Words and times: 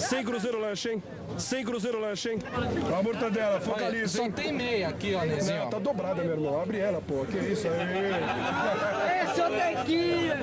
Sem 0.00 0.24
cruzeiro 0.24 0.58
lanche, 0.58 0.90
hein? 0.90 1.02
Sem 1.38 1.64
cruzeiro 1.64 2.00
lanche, 2.00 2.30
hein? 2.30 2.38
A 2.98 3.02
mortadela, 3.02 3.60
focaliza, 3.60 4.18
Só 4.18 4.24
hein? 4.24 4.32
tem 4.32 4.52
meia 4.52 4.88
aqui, 4.88 5.14
ó, 5.14 5.24
Nezinho. 5.24 5.60
Não, 5.60 5.70
tá 5.70 5.78
dobrada, 5.78 6.22
meu 6.22 6.32
irmão. 6.32 6.60
Abre 6.60 6.78
ela, 6.78 7.00
pô. 7.00 7.24
Que 7.26 7.38
isso 7.38 7.68
aí? 7.68 9.30
Esse 9.30 9.40
é 9.40 9.46
o 9.46 9.50
Neguinho! 9.50 10.34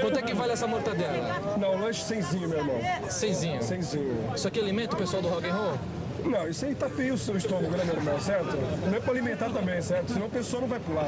Quanto 0.00 0.18
é 0.18 0.22
que 0.22 0.34
vale 0.34 0.52
essa 0.52 0.66
mortadela? 0.66 1.56
Não, 1.58 1.78
lanche 1.80 2.02
semzinho, 2.02 2.48
meu 2.48 2.58
irmão. 2.58 2.78
Cenzinho. 3.08 3.62
Semzinho. 3.62 4.32
Isso 4.34 4.48
aqui 4.48 4.60
alimenta 4.60 4.94
o 4.94 4.98
pessoal 4.98 5.22
do 5.22 5.28
rock 5.28 5.46
and 5.46 5.54
roll? 5.54 5.78
Não, 6.24 6.48
isso 6.48 6.64
aí 6.64 6.74
tapeia 6.74 7.12
o 7.12 7.18
seu 7.18 7.36
estômago, 7.36 7.76
né, 7.76 7.84
meu 7.84 7.96
irmão, 7.96 8.18
certo? 8.18 8.56
Não 8.86 8.96
é 8.96 9.00
pra 9.00 9.12
alimentar 9.12 9.50
também, 9.50 9.80
certo? 9.82 10.12
Senão 10.12 10.26
a 10.26 10.30
pessoa 10.30 10.62
não 10.62 10.68
vai 10.68 10.80
pular. 10.80 11.06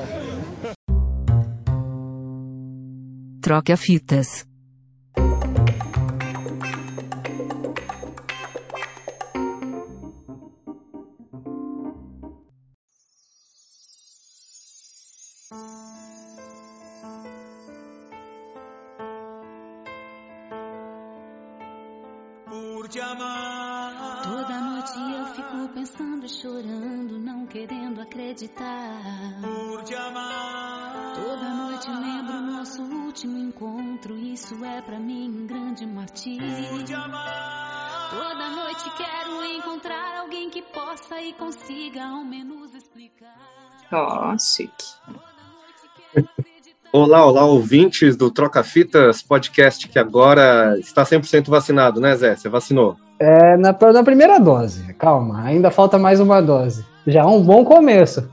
Troca 3.41 3.77
fitas. 3.77 4.47
Chique. 44.39 44.85
Olá, 46.93 47.27
olá, 47.27 47.45
ouvintes 47.45 48.17
do 48.17 48.31
Troca 48.31 48.63
Fitas 48.63 49.23
podcast, 49.23 49.87
que 49.89 49.99
agora 49.99 50.77
está 50.79 51.05
100% 51.05 51.49
vacinado, 51.49 52.01
né, 52.01 52.15
Zé? 52.17 52.35
Você 52.37 52.49
vacinou? 52.49 52.97
É, 53.19 53.57
na, 53.57 53.77
na 53.93 54.03
primeira 54.05 54.39
dose, 54.39 54.95
calma, 54.95 55.43
ainda 55.43 55.71
falta 55.71 55.99
mais 55.99 56.21
uma 56.21 56.41
dose. 56.41 56.85
Já 57.07 57.21
é 57.21 57.25
um 57.25 57.43
bom 57.43 57.65
começo. 57.65 58.29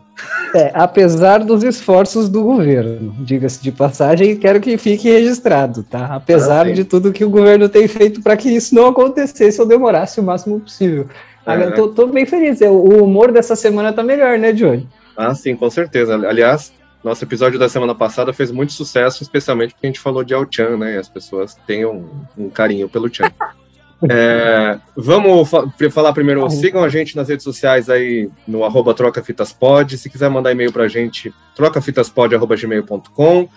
É, 0.55 0.71
apesar 0.75 1.39
dos 1.43 1.63
esforços 1.63 2.29
do 2.29 2.43
governo, 2.43 3.15
diga-se 3.19 3.61
de 3.61 3.71
passagem, 3.71 4.35
quero 4.37 4.61
que 4.61 4.77
fique 4.77 5.09
registrado, 5.09 5.83
tá? 5.83 6.05
Apesar 6.13 6.67
Ah, 6.67 6.71
de 6.71 6.83
tudo 6.83 7.11
que 7.11 7.25
o 7.25 7.29
governo 7.29 7.67
tem 7.67 7.87
feito 7.87 8.21
para 8.21 8.37
que 8.37 8.49
isso 8.49 8.75
não 8.75 8.87
acontecesse 8.87 9.59
ou 9.59 9.67
demorasse 9.67 10.19
o 10.19 10.23
máximo 10.23 10.59
possível. 10.59 11.07
Agora, 11.45 11.69
É. 11.69 11.71
tô, 11.71 11.87
tô 11.89 12.07
bem 12.07 12.25
feliz. 12.25 12.61
O 12.61 12.65
o 12.65 13.03
humor 13.03 13.31
dessa 13.31 13.55
semana 13.55 13.91
tá 13.91 14.03
melhor, 14.03 14.37
né, 14.37 14.53
Johnny? 14.53 14.87
Ah, 15.15 15.33
sim, 15.35 15.55
com 15.55 15.69
certeza. 15.69 16.15
Aliás, 16.15 16.73
nosso 17.03 17.23
episódio 17.23 17.59
da 17.59 17.67
semana 17.69 17.93
passada 17.93 18.31
fez 18.33 18.51
muito 18.51 18.73
sucesso, 18.73 19.21
especialmente 19.23 19.73
porque 19.73 19.85
a 19.87 19.89
gente 19.89 19.99
falou 19.99 20.23
de 20.23 20.33
Al-Chan, 20.33 20.77
né? 20.77 20.95
E 20.95 20.97
as 20.97 21.09
pessoas 21.09 21.55
têm 21.67 21.85
um, 21.85 22.09
um 22.37 22.49
carinho 22.49 22.87
pelo 22.89 23.13
Chan. 23.13 23.31
É, 24.09 24.79
vamos 24.97 25.49
fa- 25.49 25.63
falar 25.89 26.11
primeiro, 26.11 26.49
sigam 26.49 26.83
a 26.83 26.89
gente 26.89 27.15
nas 27.15 27.29
redes 27.29 27.41
sociais 27.45 27.89
aí 27.89 28.29
no 28.45 28.65
arroba 28.65 28.93
trocafitaspod, 28.93 29.97
se 29.97 30.09
quiser 30.09 30.29
mandar 30.29 30.51
e-mail 30.51 30.73
pra 30.73 30.89
gente, 30.89 31.33
trocafitaspod.gmail.com 31.55 33.47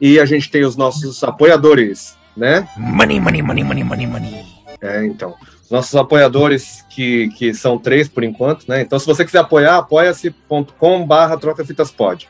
e 0.00 0.18
a 0.18 0.24
gente 0.24 0.50
tem 0.50 0.64
os 0.64 0.76
nossos 0.76 1.22
apoiadores, 1.22 2.16
né? 2.34 2.66
Money, 2.76 3.20
money, 3.20 3.42
money, 3.42 3.62
money, 3.64 3.84
money, 3.84 4.06
money. 4.06 4.44
É, 4.80 5.04
então. 5.04 5.34
Os 5.72 5.76
nossos 5.76 5.94
apoiadores, 5.94 6.84
que, 6.90 7.30
que 7.30 7.54
são 7.54 7.78
três 7.78 8.06
por 8.06 8.22
enquanto, 8.22 8.66
né? 8.68 8.82
Então, 8.82 8.98
se 8.98 9.06
você 9.06 9.24
quiser 9.24 9.38
apoiar, 9.38 9.78
apoia-se.com 9.78 11.06
barra 11.06 11.34
trocafitaspod. 11.38 12.28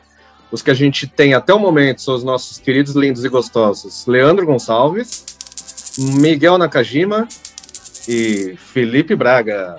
Os 0.49 0.61
que 0.61 0.71
a 0.71 0.73
gente 0.73 1.05
tem 1.05 1.33
até 1.33 1.53
o 1.53 1.59
momento 1.59 2.01
são 2.01 2.15
os 2.15 2.23
nossos 2.23 2.57
queridos, 2.57 2.95
lindos 2.95 3.25
e 3.25 3.27
gostosos 3.27 4.07
Leandro 4.07 4.45
Gonçalves, 4.45 5.25
Miguel 5.97 6.57
Nakajima 6.57 7.27
e 8.07 8.55
Felipe 8.57 9.13
Braga. 9.13 9.75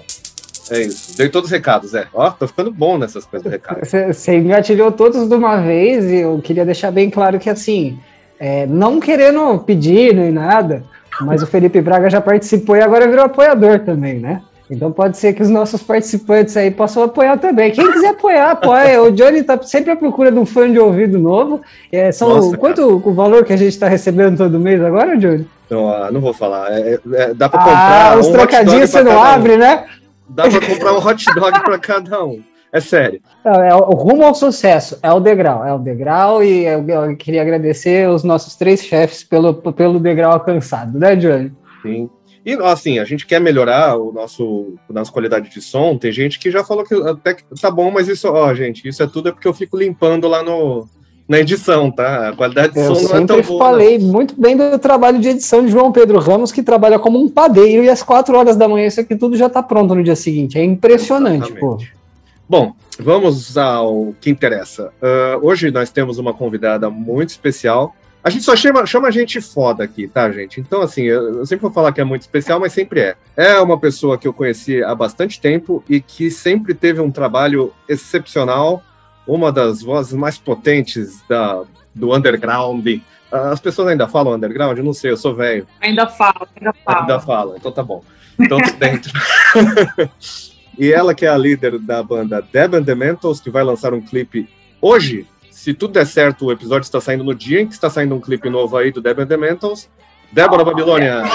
É 0.71 0.83
isso. 0.83 1.17
Dei 1.17 1.31
todos 1.31 1.49
os 1.49 1.53
recados, 1.53 1.93
Zé. 1.93 2.07
Ó, 2.13 2.31
tô 2.33 2.47
ficando 2.47 2.71
bom 2.71 2.99
nessas 2.99 3.25
coisas 3.25 3.45
do 3.45 3.51
recado. 3.51 3.81
Você 3.83 4.37
engatilhou 4.37 4.93
todos 4.93 5.27
de 5.27 5.35
uma 5.35 5.63
vez 5.63 6.05
e 6.05 6.17
eu 6.17 6.39
queria 6.45 6.67
deixar 6.67 6.91
bem 6.91 7.09
claro 7.09 7.39
que, 7.39 7.49
assim, 7.49 7.99
é, 8.39 8.67
não 8.67 9.01
querendo 9.01 9.59
pedir 9.61 10.15
nem 10.15 10.31
nada, 10.31 10.85
mas 11.21 11.43
o 11.43 11.47
Felipe 11.47 11.81
Braga 11.81 12.09
já 12.11 12.21
participou 12.21 12.77
e 12.77 12.83
agora 12.83 13.09
virou 13.09 13.25
apoiador 13.25 13.81
também, 13.81 14.19
né? 14.19 14.41
Então 14.71 14.91
pode 14.91 15.19
ser 15.19 15.35
que 15.35 15.43
os 15.43 15.51
nossos 15.51 15.83
participantes 15.83 16.57
aí 16.57 16.71
possam 16.71 17.03
apoiar 17.03 17.37
também. 17.37 17.71
Quem 17.71 17.91
quiser 17.93 18.09
apoiar, 18.09 18.53
apoia. 18.53 19.03
O 19.03 19.11
Johnny 19.11 19.43
tá 19.43 19.61
sempre 19.63 19.91
à 19.91 19.97
procura 19.97 20.33
de 20.33 20.39
um 20.39 20.47
fã 20.47 20.71
de 20.71 20.79
ouvido 20.79 21.19
novo. 21.19 21.61
É, 21.93 22.11
são 22.11 22.31
Nossa, 22.31 22.57
quanto 22.57 23.03
o 23.05 23.13
valor 23.13 23.45
que 23.45 23.53
a 23.53 23.57
gente 23.57 23.69
está 23.75 23.89
recebendo 23.89 24.39
todo 24.39 24.59
mês 24.59 24.83
agora, 24.83 25.19
Johnny? 25.19 25.47
Então, 25.67 25.89
ah, 25.91 26.11
não 26.11 26.21
vou 26.21 26.33
falar. 26.33 26.73
É- 26.73 26.99
é- 27.13 27.35
dá 27.35 27.49
pra 27.49 27.61
comprar. 27.61 28.13
Ah, 28.13 28.17
os 28.17 28.27
um 28.27 28.31
hot 28.31 28.37
dog 28.39 28.49
trocadinhos 28.49 28.91
você 28.91 29.03
não 29.03 29.13
cada 29.13 29.21
um. 29.21 29.25
abre, 29.25 29.57
né? 29.59 29.85
Dá 30.29 30.49
pra 30.49 30.61
comprar 30.61 30.93
um 30.95 31.07
hot 31.07 31.25
dog 31.35 31.61
pra 31.63 31.79
cada 31.79 32.25
um. 32.25 32.41
É 32.75 32.81
sério. 32.81 33.21
Não, 33.45 33.63
é 33.63 33.73
o 33.73 33.93
rumo 33.93 34.25
ao 34.25 34.35
sucesso, 34.35 34.99
é 35.01 35.13
o 35.13 35.21
degrau, 35.21 35.65
é 35.65 35.73
o 35.73 35.79
degrau, 35.79 36.43
e 36.43 36.65
eu, 36.65 36.85
eu 36.89 37.17
queria 37.17 37.41
agradecer 37.41 38.11
os 38.11 38.25
nossos 38.25 38.57
três 38.57 38.83
chefes 38.83 39.23
pelo, 39.23 39.55
pelo 39.55 40.01
degrau 40.01 40.33
alcançado, 40.33 40.99
né, 40.99 41.15
Johnny? 41.15 41.53
Sim. 41.83 42.11
E 42.45 42.53
assim, 42.55 42.99
a 42.99 43.05
gente 43.05 43.27
quer 43.27 43.41
melhorar 43.41 43.97
o 43.97 44.13
nosso 44.13 44.75
a 44.91 44.93
nossa 44.93 45.13
qualidade 45.13 45.49
de 45.49 45.63
som. 45.63 45.97
Tem 45.97 46.11
gente 46.11 46.39
que 46.39 46.51
já 46.51 46.65
falou 46.65 46.85
que 46.85 46.95
até 46.95 47.35
que 47.35 47.45
tá 47.59 47.71
bom, 47.71 47.93
mas 47.93 48.09
isso, 48.09 48.29
ó, 48.29 48.53
gente, 48.53 48.87
isso 48.89 49.03
é 49.03 49.07
tudo 49.07 49.29
é 49.29 49.33
porque 49.33 49.47
eu 49.47 49.55
fico 49.55 49.79
limpando 49.79 50.27
lá 50.27 50.43
no 50.43 50.87
na 51.29 51.39
edição, 51.39 51.91
tá? 51.93 52.29
A 52.29 52.37
qualidade 52.37 52.75
de 52.75 52.81
Eu 52.81 52.95
som 52.95 53.09
não 53.09 53.23
é 53.23 53.27
tão 53.27 53.41
boa. 53.41 53.59
falei 53.59 53.99
muito 53.99 54.39
bem 54.39 54.57
do 54.57 54.79
trabalho 54.79 55.19
de 55.21 55.29
edição 55.29 55.65
de 55.65 55.71
João 55.71 55.91
Pedro 55.91 56.19
Ramos, 56.19 56.53
que 56.53 56.63
trabalha 56.63 56.99
como 56.99 57.19
um 57.19 57.29
padeiro, 57.31 57.85
e 57.85 57.89
às 57.89 58.03
quatro 58.03 58.37
horas 58.37 58.57
da 58.57 58.69
manhã 58.69 58.89
isso 58.89 59.01
aqui 59.01 59.17
tudo 59.17 59.37
já 59.37 59.49
tá 59.49 59.63
pronto 59.63 59.95
no 59.95 60.03
dia 60.03 60.17
seguinte. 60.17 60.59
É 60.59 60.65
impressionante, 60.65 61.53
pô. 61.55 61.79
Bom, 62.49 62.75
vamos 62.99 63.57
ao 63.57 64.15
que 64.21 64.31
interessa. 64.31 64.93
Ah, 65.01 65.39
hoje 65.43 65.71
nós 65.71 65.91
temos 65.91 66.19
uma 66.19 66.35
convidada 66.35 66.91
muito 66.91 67.31
especial. 67.31 67.95
A 68.23 68.31
gente 68.31 68.45
só 68.45 68.57
chama, 68.57 68.87
chama 68.87 69.11
gente 69.11 69.39
foda 69.41 69.85
aqui, 69.85 70.09
tá, 70.09 70.31
gente? 70.31 70.59
Então, 70.59 70.81
assim, 70.81 71.03
eu, 71.03 71.39
eu 71.41 71.47
sempre 71.47 71.63
vou 71.63 71.71
falar 71.71 71.93
que 71.93 72.01
é 72.01 72.05
muito 72.05 72.23
especial, 72.23 72.59
mas 72.59 72.73
sempre 72.73 73.01
é. 73.01 73.17
É 73.37 73.61
uma 73.61 73.79
pessoa 73.79 74.17
que 74.17 74.27
eu 74.27 74.33
conheci 74.33 74.83
há 74.83 74.95
bastante 74.95 75.39
tempo 75.39 75.85
e 75.89 76.01
que 76.01 76.31
sempre 76.31 76.73
teve 76.73 77.01
um 77.01 77.11
trabalho 77.11 77.73
excepcional, 77.87 78.83
uma 79.27 79.53
das 79.53 79.83
vozes 79.83 80.15
mais 80.15 80.39
potentes 80.39 81.23
da, 81.29 81.65
do 81.95 82.15
underground. 82.15 82.87
Ah, 83.31 83.51
As 83.51 83.61
pessoas 83.61 83.89
ainda 83.89 84.09
falam 84.09 84.35
underground? 84.35 84.79
Eu 84.79 84.85
não 84.85 84.95
sei, 84.95 85.11
eu 85.11 85.17
sou 85.19 85.35
velho. 85.35 85.67
Ainda 85.81 86.07
fala, 86.07 86.49
ainda 86.57 86.73
fala. 86.73 87.01
Ainda 87.01 87.21
fala, 87.21 87.57
então 87.59 87.73
tá 87.73 87.83
bom. 87.83 88.03
Então 88.39 88.59
tô 88.59 88.73
dentro. 88.79 89.13
e 90.79 90.93
ela 90.93 91.15
que 91.15 91.27
é 91.27 91.29
a 91.29 91.39
líder 91.39 91.79
da 91.79 92.03
banda 92.03 92.41
Deb 92.41 92.75
and 92.75 92.85
the 92.85 92.95
Mentals, 92.95 93.41
que 93.41 93.51
vai 93.51 93.63
lançar 93.63 93.93
um 93.95 94.01
clipe 94.01 94.49
hoje. 94.81 95.27
Se 95.51 95.73
tudo 95.73 95.95
der 95.95 96.07
certo, 96.07 96.47
o 96.47 96.53
episódio 96.53 96.85
está 96.85 97.01
saindo 97.01 97.25
no 97.25 97.35
dia 97.35 97.61
em 97.61 97.67
que 97.67 97.75
está 97.75 97.89
saindo 97.89 98.15
um 98.15 98.21
clipe 98.21 98.51
novo 98.51 98.77
aí 98.77 98.91
do 98.91 99.01
Deb 99.01 99.21
and 99.21 99.27
the 99.27 99.37
Mentals. 99.37 99.89
Débora 100.33 100.65
Babilônia. 100.65 101.23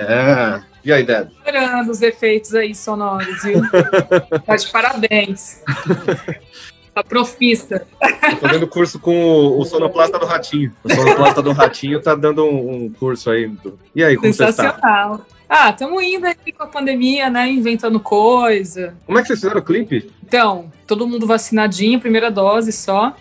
É. 0.00 0.62
E 0.84 0.92
aí, 0.92 1.02
Deb? 1.02 1.30
Adorando 1.44 1.90
os 1.90 2.00
efeitos 2.02 2.54
aí 2.54 2.72
sonoros, 2.72 3.42
viu? 3.42 3.60
tá 4.46 4.54
de 4.54 4.66
parabéns. 4.68 5.62
Tá 7.02 7.08
profissa. 7.08 7.86
Tô 8.30 8.36
fazendo 8.36 8.66
curso 8.66 8.98
com 8.98 9.14
o, 9.16 9.60
o 9.60 9.64
sonoplasta 9.64 10.18
do 10.18 10.26
Ratinho. 10.26 10.72
O 10.82 10.92
sonoplasta 10.92 11.42
do 11.42 11.52
Ratinho 11.52 12.02
tá 12.02 12.14
dando 12.14 12.44
um, 12.44 12.84
um 12.86 12.92
curso 12.92 13.30
aí. 13.30 13.46
do- 13.48 13.78
E 13.94 14.02
aí, 14.02 14.16
como 14.16 14.32
você 14.32 14.44
está? 14.44 14.62
Sensacional. 14.64 15.26
Ah, 15.48 15.70
estamos 15.70 16.02
indo 16.02 16.26
aí 16.26 16.52
com 16.56 16.62
a 16.62 16.66
pandemia, 16.66 17.30
né? 17.30 17.48
Inventando 17.50 17.98
coisa. 18.00 18.94
Como 19.06 19.18
é 19.18 19.22
que 19.22 19.28
vocês 19.28 19.40
fizeram 19.40 19.60
o 19.60 19.64
clipe? 19.64 20.10
Então, 20.26 20.70
todo 20.86 21.06
mundo 21.06 21.26
vacinadinho, 21.26 22.00
primeira 22.00 22.30
dose 22.30 22.72
só. 22.72 23.14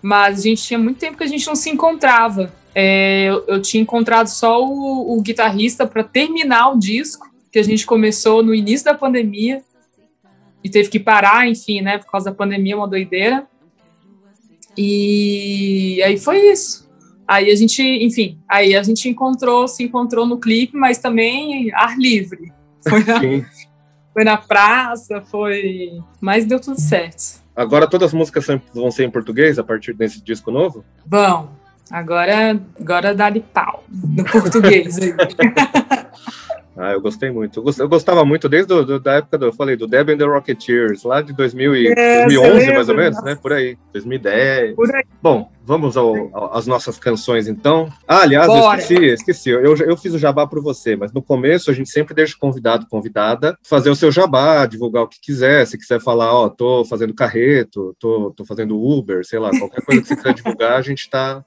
Mas 0.00 0.38
a 0.38 0.42
gente 0.42 0.62
tinha 0.62 0.78
muito 0.78 0.98
tempo 0.98 1.18
que 1.18 1.24
a 1.24 1.28
gente 1.28 1.46
não 1.46 1.56
se 1.56 1.68
encontrava. 1.68 2.52
É, 2.74 3.24
eu, 3.28 3.44
eu 3.48 3.60
tinha 3.62 3.82
encontrado 3.82 4.28
só 4.28 4.62
o, 4.64 5.16
o 5.18 5.20
guitarrista 5.20 5.86
para 5.86 6.04
terminar 6.04 6.70
o 6.72 6.78
disco, 6.78 7.26
que 7.50 7.58
a 7.58 7.62
gente 7.64 7.84
começou 7.84 8.42
no 8.42 8.54
início 8.54 8.84
da 8.84 8.94
pandemia. 8.94 9.62
E 10.66 10.68
teve 10.68 10.88
que 10.88 10.98
parar, 10.98 11.46
enfim, 11.46 11.80
né? 11.80 11.96
Por 11.96 12.10
causa 12.10 12.28
da 12.28 12.36
pandemia, 12.36 12.76
uma 12.76 12.88
doideira. 12.88 13.46
E 14.76 16.02
aí 16.04 16.18
foi 16.18 16.40
isso. 16.50 16.90
Aí 17.26 17.52
a 17.52 17.54
gente, 17.54 17.80
enfim, 17.80 18.40
aí 18.48 18.74
a 18.74 18.82
gente 18.82 19.08
encontrou, 19.08 19.68
se 19.68 19.84
encontrou 19.84 20.26
no 20.26 20.40
clipe, 20.40 20.76
mas 20.76 20.98
também 20.98 21.72
ar 21.72 21.96
livre. 21.96 22.52
Foi 22.82 23.04
na, 23.04 23.20
foi 24.12 24.24
na 24.24 24.36
praça, 24.36 25.20
foi. 25.20 26.00
Mas 26.20 26.44
deu 26.44 26.58
tudo 26.58 26.80
certo. 26.80 27.40
Agora 27.54 27.88
todas 27.88 28.08
as 28.08 28.12
músicas 28.12 28.44
vão 28.74 28.90
ser 28.90 29.04
em 29.04 29.10
português 29.10 29.60
a 29.60 29.62
partir 29.62 29.92
desse 29.92 30.20
disco 30.20 30.50
novo? 30.50 30.84
Vão. 31.06 31.48
Agora, 31.88 32.60
agora 32.80 33.14
dá-lhe 33.14 33.40
pau 33.40 33.84
no 33.88 34.24
português. 34.24 34.96
Ah, 36.78 36.92
eu 36.92 37.00
gostei 37.00 37.30
muito. 37.30 37.58
Eu, 37.60 37.62
gost- 37.62 37.78
eu 37.78 37.88
gostava 37.88 38.22
muito 38.22 38.50
desde 38.50 38.68
do, 38.68 38.84
do- 38.84 39.00
da 39.00 39.14
época 39.14 39.38
do, 39.38 39.46
eu 39.46 39.52
falei, 39.54 39.76
do 39.76 39.86
Deb 39.86 40.10
and 40.10 40.18
the 40.18 40.24
Rocketeers, 40.26 41.04
lá 41.04 41.22
de 41.22 41.32
2000 41.32 41.74
e- 41.74 41.86
É, 41.88 42.24
2011, 42.26 42.66
você 42.66 42.72
mais 42.74 42.88
ou 42.90 42.94
menos, 42.94 43.22
né? 43.22 43.34
Por 43.34 43.52
aí, 43.54 43.78
2010. 43.94 44.76
Por 44.76 44.94
aí. 44.94 45.02
Bom, 45.22 45.50
vamos 45.64 45.96
ao- 45.96 46.14
ao- 46.36 46.54
às 46.54 46.66
nossas 46.66 46.98
canções, 46.98 47.48
então. 47.48 47.88
Ah, 48.06 48.20
aliás, 48.20 48.46
eu 48.46 48.54
Bora. 48.54 48.78
esqueci, 48.78 49.04
esqueci. 49.06 49.48
Eu, 49.50 49.74
eu 49.74 49.96
fiz 49.96 50.12
o 50.12 50.18
jabá 50.18 50.46
para 50.46 50.60
você, 50.60 50.94
mas 50.96 51.12
no 51.14 51.22
começo 51.22 51.70
a 51.70 51.74
gente 51.74 51.88
sempre 51.88 52.14
deixa 52.14 52.36
o 52.36 52.38
convidado, 52.38 52.86
convidada, 52.90 53.56
fazer 53.66 53.88
o 53.88 53.96
seu 53.96 54.12
jabá, 54.12 54.66
divulgar 54.66 55.04
o 55.04 55.08
que 55.08 55.18
quiser. 55.18 55.66
Se 55.66 55.78
quiser 55.78 55.98
falar, 55.98 56.30
ó, 56.34 56.50
tô 56.50 56.84
fazendo 56.84 57.14
carreto, 57.14 57.96
tô, 57.98 58.34
tô 58.36 58.44
fazendo 58.44 58.78
Uber, 58.78 59.24
sei 59.24 59.38
lá, 59.38 59.48
qualquer 59.50 59.82
coisa 59.82 60.02
que 60.02 60.08
você 60.08 60.16
quiser 60.16 60.34
divulgar, 60.34 60.74
a 60.74 60.82
gente 60.82 61.08
tá, 61.08 61.42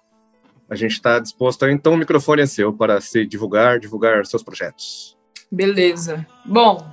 a 0.67 0.75
gente 0.75 0.99
tá 0.99 1.19
disposto. 1.19 1.67
Então 1.67 1.93
o 1.93 1.97
microfone 1.97 2.41
é 2.41 2.45
seu 2.47 2.73
para 2.73 2.99
se 2.99 3.27
divulgar, 3.27 3.77
divulgar 3.79 4.25
seus 4.25 4.41
projetos. 4.41 5.18
Beleza. 5.51 6.25
Bom, 6.45 6.85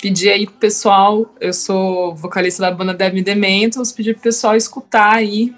pedi 0.00 0.28
aí 0.28 0.46
pro 0.46 0.56
pessoal, 0.56 1.34
eu 1.40 1.52
sou 1.52 2.14
vocalista 2.14 2.62
da 2.62 2.70
banda 2.70 2.92
Deb 2.92 3.22
Dementos, 3.22 3.92
pedi 3.92 4.12
pro 4.12 4.22
pessoal 4.22 4.56
escutar 4.56 5.14
aí 5.14 5.54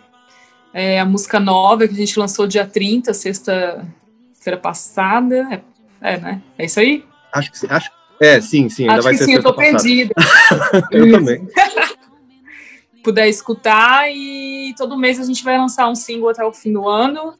é, 0.72 1.00
a 1.00 1.04
música 1.04 1.40
nova 1.40 1.86
que 1.88 1.94
a 1.94 1.96
gente 1.96 2.18
lançou 2.18 2.46
dia 2.46 2.66
30, 2.66 3.12
sexta-feira 3.12 4.58
passada. 4.60 5.62
É, 6.00 6.14
é, 6.14 6.18
né? 6.18 6.42
É 6.56 6.64
isso 6.64 6.78
aí? 6.80 7.04
Acho 7.32 7.50
que 7.50 7.58
sim, 7.58 7.66
acho. 7.68 7.90
É, 8.20 8.40
sim, 8.40 8.68
sim, 8.68 8.82
ainda 8.82 8.94
Acho 8.94 9.02
vai 9.04 9.12
que 9.12 9.18
ser 9.18 9.24
sim, 9.26 9.34
eu 9.34 9.42
tô 9.42 9.54
passada. 9.54 9.78
perdida. 9.78 10.14
Eu 10.90 11.12
também. 11.12 11.48
puder 13.02 13.28
escutar 13.28 14.10
e 14.10 14.74
todo 14.76 14.98
mês 14.98 15.20
a 15.20 15.24
gente 15.24 15.42
vai 15.42 15.56
lançar 15.56 15.88
um 15.88 15.94
single 15.94 16.28
até 16.28 16.44
o 16.44 16.52
fim 16.52 16.72
do 16.72 16.86
ano 16.86 17.38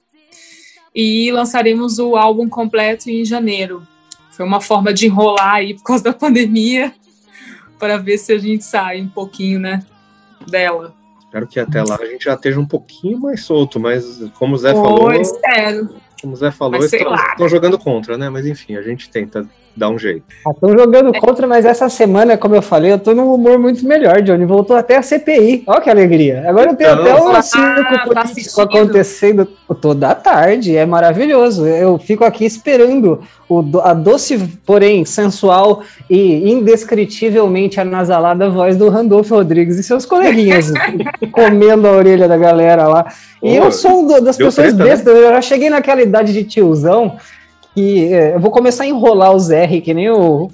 e 0.94 1.30
lançaremos 1.32 1.98
o 1.98 2.16
álbum 2.16 2.48
completo 2.48 3.10
em 3.10 3.24
janeiro. 3.24 3.86
Foi 4.38 4.46
uma 4.46 4.60
forma 4.60 4.94
de 4.94 5.06
enrolar 5.06 5.54
aí 5.54 5.74
por 5.74 5.82
causa 5.82 6.04
da 6.04 6.12
pandemia 6.12 6.94
para 7.76 7.96
ver 7.96 8.18
se 8.18 8.32
a 8.32 8.38
gente 8.38 8.62
sai 8.62 9.02
um 9.02 9.08
pouquinho, 9.08 9.58
né, 9.58 9.84
dela. 10.48 10.94
Espero 11.24 11.44
que 11.44 11.58
até 11.58 11.82
lá 11.82 11.96
a 12.00 12.06
gente 12.06 12.26
já 12.26 12.34
esteja 12.34 12.60
um 12.60 12.64
pouquinho 12.64 13.18
mais 13.18 13.42
solto, 13.42 13.80
mas 13.80 14.22
como 14.38 14.54
o 14.54 14.56
Zé 14.56 14.72
Pô, 14.72 14.84
falou, 14.84 15.12
espero. 15.12 15.88
como 16.22 16.34
o 16.34 16.36
Zé 16.36 16.52
falou, 16.52 16.78
estão 16.78 17.48
jogando 17.48 17.76
contra, 17.80 18.16
né? 18.16 18.30
Mas 18.30 18.46
enfim, 18.46 18.76
a 18.76 18.82
gente 18.82 19.10
tenta 19.10 19.44
dar 19.78 19.88
um 19.88 19.98
jeito. 19.98 20.24
Estão 20.46 20.76
jogando 20.76 21.12
contra, 21.20 21.46
mas 21.46 21.64
essa 21.64 21.88
semana, 21.88 22.36
como 22.36 22.54
eu 22.54 22.62
falei, 22.62 22.92
eu 22.92 22.98
tô 22.98 23.14
num 23.14 23.32
humor 23.32 23.58
muito 23.58 23.86
melhor, 23.86 24.20
Johnny. 24.22 24.44
Voltou 24.44 24.76
até 24.76 24.96
a 24.96 25.02
CPI. 25.02 25.62
Olha 25.66 25.80
que 25.80 25.88
alegria. 25.90 26.44
Agora 26.46 26.70
eu 26.70 26.76
tenho 26.76 26.90
Então, 26.90 27.02
até 27.04 27.22
um 27.22 27.28
ah, 27.28 27.42
circo 27.42 28.14
tá 28.14 28.24
político 28.24 28.60
acontecendo 28.60 29.48
toda 29.80 30.08
a 30.08 30.14
tarde. 30.14 30.76
É 30.76 30.84
maravilhoso. 30.84 31.66
Eu 31.66 31.98
fico 31.98 32.24
aqui 32.24 32.44
esperando 32.44 33.20
o 33.48 33.64
a 33.82 33.94
doce, 33.94 34.38
porém 34.66 35.04
sensual 35.04 35.82
e 36.10 36.50
indescritivelmente 36.50 37.80
anasalada 37.80 38.50
voz 38.50 38.76
do 38.76 38.88
Randolfo 38.88 39.34
Rodrigues 39.34 39.78
e 39.78 39.82
seus 39.82 40.04
coleguinhas 40.04 40.72
comendo 41.32 41.86
a 41.86 41.92
orelha 41.92 42.26
da 42.28 42.36
galera 42.36 42.86
lá. 42.88 43.06
E 43.42 43.56
Pô, 43.56 43.64
eu 43.66 43.72
sou 43.72 44.02
um 44.02 44.06
do- 44.06 44.20
das 44.20 44.36
pessoas 44.36 44.54
treta, 44.54 44.76
né? 44.78 44.84
bestas. 44.84 45.14
Eu 45.16 45.30
já 45.30 45.40
cheguei 45.42 45.70
naquela 45.70 46.02
idade 46.02 46.32
de 46.32 46.44
tiozão 46.44 47.16
que 47.78 48.12
é, 48.12 48.34
eu 48.34 48.40
vou 48.40 48.50
começar 48.50 48.82
a 48.82 48.88
enrolar 48.88 49.32
os 49.32 49.50
R, 49.50 49.80
que 49.80 49.94
nem 49.94 50.10
o, 50.10 50.50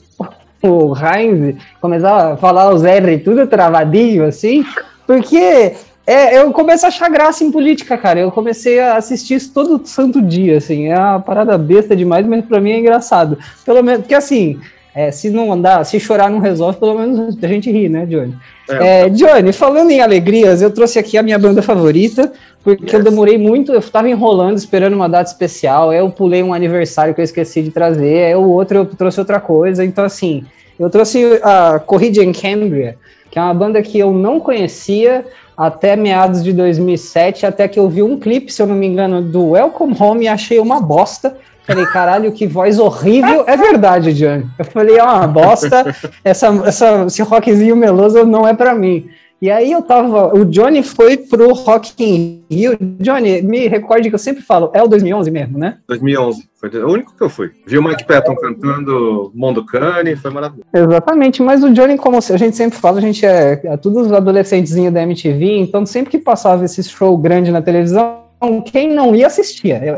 o 0.63 0.93
Heinz, 0.95 1.57
começar 1.81 2.33
a 2.33 2.37
falar 2.37 2.71
os 2.71 2.85
R 2.85 3.19
tudo 3.19 3.47
travadinho, 3.47 4.27
assim, 4.27 4.63
porque 5.07 5.73
é, 6.07 6.39
eu 6.39 6.53
começo 6.53 6.85
a 6.85 6.89
achar 6.89 7.09
graça 7.09 7.43
em 7.43 7.51
política, 7.51 7.97
cara. 7.97 8.21
Eu 8.21 8.31
comecei 8.31 8.79
a 8.79 8.97
assistir 8.97 9.37
isso 9.37 9.55
todo 9.55 9.81
santo 9.87 10.21
dia, 10.21 10.59
assim. 10.59 10.89
É 10.89 10.99
uma 10.99 11.19
parada 11.19 11.57
besta 11.57 11.97
demais, 11.97 12.27
mas 12.27 12.45
pra 12.45 12.61
mim 12.61 12.73
é 12.73 12.79
engraçado. 12.79 13.39
Pelo 13.65 13.83
menos, 13.83 14.03
porque 14.03 14.15
assim, 14.15 14.61
é, 14.95 15.11
se 15.11 15.29
não 15.29 15.53
andar, 15.53 15.85
se 15.85 15.99
chorar 15.99 16.31
não 16.31 16.39
resolve, 16.39 16.79
pelo 16.79 16.99
menos 16.99 17.37
a 17.43 17.47
gente 17.49 17.71
ri, 17.71 17.89
né, 17.89 18.07
Johnny? 18.07 18.35
É. 18.71 19.03
É, 19.03 19.09
Johnny, 19.09 19.53
falando 19.53 19.91
em 19.91 20.01
alegrias, 20.01 20.63
eu 20.63 20.71
trouxe 20.71 20.99
aqui 20.99 21.19
a 21.19 21.23
minha 21.23 21.39
banda 21.39 21.61
favorita, 21.63 22.33
porque 22.63 22.95
eu 22.95 23.01
Yes. 23.01 23.11
demorei 23.11 23.37
muito, 23.37 23.73
eu 23.73 23.83
tava 23.83 24.09
enrolando, 24.09 24.57
esperando 24.57 24.95
uma 24.95 25.09
data 25.09 25.29
especial, 25.29 25.91
aí 25.91 25.99
eu 25.99 26.09
pulei 26.11 26.43
um 26.43 26.55
aniversário 26.55 27.15
que 27.15 27.21
eu 27.21 27.25
esqueci 27.25 27.63
de 27.63 27.71
trazer, 27.71 28.27
aí 28.27 28.35
o 28.37 28.49
outro 28.49 28.79
eu 28.79 28.87
trouxe 28.87 29.19
outra 29.19 29.41
coisa, 29.41 29.85
então 29.85 30.05
assim, 30.05 30.45
eu 30.79 30.89
trouxe 30.89 31.41
a 31.43 31.79
Corrida 31.79 32.23
em 32.23 32.33
Cambria, 32.33 32.97
que 33.31 33.39
é 33.39 33.43
uma 33.43 33.55
banda 33.55 33.83
que 33.83 33.99
eu 33.99 34.13
não 34.13 34.39
conhecia 34.39 35.25
até 35.57 35.97
meados 35.97 36.43
de 36.43 36.53
2007, 36.53 37.47
até 37.47 37.69
que 37.69 37.79
eu 37.79 37.89
vi 37.89 38.03
um 38.03 38.19
clipe, 38.19 38.53
se 38.53 38.63
eu 38.63 38.67
não 38.67 38.75
me 38.75 38.87
engano, 38.87 39.23
do 39.23 39.51
Welcome 39.51 39.95
Home 39.99 40.25
e 40.25 40.29
achei 40.29 40.59
uma 40.59 40.81
bosta. 40.81 41.37
Falei, 41.67 41.87
caralho, 41.87 42.33
que 42.33 42.47
voz 42.47 42.79
horrível. 42.79 43.45
É 43.47 43.57
verdade, 43.57 44.13
Johnny. 44.13 44.47
Eu 44.59 44.65
falei, 44.67 44.99
é 44.99 45.03
uma 45.03 45.27
bosta. 45.27 45.95
Essa, 46.23 46.49
essa, 46.65 47.05
esse 47.07 47.23
rockzinho 47.23 47.77
meloso 47.77 48.25
não 48.25 48.47
é 48.47 48.53
pra 48.55 48.75
mim. 48.75 49.09
E 49.45 49.51
aí 49.51 49.73
eu 49.73 49.83
tava. 49.83 50.35
O 50.35 50.45
Johnny 50.47 50.83
foi 50.83 51.19
pro 51.19 51.53
Rock 51.53 51.93
in 52.03 52.43
Rio. 52.51 52.79
Johnny, 52.99 53.43
me 53.43 53.69
recorde 53.69 54.09
que 54.09 54.15
eu 54.15 54.19
sempre 54.19 54.43
falo, 54.43 54.71
é 54.73 54.83
o 54.83 54.89
2011 54.89 55.31
mesmo, 55.31 55.59
né? 55.59 55.77
2011, 55.87 56.49
foi 56.55 56.71
o 56.83 56.89
único 56.91 57.15
que 57.15 57.23
eu 57.23 57.29
fui. 57.29 57.51
Vi 57.67 57.77
o 57.77 57.83
Mike 57.83 58.07
Patton 58.07 58.35
cantando 58.37 59.31
Mondo 59.35 59.63
Cane, 59.67 60.17
foi 60.17 60.31
maravilhoso. 60.31 60.67
Exatamente, 60.73 61.43
mas 61.43 61.63
o 61.63 61.71
Johnny, 61.75 61.99
como 61.99 62.17
a 62.17 62.37
gente 62.39 62.57
sempre 62.57 62.79
fala, 62.79 62.99
a 62.99 63.03
gente 63.03 63.27
é, 63.27 63.61
é 63.65 63.77
todos 63.77 64.11
adolescentezinhos 64.11 64.95
da 64.95 65.03
MTV, 65.03 65.59
então 65.59 65.85
sempre 65.85 66.11
que 66.11 66.19
passava 66.19 66.65
esse 66.65 66.83
show 66.85 67.15
grande 67.19 67.51
na 67.51 67.61
televisão, 67.61 68.24
quem 68.63 68.93
não 68.93 69.15
ia 69.15 69.27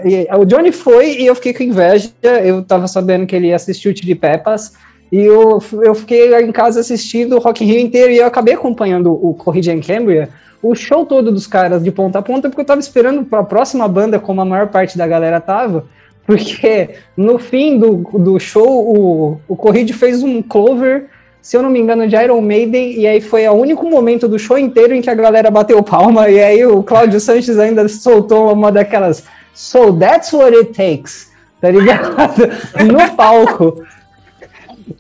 e- 0.04 0.28
o 0.36 0.44
Johnny 0.44 0.72
foi 0.72 1.20
e 1.20 1.26
eu 1.26 1.34
fiquei 1.34 1.54
com 1.54 1.62
inveja, 1.62 2.10
eu 2.22 2.62
tava 2.62 2.86
sabendo 2.88 3.26
que 3.26 3.34
ele 3.34 3.48
ia 3.48 3.56
assistir 3.56 3.88
o 3.88 3.96
Chili 3.96 4.14
Peppers, 4.14 4.72
e 5.10 5.20
eu, 5.20 5.62
eu 5.82 5.94
fiquei 5.94 6.34
em 6.40 6.52
casa 6.52 6.80
assistindo 6.80 7.36
o 7.36 7.38
Rock 7.38 7.64
in 7.64 7.68
Rio 7.68 7.80
inteiro 7.80 8.12
e 8.12 8.18
eu 8.18 8.26
acabei 8.26 8.54
acompanhando 8.54 9.12
o 9.12 9.34
Corrida 9.34 9.72
em 9.72 9.80
Cambria, 9.80 10.28
o 10.62 10.74
show 10.74 11.06
todo 11.06 11.30
dos 11.30 11.46
caras 11.46 11.82
de 11.82 11.92
ponta 11.92 12.18
a 12.18 12.22
ponta, 12.22 12.48
porque 12.48 12.60
eu 12.60 12.66
tava 12.66 12.80
esperando 12.80 13.24
para 13.24 13.40
a 13.40 13.44
próxima 13.44 13.86
banda, 13.86 14.18
como 14.18 14.40
a 14.40 14.44
maior 14.44 14.68
parte 14.68 14.98
da 14.98 15.06
galera 15.06 15.40
tava, 15.40 15.84
porque 16.26 16.90
no 17.16 17.38
fim 17.38 17.78
do, 17.78 17.98
do 18.18 18.38
show 18.40 18.66
o, 18.66 19.40
o 19.46 19.54
Corride 19.54 19.92
fez 19.92 20.22
um 20.22 20.42
cover, 20.42 21.06
se 21.46 21.56
eu 21.56 21.62
não 21.62 21.70
me 21.70 21.78
engano, 21.78 22.08
de 22.08 22.16
Iron 22.16 22.40
Maiden, 22.40 22.98
e 22.98 23.06
aí 23.06 23.20
foi 23.20 23.46
o 23.46 23.52
único 23.52 23.88
momento 23.88 24.26
do 24.26 24.36
show 24.36 24.58
inteiro 24.58 24.92
em 24.92 25.00
que 25.00 25.08
a 25.08 25.14
galera 25.14 25.48
bateu 25.48 25.80
palma, 25.80 26.28
e 26.28 26.42
aí 26.42 26.66
o 26.66 26.82
Cláudio 26.82 27.20
Sanches 27.20 27.56
ainda 27.56 27.86
soltou 27.88 28.52
uma 28.52 28.72
daquelas 28.72 29.22
So 29.54 29.92
that's 29.92 30.32
what 30.32 30.52
it 30.56 30.72
takes, 30.72 31.30
tá 31.60 31.70
ligado? 31.70 32.16
no 32.84 33.14
palco. 33.14 33.80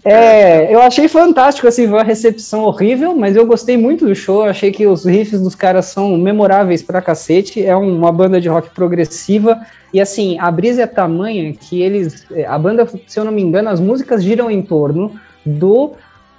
É, 0.04 0.72
eu 0.72 0.80
achei 0.82 1.08
fantástico, 1.08 1.66
assim, 1.66 1.88
uma 1.88 2.04
recepção 2.04 2.62
horrível, 2.62 3.12
mas 3.16 3.34
eu 3.34 3.44
gostei 3.44 3.76
muito 3.76 4.06
do 4.06 4.14
show, 4.14 4.44
achei 4.44 4.70
que 4.70 4.86
os 4.86 5.04
riffs 5.04 5.40
dos 5.40 5.56
caras 5.56 5.86
são 5.86 6.16
memoráveis 6.16 6.80
pra 6.80 7.02
cacete, 7.02 7.64
é 7.64 7.76
um- 7.76 7.98
uma 7.98 8.12
banda 8.12 8.40
de 8.40 8.48
rock 8.48 8.70
progressiva, 8.70 9.60
e 9.92 10.00
assim, 10.00 10.38
a 10.38 10.48
brisa 10.48 10.82
é 10.82 10.86
tamanha 10.86 11.52
que 11.52 11.82
eles, 11.82 12.24
é, 12.30 12.46
a 12.46 12.56
banda, 12.56 12.88
se 13.08 13.18
eu 13.18 13.24
não 13.24 13.32
me 13.32 13.42
engano, 13.42 13.68
as 13.68 13.80
músicas 13.80 14.22
giram 14.22 14.48
em 14.48 14.62
torno 14.62 15.10
do 15.44 15.94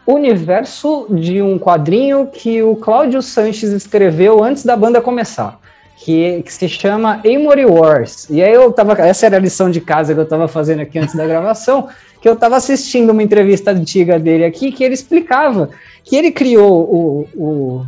universo 0.07 1.05
de 1.09 1.41
um 1.41 1.59
quadrinho 1.59 2.27
que 2.27 2.63
o 2.63 2.75
Cláudio 2.75 3.21
Sanches 3.21 3.71
escreveu 3.71 4.43
antes 4.43 4.63
da 4.63 4.75
banda 4.75 5.01
começar. 5.01 5.59
Que, 5.97 6.43
que 6.43 6.53
se 6.53 6.69
chama 6.69 7.21
Amory 7.25 7.65
Wars. 7.65 8.27
E 8.29 8.41
aí 8.41 8.53
eu 8.53 8.71
tava. 8.71 8.93
Essa 9.01 9.25
era 9.25 9.37
a 9.37 9.39
lição 9.39 9.69
de 9.69 9.81
casa 9.81 10.13
que 10.13 10.19
eu 10.19 10.27
tava 10.27 10.47
fazendo 10.47 10.81
aqui 10.81 10.99
antes 10.99 11.15
da 11.15 11.25
gravação 11.25 11.89
que 12.21 12.27
eu 12.27 12.33
estava 12.33 12.55
assistindo 12.55 13.11
uma 13.11 13.23
entrevista 13.23 13.71
antiga 13.71 14.19
dele 14.19 14.45
aqui, 14.45 14.71
que 14.71 14.83
ele 14.83 14.93
explicava 14.93 15.69
que 16.03 16.15
ele 16.15 16.31
criou 16.31 16.83
o, 16.83 17.27
o 17.35 17.85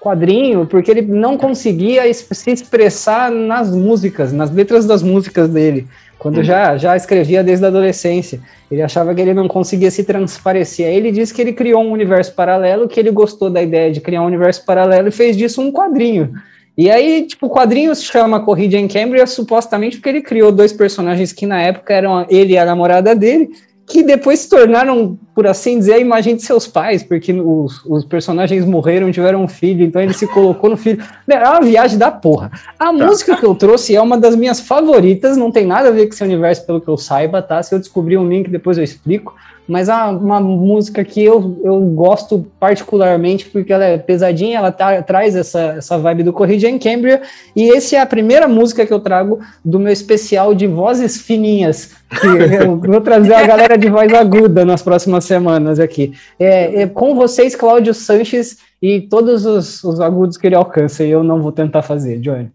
quadrinho 0.00 0.66
porque 0.66 0.90
ele 0.90 1.02
não 1.02 1.36
conseguia 1.36 2.12
se 2.12 2.50
expressar 2.50 3.30
nas 3.30 3.74
músicas, 3.74 4.32
nas 4.32 4.50
letras 4.50 4.84
das 4.84 5.02
músicas 5.02 5.48
dele, 5.48 5.86
quando 6.24 6.42
já, 6.42 6.78
já 6.78 6.96
escrevia 6.96 7.44
desde 7.44 7.66
a 7.66 7.68
adolescência. 7.68 8.40
Ele 8.70 8.80
achava 8.80 9.14
que 9.14 9.20
ele 9.20 9.34
não 9.34 9.46
conseguia 9.46 9.90
se 9.90 10.04
transparecer. 10.04 10.86
Aí 10.86 10.96
ele 10.96 11.12
disse 11.12 11.34
que 11.34 11.42
ele 11.42 11.52
criou 11.52 11.84
um 11.84 11.92
universo 11.92 12.32
paralelo, 12.32 12.88
que 12.88 12.98
ele 12.98 13.10
gostou 13.10 13.50
da 13.50 13.62
ideia 13.62 13.92
de 13.92 14.00
criar 14.00 14.22
um 14.22 14.26
universo 14.26 14.64
paralelo 14.64 15.08
e 15.08 15.10
fez 15.10 15.36
disso 15.36 15.60
um 15.60 15.70
quadrinho. 15.70 16.32
E 16.78 16.90
aí, 16.90 17.26
tipo, 17.26 17.44
o 17.44 17.50
quadrinho 17.50 17.94
se 17.94 18.04
chama 18.04 18.40
Corrida 18.40 18.78
em 18.78 18.88
Cambria 18.88 19.26
supostamente 19.26 19.98
porque 19.98 20.08
ele 20.08 20.22
criou 20.22 20.50
dois 20.50 20.72
personagens 20.72 21.30
que 21.30 21.44
na 21.44 21.60
época 21.60 21.92
eram 21.92 22.24
ele 22.30 22.54
e 22.54 22.58
a 22.58 22.64
namorada 22.64 23.14
dele, 23.14 23.50
que 23.86 24.02
depois 24.02 24.40
se 24.40 24.48
tornaram, 24.48 25.18
por 25.34 25.46
assim 25.46 25.78
dizer, 25.78 25.94
a 25.94 25.98
imagem 25.98 26.36
de 26.36 26.42
seus 26.42 26.66
pais, 26.66 27.02
porque 27.02 27.32
os, 27.32 27.84
os 27.84 28.04
personagens 28.04 28.64
morreram, 28.64 29.12
tiveram 29.12 29.42
um 29.42 29.48
filho, 29.48 29.84
então 29.84 30.00
ele 30.00 30.14
se 30.14 30.26
colocou 30.26 30.70
no 30.70 30.76
filho. 30.76 31.04
É 31.28 31.48
uma 31.48 31.60
viagem 31.60 31.98
da 31.98 32.10
porra. 32.10 32.50
A 32.78 32.92
música 32.92 33.36
que 33.36 33.44
eu 33.44 33.54
trouxe 33.54 33.94
é 33.94 34.00
uma 34.00 34.16
das 34.16 34.34
minhas 34.36 34.60
favoritas, 34.60 35.36
não 35.36 35.50
tem 35.50 35.66
nada 35.66 35.88
a 35.88 35.92
ver 35.92 36.06
com 36.06 36.14
esse 36.14 36.24
universo, 36.24 36.64
pelo 36.64 36.80
que 36.80 36.88
eu 36.88 36.96
saiba, 36.96 37.42
tá? 37.42 37.62
Se 37.62 37.74
eu 37.74 37.78
descobrir 37.78 38.16
um 38.16 38.28
link, 38.28 38.48
depois 38.48 38.78
eu 38.78 38.84
explico. 38.84 39.34
Mas 39.66 39.88
é 39.88 39.94
uma 39.94 40.40
música 40.40 41.02
que 41.04 41.24
eu, 41.24 41.60
eu 41.64 41.80
gosto 41.80 42.46
particularmente 42.60 43.46
porque 43.46 43.72
ela 43.72 43.84
é 43.84 43.98
pesadinha, 43.98 44.58
ela 44.58 44.70
tá, 44.70 45.02
traz 45.02 45.34
essa, 45.34 45.74
essa 45.78 45.98
vibe 45.98 46.22
do 46.22 46.32
Corrida 46.32 46.68
em 46.68 46.78
Cambria, 46.78 47.22
e 47.56 47.70
essa 47.74 47.96
é 47.96 48.00
a 48.00 48.06
primeira 48.06 48.46
música 48.46 48.84
que 48.84 48.92
eu 48.92 49.00
trago 49.00 49.40
do 49.64 49.78
meu 49.78 49.92
especial 49.92 50.54
de 50.54 50.66
vozes 50.66 51.20
fininhas, 51.20 51.94
que 52.20 52.26
eu 52.62 52.78
vou 52.78 53.00
trazer 53.00 53.34
a 53.34 53.46
galera 53.46 53.78
de 53.78 53.88
voz 53.88 54.12
aguda 54.12 54.64
nas 54.64 54.82
próximas 54.82 55.24
semanas 55.24 55.80
aqui. 55.80 56.12
É, 56.38 56.82
é 56.82 56.86
com 56.86 57.14
vocês, 57.14 57.56
Cláudio 57.56 57.94
Sanches, 57.94 58.58
e 58.82 59.00
todos 59.00 59.46
os, 59.46 59.82
os 59.82 60.00
agudos 60.00 60.36
que 60.36 60.46
ele 60.46 60.56
alcança, 60.56 61.04
e 61.04 61.10
eu 61.10 61.24
não 61.24 61.40
vou 61.40 61.52
tentar 61.52 61.82
fazer, 61.82 62.18
Johnny. 62.20 62.50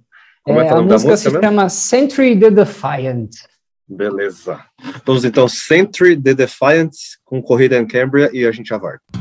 É, 0.48 0.54
que 0.54 0.60
é 0.60 0.70
a 0.70 0.82
música 0.82 0.94
música 0.94 1.18
se 1.18 1.28
mesmo? 1.28 1.44
chama 1.44 1.70
Century 1.70 2.40
the 2.40 2.52
Defiant. 2.52 3.30
Beleza. 3.90 4.64
Vamos 5.04 5.26
então, 5.26 5.48
Century 5.48 6.16
The 6.16 6.36
Defiant 6.36 6.92
com 7.26 7.42
Corrida 7.42 7.78
em 7.78 7.88
Cambria 7.88 8.30
e 8.32 8.46
a 8.46 8.52
gente 8.52 8.72
já. 8.72 9.19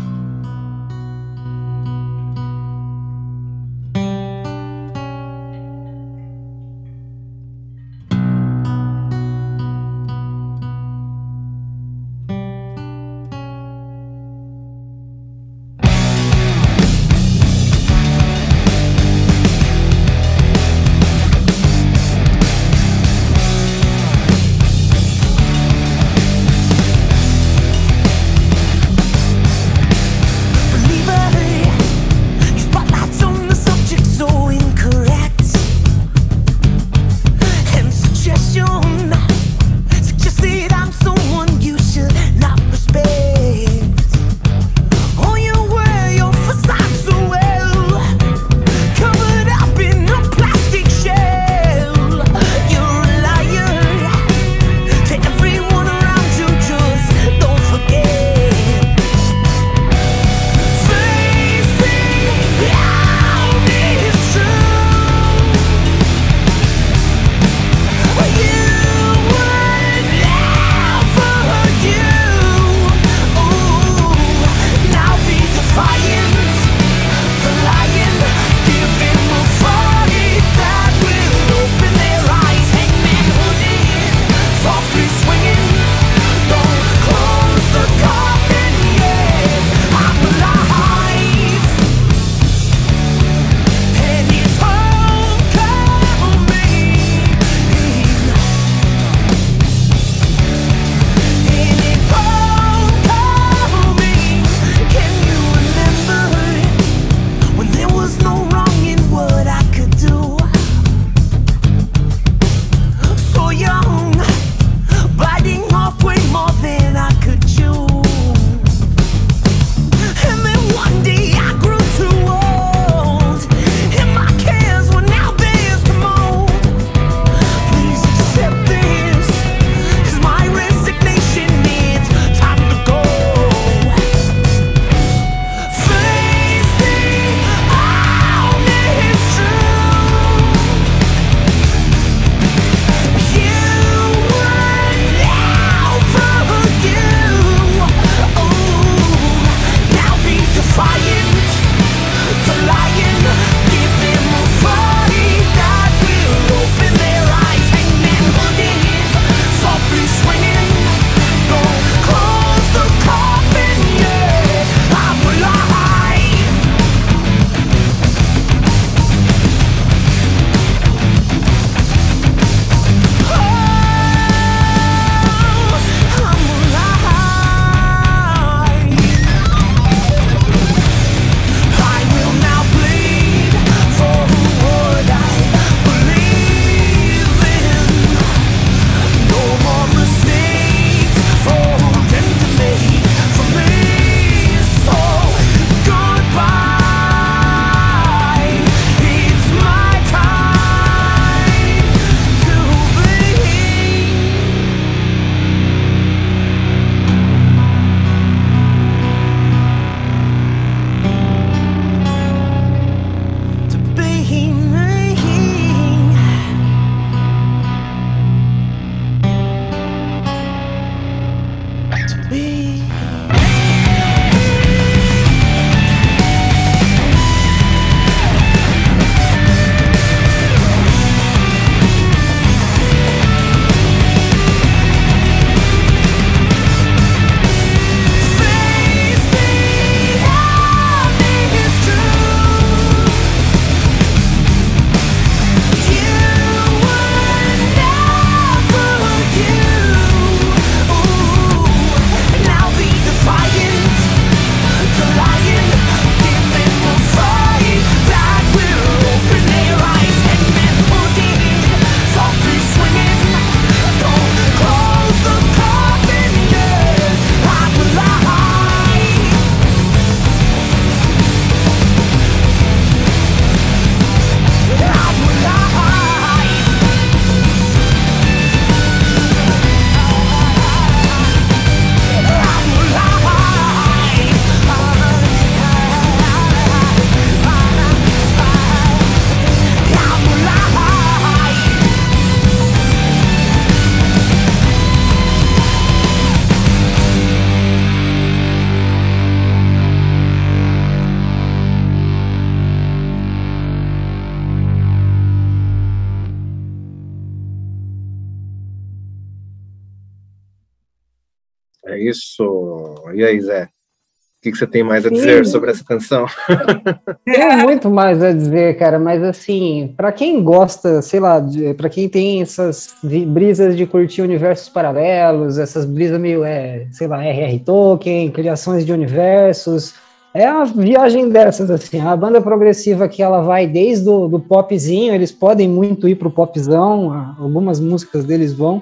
Isso. 312.09 312.95
E 313.15 313.25
aí, 313.25 313.41
Zé? 313.41 313.65
O 313.65 314.41
que, 314.41 314.53
que 314.53 314.59
você 314.59 314.69
tem 314.69 314.85
mais 314.85 315.05
a 315.05 315.11
dizer 315.11 315.45
Sim. 315.45 315.51
sobre 315.51 315.73
essa 315.73 315.85
canção? 315.85 316.25
Tenho 317.27 317.59
muito 317.59 317.91
mais 317.91 318.23
a 318.23 318.33
dizer, 318.33 318.79
cara, 318.79 318.97
mas 318.97 319.21
assim, 319.21 319.93
pra 319.97 320.13
quem 320.13 320.45
gosta, 320.45 321.03
sei 321.03 321.19
lá, 321.19 321.45
para 321.77 321.89
quem 321.89 322.09
tem 322.09 322.41
essas 322.41 322.95
brisas 323.03 323.77
de 323.77 323.85
curtir 323.85 324.23
universos 324.23 324.69
paralelos, 324.69 325.59
essas 325.59 325.85
brisas 325.85 326.21
meio, 326.21 326.45
é, 326.45 326.87
sei 326.93 327.09
lá, 327.09 327.25
R.R. 327.25 327.59
Tolkien, 327.59 328.31
criações 328.31 328.87
de 328.87 328.93
universos, 328.93 329.95
é 330.33 330.49
uma 330.49 330.67
viagem 330.67 331.29
dessas, 331.29 331.69
assim, 331.69 332.01
a 332.01 332.15
banda 332.15 332.41
progressiva 332.41 333.09
que 333.09 333.21
ela 333.21 333.41
vai 333.41 333.67
desde 333.67 334.09
o 334.09 334.29
do 334.29 334.39
popzinho, 334.39 335.13
eles 335.13 335.33
podem 335.33 335.69
muito 335.69 336.09
ir 336.09 336.15
pro 336.15 336.31
popzão, 336.31 337.35
algumas 337.41 337.81
músicas 337.81 338.25
deles 338.25 338.53
vão, 338.53 338.81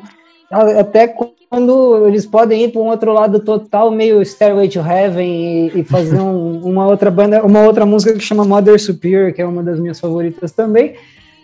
até 0.51 1.09
quando 1.49 2.07
eles 2.07 2.27
podem 2.27 2.65
ir 2.65 2.73
para 2.73 2.81
um 2.81 2.89
outro 2.89 3.13
lado 3.13 3.41
total, 3.41 3.91
meio 3.91 4.25
Stairway 4.25 4.69
to 4.69 4.81
Heaven 4.81 5.29
e, 5.75 5.81
e 5.81 5.85
fazer 5.85 6.21
um- 6.21 6.61
uma 6.67 6.87
outra 6.87 7.11
banda, 7.11 7.45
uma 7.45 7.63
outra 7.63 7.87
música 7.87 8.13
que 8.13 8.21
chama 8.21 8.45
Mother 8.45 8.81
Superior, 8.81 9.33
que 9.33 9.41
é 9.43 9.47
uma 9.47 9.63
das 9.63 9.79
minhas 9.79 10.01
favoritas 10.01 10.53
também. 10.53 10.95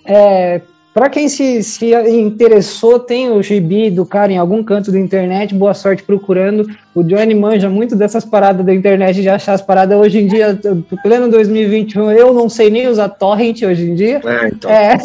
É, 0.05 0.61
para 0.93 1.09
quem 1.09 1.27
se, 1.27 1.63
se 1.63 1.95
interessou, 2.11 2.99
tem 2.99 3.31
o 3.31 3.43
gibi 3.43 3.91
do 3.91 4.05
cara 4.05 4.31
em 4.31 4.37
algum 4.37 4.63
canto 4.63 4.93
da 4.93 4.99
internet, 4.99 5.55
boa 5.55 5.73
sorte 5.73 6.03
procurando. 6.03 6.69
O 6.95 7.03
Johnny 7.03 7.35
manja 7.35 7.71
muito 7.71 7.97
dessas 7.97 8.27
paradas 8.27 8.67
da 8.67 8.75
internet, 8.75 9.23
de 9.23 9.29
achar 9.29 9.55
as 9.55 9.63
paradas. 9.63 9.99
Hoje 9.99 10.19
em 10.19 10.27
dia, 10.27 10.59
pleno 11.03 11.31
2021, 11.31 12.11
eu 12.13 12.35
não 12.35 12.47
sei 12.49 12.69
nem 12.69 12.89
usar 12.89 13.09
torrent 13.09 13.63
hoje 13.63 13.91
em 13.91 13.95
dia. 13.95 14.21
É, 14.23 14.49
então. 14.49 14.71
É, 14.71 14.99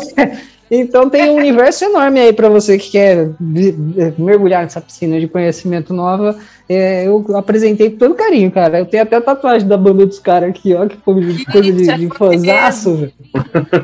então 0.70 1.10
tem 1.10 1.30
um 1.30 1.36
universo 1.36 1.86
enorme 1.86 2.20
aí 2.20 2.34
para 2.34 2.50
você 2.50 2.78
que 2.78 2.92
quer 2.92 3.30
eh, 3.30 4.14
mergulhar 4.18 4.64
nessa 4.64 4.82
piscina 4.82 5.20
de 5.20 5.28
conhecimento 5.28 5.94
nova. 5.94 6.38
É, 6.68 7.08
eu 7.08 7.26
apresentei 7.36 7.92
com 7.92 7.98
todo 7.98 8.16
carinho, 8.16 8.52
cara. 8.52 8.80
Eu 8.80 8.86
tenho 8.86 9.04
até 9.04 9.16
a 9.16 9.22
tatuagem 9.22 9.68
da 9.68 9.78
banda 9.78 10.06
dos 10.06 10.20
caras 10.20 10.50
aqui, 10.50 10.74
ó, 10.74 10.86
que 10.86 10.98
coisa 10.98 11.34
de, 11.34 11.46
coisa 11.46 11.72
de, 11.72 11.98
de 11.98 12.08
fãzaço, 12.10 12.96
velho. 12.96 13.14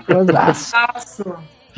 Fãzaço. 0.06 0.72
Faço. 0.72 1.24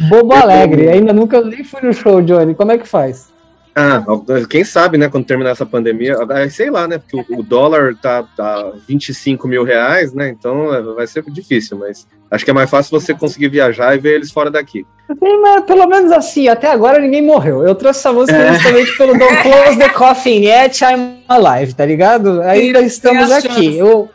Bobo 0.09 0.33
alegre. 0.33 0.89
Ainda 0.89 1.13
nunca 1.13 1.41
nem 1.41 1.63
fui 1.63 1.81
no 1.81 1.93
show, 1.93 2.21
Johnny. 2.21 2.55
Como 2.55 2.71
é 2.71 2.77
que 2.77 2.87
faz? 2.87 3.33
Ah, 3.77 4.01
quem 4.49 4.63
sabe, 4.63 4.97
né, 4.97 5.09
quando 5.09 5.25
terminar 5.25 5.49
essa 5.49 5.65
pandemia, 5.65 6.15
ah, 6.29 6.49
sei 6.49 6.71
lá, 6.71 6.87
né, 6.87 6.97
porque 6.97 7.33
o, 7.33 7.39
o 7.39 7.43
dólar 7.43 7.93
tá, 8.01 8.23
tá 8.23 8.71
25 8.87 9.45
mil 9.49 9.65
reais, 9.65 10.13
né, 10.13 10.29
então 10.29 10.73
é, 10.73 10.81
vai 10.81 11.05
ser 11.05 11.21
difícil, 11.23 11.77
mas 11.77 12.07
acho 12.31 12.43
que 12.45 12.51
é 12.51 12.53
mais 12.53 12.69
fácil 12.69 12.99
você 12.99 13.13
conseguir 13.13 13.49
viajar 13.49 13.95
e 13.95 13.99
ver 13.99 14.15
eles 14.15 14.31
fora 14.31 14.49
daqui. 14.51 14.85
Sim, 15.07 15.39
mas 15.41 15.63
pelo 15.65 15.85
menos 15.87 16.11
assim, 16.11 16.47
até 16.47 16.71
agora 16.71 16.99
ninguém 16.99 17.21
morreu. 17.21 17.63
Eu 17.65 17.75
trouxe 17.75 17.99
essa 17.99 18.11
música 18.11 18.37
É. 18.37 18.53
justamente 18.53 18.97
pelo 18.97 19.17
Don't 19.17 19.37
Close 19.43 19.77
the 19.77 19.89
Coffin 19.89 20.43
Yet 20.45 20.83
I'm 20.83 21.19
Alive, 21.27 21.73
tá 21.75 21.85
ligado? 21.85 22.41
Ainda 22.41 22.81
estamos 22.81 23.31
aqui. 23.31 23.77
Eu, 23.77 24.09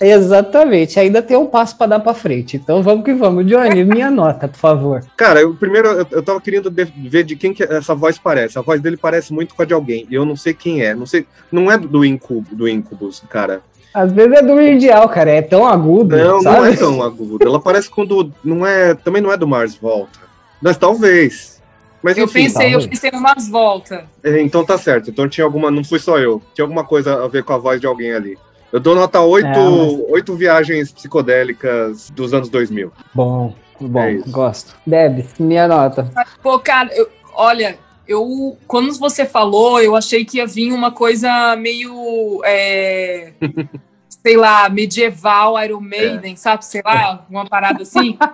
exatamente, 0.00 0.98
ainda 0.98 1.20
tem 1.22 1.36
um 1.36 1.46
passo 1.46 1.76
para 1.76 1.88
dar 1.88 2.00
para 2.00 2.14
frente. 2.14 2.56
Então 2.56 2.82
vamos 2.82 3.04
que 3.04 3.12
vamos. 3.12 3.44
Johnny, 3.46 3.84
minha 3.84 4.10
nota, 4.12 4.48
por 4.48 4.58
favor. 4.58 5.00
Cara, 5.16 5.40
eu 5.40 5.54
primeiro 5.54 5.88
eu, 5.88 6.06
eu 6.10 6.22
tava 6.22 6.40
querendo 6.40 6.70
de- 6.70 6.84
ver 6.84 7.24
de 7.24 7.36
quem 7.36 7.52
que 7.52 7.62
essa 7.64 7.94
voz 7.94 8.18
parece. 8.18 8.58
A 8.58 8.62
voz 8.62 8.80
dele 8.80 8.96
parece 8.96 9.32
muito 9.32 9.54
com 9.54 9.62
a 9.62 9.64
de 9.64 9.74
alguém. 9.74 10.06
E 10.08 10.14
eu 10.14 10.24
não 10.24 10.36
sei 10.36 10.54
quem 10.54 10.82
é. 10.82 10.94
Não 10.94 11.06
sei. 11.06 11.26
Não 11.50 11.70
é 11.70 11.76
do 11.76 12.04
Incubo, 12.04 12.54
do 12.54 12.68
Incubus, 12.68 13.22
cara. 13.28 13.60
Às 14.00 14.12
vezes 14.12 14.32
é 14.38 14.42
do 14.42 14.60
Ideal, 14.60 15.08
cara, 15.08 15.30
é 15.30 15.42
tão 15.42 15.66
agudo, 15.66 16.16
Não, 16.16 16.40
sabe? 16.40 16.56
não 16.58 16.64
é 16.66 16.76
tão 16.76 17.02
agudo. 17.02 17.38
Ela 17.46 17.60
parece 17.60 17.90
com 17.90 18.04
do. 18.06 18.32
Não 18.44 18.64
é. 18.66 18.94
Também 18.94 19.20
não 19.22 19.32
é 19.32 19.36
do 19.36 19.46
Mars 19.48 19.74
Volta. 19.74 20.18
Mas 20.62 20.76
talvez. 20.76 21.60
Mas 22.02 22.16
Eu 22.16 22.24
enfim. 22.26 22.44
pensei, 22.44 22.74
eu 22.74 22.88
pensei 22.88 23.10
umas 23.12 23.48
voltas. 23.48 24.02
É, 24.22 24.40
Então 24.40 24.64
tá 24.64 24.78
certo. 24.78 25.10
Então 25.10 25.28
tinha 25.28 25.44
alguma. 25.44 25.70
Não 25.70 25.82
fui 25.82 25.98
só 25.98 26.18
eu. 26.18 26.40
Tinha 26.54 26.64
alguma 26.64 26.84
coisa 26.84 27.24
a 27.24 27.28
ver 27.28 27.42
com 27.42 27.52
a 27.52 27.58
voz 27.58 27.80
de 27.80 27.86
alguém 27.86 28.12
ali. 28.12 28.38
Eu 28.72 28.78
dou 28.78 28.94
nota 28.94 29.20
8, 29.20 29.46
É, 29.46 29.50
mas- 29.50 30.00
oito 30.10 30.34
viagens 30.36 30.92
psicodélicas 30.92 32.10
dos 32.10 32.32
anos 32.34 32.48
2000. 32.48 32.92
Bom, 33.14 33.54
bom, 33.80 34.00
É 34.00 34.14
gosto. 34.28 34.76
Debs, 34.86 35.26
minha 35.40 35.66
nota. 35.66 36.08
Pô, 36.42 36.58
cara, 36.58 36.90
eu- 36.94 37.08
olha, 37.34 37.78
eu 38.06 38.56
quando 38.66 38.92
você 38.98 39.24
falou, 39.24 39.80
eu 39.80 39.96
achei 39.96 40.24
que 40.24 40.36
ia 40.36 40.46
vir 40.46 40.70
uma 40.72 40.90
coisa 40.92 41.56
meio, 41.56 42.42
é, 42.44 43.32
sei 44.28 44.36
lá, 44.36 44.68
medieval, 44.68 45.62
Iron 45.64 45.80
Maiden, 45.80 46.36
sabe? 46.36 46.62
Sei 46.66 46.82
lá, 46.84 47.24
uma 47.30 47.46
parada 47.46 47.82
assim. 47.82 48.18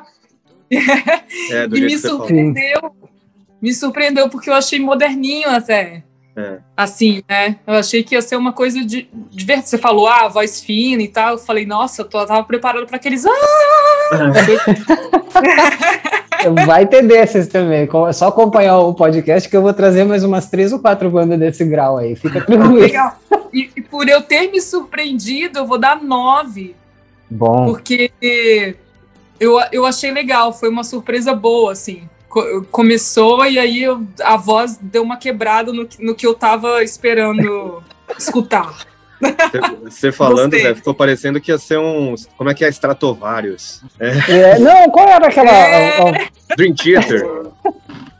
É, 0.73 1.67
e 1.67 1.69
me 1.83 1.99
falou. 1.99 2.19
surpreendeu. 2.19 2.97
Me 3.63 3.73
surpreendeu 3.73 4.29
porque 4.29 4.51
eu 4.51 4.55
achei 4.55 4.81
moderninho 4.81 5.49
até. 5.51 6.03
É. 6.37 6.59
Assim, 6.77 7.23
né? 7.29 7.61
Eu 7.65 7.75
achei 7.75 8.03
que 8.03 8.17
ia 8.17 8.23
ser 8.23 8.35
uma 8.35 8.53
coisa 8.53 8.85
de, 8.85 9.09
ver- 9.45 9.63
Você 9.63 9.79
falou, 9.79 10.09
ah, 10.09 10.27
voz 10.27 10.61
fina 10.61 11.01
e 11.03 11.07
tal. 11.07 11.35
Eu 11.35 11.39
falei, 11.39 11.65
nossa, 11.65 12.03
eu 12.03 12.07
tô- 12.09 12.27
tava 12.27 12.43
preparado 12.43 12.87
para 12.87 12.97
aqueles. 12.97 13.25
Ah! 13.25 13.31
Vai 16.67 16.87
ter 16.87 17.03
desses 17.03 17.47
também. 17.49 17.89
É 18.09 18.13
só 18.13 18.29
acompanhar 18.29 18.79
o 18.81 18.95
podcast 18.95 19.49
que 19.49 19.57
eu 19.57 19.63
vou 19.63 19.73
trazer 19.73 20.05
mais 20.05 20.23
umas 20.25 20.49
três 20.49 20.73
ou 20.73 20.79
quatro 20.79 21.11
bandas 21.11 21.39
desse 21.39 21.65
grau 21.65 21.97
aí. 21.99 22.15
Fica 22.17 22.41
tranquilo. 22.41 22.75
Legal. 22.81 23.17
E, 23.53 23.71
e 23.77 23.81
por 23.81 24.09
eu 24.09 24.21
ter 24.23 24.51
me 24.51 24.61
surpreendido, 24.61 25.61
eu 25.61 25.67
vou 25.67 25.79
dar 25.79 26.03
nove. 26.03 26.75
Bom. 27.31 27.67
Porque 27.67 28.11
eu, 29.41 29.61
eu 29.73 29.85
achei 29.87 30.11
legal, 30.11 30.53
foi 30.53 30.69
uma 30.69 30.85
surpresa 30.85 31.35
boa, 31.35 31.73
assim. 31.73 32.09
Co- 32.29 32.65
Começou 32.71 33.45
e 33.47 33.59
aí 33.59 33.83
eu- 33.83 34.03
a 34.23 34.37
voz 34.37 34.79
deu 34.81 35.03
uma 35.03 35.17
quebrada 35.17 35.73
no, 35.73 35.87
que- 35.87 36.05
no 36.05 36.15
que 36.15 36.27
eu 36.27 36.35
tava 36.35 36.83
esperando 36.83 37.83
escutar. 38.19 38.87
Você 39.85 40.11
falando. 40.13 40.53
Zé, 40.57 40.75
ficou 40.75 40.95
parecendo 40.95 41.41
que 41.41 41.51
ia 41.51 41.59
ser 41.59 41.79
um. 41.79 42.15
Como 42.37 42.51
é 42.51 42.55
que 42.55 42.65
é? 42.65 42.69
Stratovarius. 42.69 43.83
É, 43.99 44.59
não, 44.59 44.91
qual 44.91 45.09
era 45.09 45.27
aquela. 45.29 45.51
É. 45.51 45.99
a- 46.01 46.09
a- 46.11 46.57
Dream 46.57 46.75
Theater. 46.75 47.23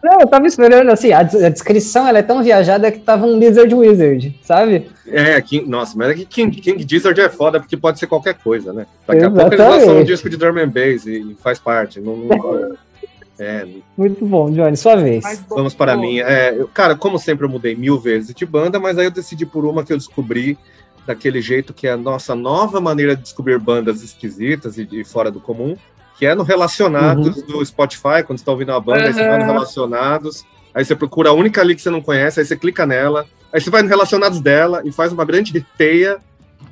não, 0.03 0.21
eu 0.21 0.27
tava 0.27 0.47
esperando 0.47 0.91
assim, 0.91 1.13
a, 1.13 1.19
a 1.21 1.49
descrição 1.49 2.07
ela 2.09 2.19
é 2.19 2.23
tão 2.23 2.43
viajada 2.43 2.91
que 2.91 2.99
tava 3.01 3.27
um 3.27 3.39
Lizard 3.39 3.73
Wizard, 3.75 4.39
sabe? 4.43 4.91
É, 5.07 5.41
King, 5.41 5.69
nossa, 5.69 5.97
mas 5.97 6.11
é 6.11 6.15
que 6.15 6.25
King, 6.25 6.61
King 6.61 6.87
Gizzard 6.89 7.21
é 7.21 7.29
foda 7.29 7.61
porque 7.61 7.77
pode 7.77 7.99
ser 7.99 8.07
qualquer 8.07 8.35
coisa, 8.35 8.73
né? 8.73 8.87
Daqui 9.07 9.25
a 9.25 9.31
pouco 9.31 9.47
eles 9.49 9.55
Exatamente. 9.61 9.81
lançam 9.87 10.01
um 10.01 10.05
disco 10.05 10.31
de 10.31 10.37
drum 10.37 10.59
and 10.59 10.69
bass 10.69 11.07
e, 11.07 11.33
e 11.33 11.37
faz 11.43 11.59
parte. 11.59 12.01
Não, 12.01 12.17
não- 12.17 12.75
é, 13.39 13.67
Muito 13.97 14.25
bom, 14.25 14.51
Johnny, 14.51 14.77
sua 14.77 14.97
vez. 14.97 15.23
Vamos 15.49 15.75
para 15.75 15.97
minha. 15.97 16.25
É, 16.25 16.55
eu- 16.59 16.69
cara, 16.69 16.97
como 16.97 17.19
sempre, 17.19 17.45
eu 17.45 17.51
mudei 17.51 17.75
mil 17.77 17.99
vezes 18.01 18.35
de 18.35 18.47
banda, 18.47 18.81
mas 18.81 18.97
aí 18.99 19.05
eu 19.05 19.11
decidi 19.11 19.45
por 19.47 19.65
uma 19.67 19.85
que 19.85 19.93
eu 19.93 19.99
descobri 19.99 20.57
daquele 21.07 21.41
jeito 21.41 21.75
que 21.75 21.87
é 21.87 21.93
a 21.93 21.97
nossa 21.97 22.35
nova 22.35 22.81
maneira 22.81 23.15
de 23.17 23.23
descobrir 23.23 23.59
bandas 23.59 24.03
esquisitas 24.03 24.79
e 24.79 24.85
de 24.85 25.05
fora 25.05 25.31
do 25.31 25.41
comum, 25.41 25.77
que 26.19 26.27
é 26.27 26.35
no 26.35 26.43
Relacionados 26.43 27.43
do 27.43 27.65
Spotify, 27.65 28.23
quando 28.25 28.39
você 28.39 28.43
está 28.43 28.53
ouvindo 28.53 28.71
uma 28.71 28.81
banda, 28.81 29.05
aí 29.05 29.13
você 29.13 29.27
vai 29.27 29.39
no. 29.39 29.45
Relacionados, 29.45 30.45
aí 30.73 30.85
você 30.85 30.95
procura 30.95 31.31
a 31.31 31.33
única 31.33 31.61
ali 31.61 31.75
que 31.75 31.83
você 31.83 31.91
não 31.91 32.01
conhece, 32.01 32.41
aí 32.41 32.47
você 32.47 32.57
clica 32.57 32.87
nela, 32.87 33.27
aí 33.53 33.61
você 33.61 33.71
vai 33.71 33.83
no 33.83 33.89
Relacionados 33.89 34.41
dela 34.41 34.83
e 34.85 34.93
faz 34.93 35.13
uma 35.13 35.25
grande 35.25 35.61
teia 35.77 36.19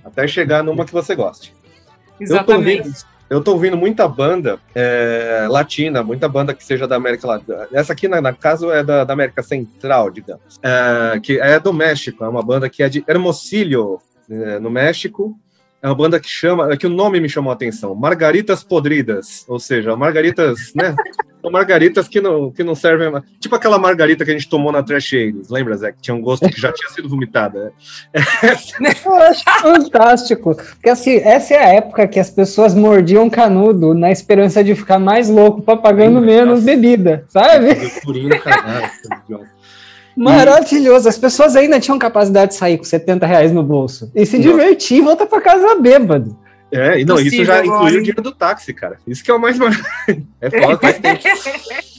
até 0.05 0.27
chegar 0.27 0.63
numa 0.63 0.85
que 0.85 0.93
você 0.93 1.15
goste. 1.15 1.55
Exatamente. 2.21 3.05
Eu 3.29 3.41
tô 3.41 3.53
ouvindo 3.53 3.79
muita 3.79 4.07
banda 4.07 4.59
é, 4.75 5.47
latina, 5.49 6.03
muita 6.03 6.29
banda 6.29 6.53
que 6.53 6.63
seja 6.63 6.87
da 6.87 6.97
América 6.97 7.27
Latina. 7.27 7.67
Essa 7.73 7.95
aqui, 7.95 8.07
na, 8.07 8.21
na 8.21 8.35
caso, 8.35 8.71
é 8.71 8.85
da, 8.85 9.05
da 9.05 9.13
América 9.15 9.43
Central, 9.43 10.11
digamos. 10.11 10.61
É, 10.63 11.19
que 11.19 11.41
é 11.41 11.59
do 11.59 11.73
México, 11.73 12.23
é 12.25 12.29
uma 12.29 12.43
banda 12.43 12.69
que 12.69 12.83
é 12.83 12.91
de 12.91 13.03
Hermosillo, 13.09 14.03
é, 14.31 14.59
no 14.59 14.71
México. 14.71 15.39
É 15.83 15.89
uma 15.89 15.97
banda 15.97 16.21
que 16.21 16.29
chama, 16.29 16.73
é 16.73 16.77
que 16.77 16.87
o 16.87 16.91
nome 16.91 17.19
me 17.19 17.29
chamou 17.29 17.51
a 17.51 17.55
atenção, 17.55 17.93
Margaritas 17.93 18.63
Podridas, 18.63 19.45
ou 19.49 19.59
seja, 19.59 19.97
margaritas, 19.97 20.73
né? 20.77 20.95
São 21.43 21.51
margaritas 21.51 22.07
que 22.07 22.21
não, 22.21 22.53
que 22.53 22.63
não 22.63 22.77
servem. 22.77 23.21
Tipo 23.41 23.57
aquela 23.57 23.77
margarita 23.77 24.25
que 24.25 24.31
a 24.31 24.35
gente 24.35 24.49
tomou 24.49 24.71
na 24.71 24.81
Trash 24.81 25.15
Aires, 25.15 25.49
lembra, 25.51 25.77
Zé? 25.77 25.91
Que 25.91 26.01
tinha 26.01 26.15
um 26.15 26.21
gosto 26.21 26.49
que 26.49 26.61
já 26.61 26.73
tinha 26.73 26.89
sido 26.91 27.09
vomitada. 27.09 27.73
Eu 28.15 28.23
acho 29.27 29.43
fantástico. 29.61 30.55
Porque 30.55 30.89
assim, 30.89 31.17
essa 31.17 31.55
é 31.55 31.59
a 31.59 31.75
época 31.75 32.07
que 32.07 32.21
as 32.21 32.31
pessoas 32.31 32.77
mordiam 32.77 33.29
canudo 33.29 33.93
na 33.93 34.13
esperança 34.13 34.63
de 34.63 34.77
ficar 34.77 35.01
mais 35.01 35.29
louco, 35.29 35.63
pagando 35.63 36.21
menos 36.21 36.61
nossa. 36.61 36.65
bebida, 36.65 37.25
sabe? 37.29 37.71
Idiota. 39.27 39.51
Maravilhoso. 40.17 41.09
As 41.09 41.19
pessoas 41.19 41.57
ainda 41.57 41.81
tinham 41.81 41.99
capacidade 41.99 42.53
de 42.53 42.57
sair 42.57 42.79
com 42.79 42.85
70 42.85 43.27
reais 43.27 43.53
no 43.53 43.63
bolso 43.63 44.11
e 44.15 44.27
se 44.27 44.37
Nossa. 44.39 44.49
divertir 44.51 44.99
e 44.99 45.01
voltar 45.01 45.27
pra 45.27 45.41
casa 45.41 45.75
bêbado. 45.77 46.37
É, 46.71 47.01
e 47.01 47.05
não, 47.05 47.21
isso 47.21 47.45
já 47.45 47.59
agora, 47.59 47.67
incluiu 47.67 47.99
o 47.99 48.03
dinheiro 48.03 48.23
do 48.23 48.33
táxi, 48.33 48.73
cara. 48.73 48.99
Isso 49.07 49.23
que 49.23 49.31
é 49.31 49.35
o 49.35 49.41
mais. 49.41 49.59
é 50.41 50.51
foda, 50.51 50.79
faz 50.79 50.99
tempo. 50.99 51.23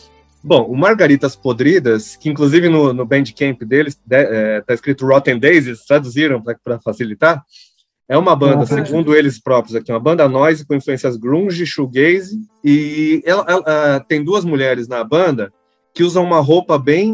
Bom, 0.43 0.63
o 0.63 0.75
Margaritas 0.75 1.35
Podridas, 1.35 2.17
que 2.17 2.27
inclusive 2.27 2.67
no, 2.67 2.91
no 2.91 3.05
Bandcamp 3.05 3.61
deles 3.63 3.97
de- 4.05 4.15
é, 4.15 4.61
tá 4.61 4.73
escrito 4.73 5.05
Rotten 5.05 5.39
Daisies, 5.39 5.85
traduziram 5.85 6.41
para 6.41 6.79
facilitar. 6.81 7.41
É 8.09 8.17
uma 8.17 8.35
banda, 8.35 8.63
Ah, 8.63 8.65
segundo 8.85 9.15
eles 9.15 9.39
próprios 9.39 9.75
aqui, 9.75 9.89
uma 9.89 9.99
banda 9.99 10.27
noise 10.27 10.65
com 10.65 10.75
influências 10.75 11.15
grunge, 11.15 11.65
shoegaze, 11.65 12.37
e 12.61 13.23
ela, 13.25 13.45
ela, 13.47 13.63
ah, 13.65 13.99
tem 14.05 14.21
duas 14.21 14.43
mulheres 14.43 14.87
na 14.89 15.01
banda 15.03 15.53
que 15.93 16.03
usa 16.03 16.19
uma 16.19 16.39
roupa 16.39 16.77
bem 16.77 17.13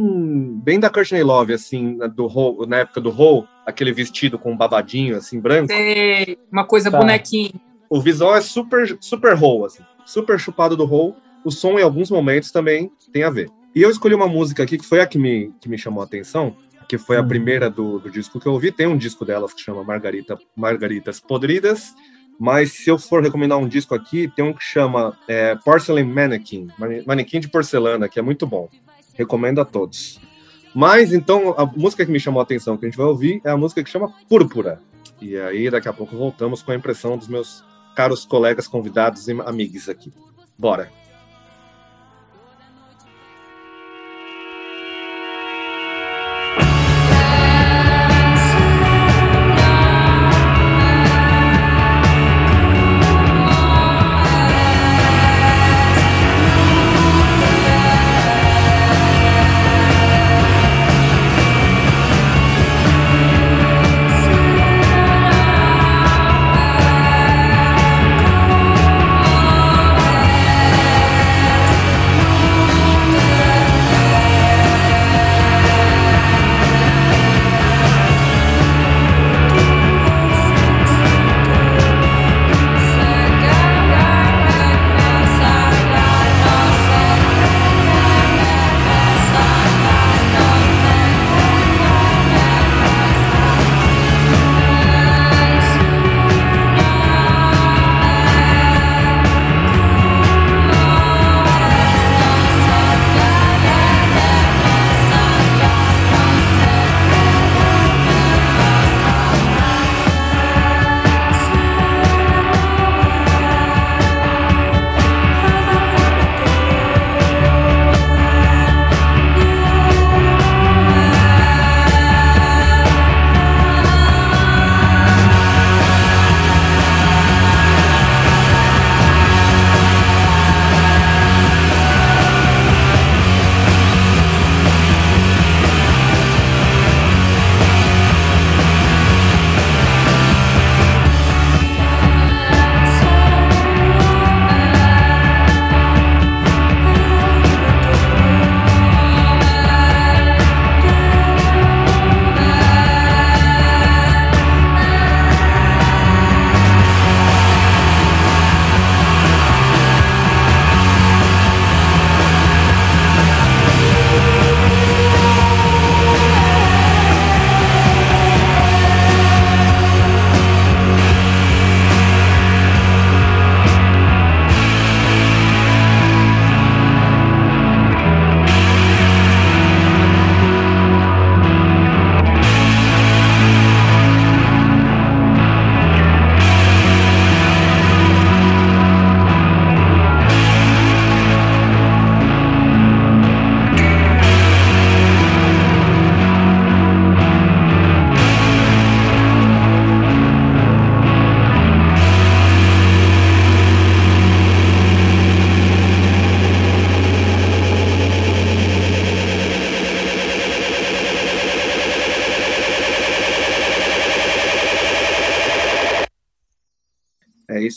bem 0.64 0.80
da 0.80 0.90
Courtney 0.90 1.22
Love, 1.24 1.54
assim, 1.54 1.98
do 2.16 2.26
Ho, 2.28 2.66
na 2.66 2.78
época 2.78 3.02
do 3.02 3.10
Ho, 3.10 3.46
aquele 3.66 3.92
vestido 3.92 4.40
com 4.40 4.52
um 4.54 4.58
babadinho, 4.58 5.18
assim, 5.18 5.40
branco. 5.40 5.68
Sei, 5.68 6.38
uma 6.52 6.66
coisa 6.66 6.90
Tá. 6.90 6.98
bonequinho. 6.98 7.52
O 7.90 8.00
visual 8.00 8.36
é 8.36 8.42
super, 8.42 8.98
super 9.02 9.38
Ho, 9.42 9.66
assim, 9.66 9.84
super 10.06 10.40
chupado 10.40 10.78
do 10.78 10.86
Ho. 10.86 11.16
O 11.44 11.52
som, 11.52 11.80
em 11.80 11.82
alguns 11.84 12.10
momentos, 12.12 12.52
também 12.52 12.92
tem 13.12 13.24
a 13.24 13.30
ver. 13.30 13.50
E 13.76 13.82
eu 13.82 13.90
escolhi 13.90 14.14
uma 14.16 14.28
música 14.28 14.64
aqui 14.64 14.78
que 14.78 14.86
foi 14.86 15.00
a 15.02 15.08
que 15.08 15.18
me, 15.18 15.52
que 15.60 15.70
me 15.70 15.78
chamou 15.78 16.02
a 16.02 16.06
atenção, 16.06 16.56
que 16.88 16.98
foi 16.98 17.18
a 17.18 17.22
Hum. 17.22 17.28
primeira 17.28 17.70
do, 17.70 18.00
do 18.00 18.10
disco 18.10 18.40
que 18.40 18.48
eu 18.48 18.54
ouvi. 18.54 18.72
Tem 18.72 18.88
um 18.88 18.98
disco 18.98 19.24
delas 19.26 19.54
que 19.54 19.62
chama 19.62 19.84
Margarita, 19.84 20.38
Margaritas 20.56 21.20
Podridas, 21.20 21.94
mas 22.40 22.72
se 22.72 22.90
eu 22.90 22.98
for 22.98 23.22
recomendar 23.22 23.58
um 23.58 23.68
disco 23.68 23.94
aqui, 23.94 24.32
tem 24.34 24.46
um 24.46 24.54
que 24.54 24.64
chama 24.64 25.18
é, 25.28 25.56
Porcelain 25.56 26.06
Mannequin, 26.06 26.70
mane- 26.80 27.04
manequim 27.06 27.40
de 27.42 27.50
porcelana, 27.50 28.08
que 28.08 28.18
é 28.18 28.22
muito 28.22 28.48
bom. 28.48 28.70
Recomendo 29.14 29.60
a 29.60 29.66
todos. 29.66 30.22
Mas 30.74 31.12
então, 31.12 31.54
a 31.58 31.66
música 31.66 32.06
que 32.06 32.12
me 32.12 32.20
chamou 32.20 32.40
a 32.40 32.44
atenção 32.44 32.78
que 32.78 32.86
a 32.86 32.90
gente 32.90 32.98
vai 32.98 33.08
ouvir 33.08 33.42
é 33.44 33.50
a 33.50 33.58
música 33.58 33.84
que 33.84 33.90
chama 33.90 34.14
Púrpura. 34.30 34.80
E 35.22 35.36
aí, 35.36 35.70
daqui 35.70 35.90
a 35.90 35.94
pouco, 35.94 36.16
voltamos 36.16 36.64
com 36.64 36.72
a 36.72 36.76
impressão 36.76 37.18
dos 37.18 37.28
meus 37.28 37.62
caros 37.96 38.24
colegas 38.24 38.68
convidados 38.68 39.28
e 39.28 39.34
amigos 39.42 39.90
aqui. 39.90 40.14
Bora! 40.58 40.90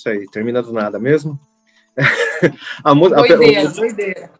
Isso 0.03 0.09
aí, 0.09 0.27
termina 0.27 0.61
do 0.61 0.73
nada 0.73 0.99
mesmo. 0.99 1.38
a 2.83 2.93
Doideira, 2.93 3.69
doideira. 3.69 4.31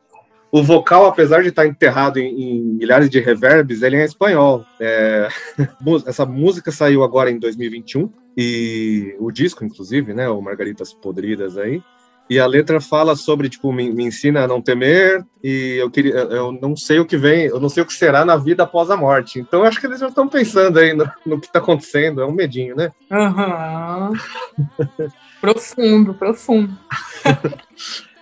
o 0.51 0.63
vocal, 0.63 1.07
apesar 1.07 1.43
de 1.43 1.51
estar 1.51 1.67
enterrado 1.67 2.19
em, 2.19 2.43
em 2.43 2.63
milhares 2.63 3.09
de 3.09 3.21
reverbs, 3.21 3.83
ele 3.83 3.97
é 3.97 4.05
espanhol. 4.05 4.65
É, 4.81 5.29
essa 6.07 6.27
música 6.27 6.73
saiu 6.73 7.05
agora 7.05 7.31
em 7.31 7.39
2021 7.39 8.11
e 8.37 9.15
o 9.21 9.31
disco, 9.31 9.65
inclusive, 9.65 10.13
né, 10.13 10.29
o 10.29 10.41
Margaritas 10.41 10.93
Podridas 10.93 11.57
aí. 11.57 11.83
E 12.31 12.39
a 12.39 12.47
letra 12.47 12.81
fala 12.81 13.15
sobre, 13.15 13.49
tipo, 13.49 13.71
me, 13.73 13.93
me 13.93 14.05
ensina 14.05 14.45
a 14.45 14.49
não 14.49 14.63
temer 14.63 15.23
e 15.45 15.77
eu 15.79 15.91
queria, 15.91 16.15
eu 16.15 16.51
não 16.51 16.75
sei 16.75 16.99
o 16.99 17.05
que 17.05 17.17
vem, 17.17 17.47
eu 17.47 17.61
não 17.61 17.69
sei 17.69 17.83
o 17.83 17.87
que 17.87 17.93
será 17.93 18.25
na 18.25 18.37
vida 18.37 18.63
após 18.63 18.91
a 18.91 18.97
morte. 18.97 19.39
Então 19.39 19.65
acho 19.65 19.79
que 19.79 19.87
eles 19.87 20.01
já 20.01 20.09
estão 20.09 20.27
pensando 20.27 20.79
aí 20.79 20.95
no, 20.95 21.11
no 21.27 21.39
que 21.39 21.47
está 21.47 21.59
acontecendo, 21.59 22.23
é 22.23 22.27
um 22.27 22.33
medinho, 22.33 22.75
né? 22.75 22.91
Aham. 23.11 24.13
profundo, 25.43 26.15
profundo. 26.15 26.73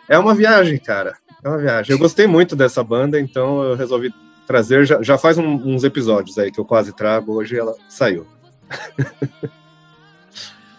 É 0.08 0.18
uma 0.18 0.34
viagem, 0.34 0.76
cara. 0.78 1.16
É 1.44 1.48
uma 1.48 1.58
viagem. 1.58 1.92
Eu 1.92 1.98
gostei 1.98 2.26
muito 2.26 2.56
dessa 2.56 2.82
banda, 2.82 3.20
então 3.20 3.62
eu 3.62 3.76
resolvi 3.76 4.12
trazer. 4.46 4.84
Já, 4.84 5.00
já 5.02 5.16
faz 5.16 5.38
um- 5.38 5.54
uns 5.74 5.84
episódios 5.84 6.36
aí 6.36 6.50
que 6.50 6.58
eu 6.58 6.64
quase 6.64 6.92
trago. 6.92 7.32
Hoje 7.34 7.56
ela 7.56 7.74
saiu. 7.88 8.26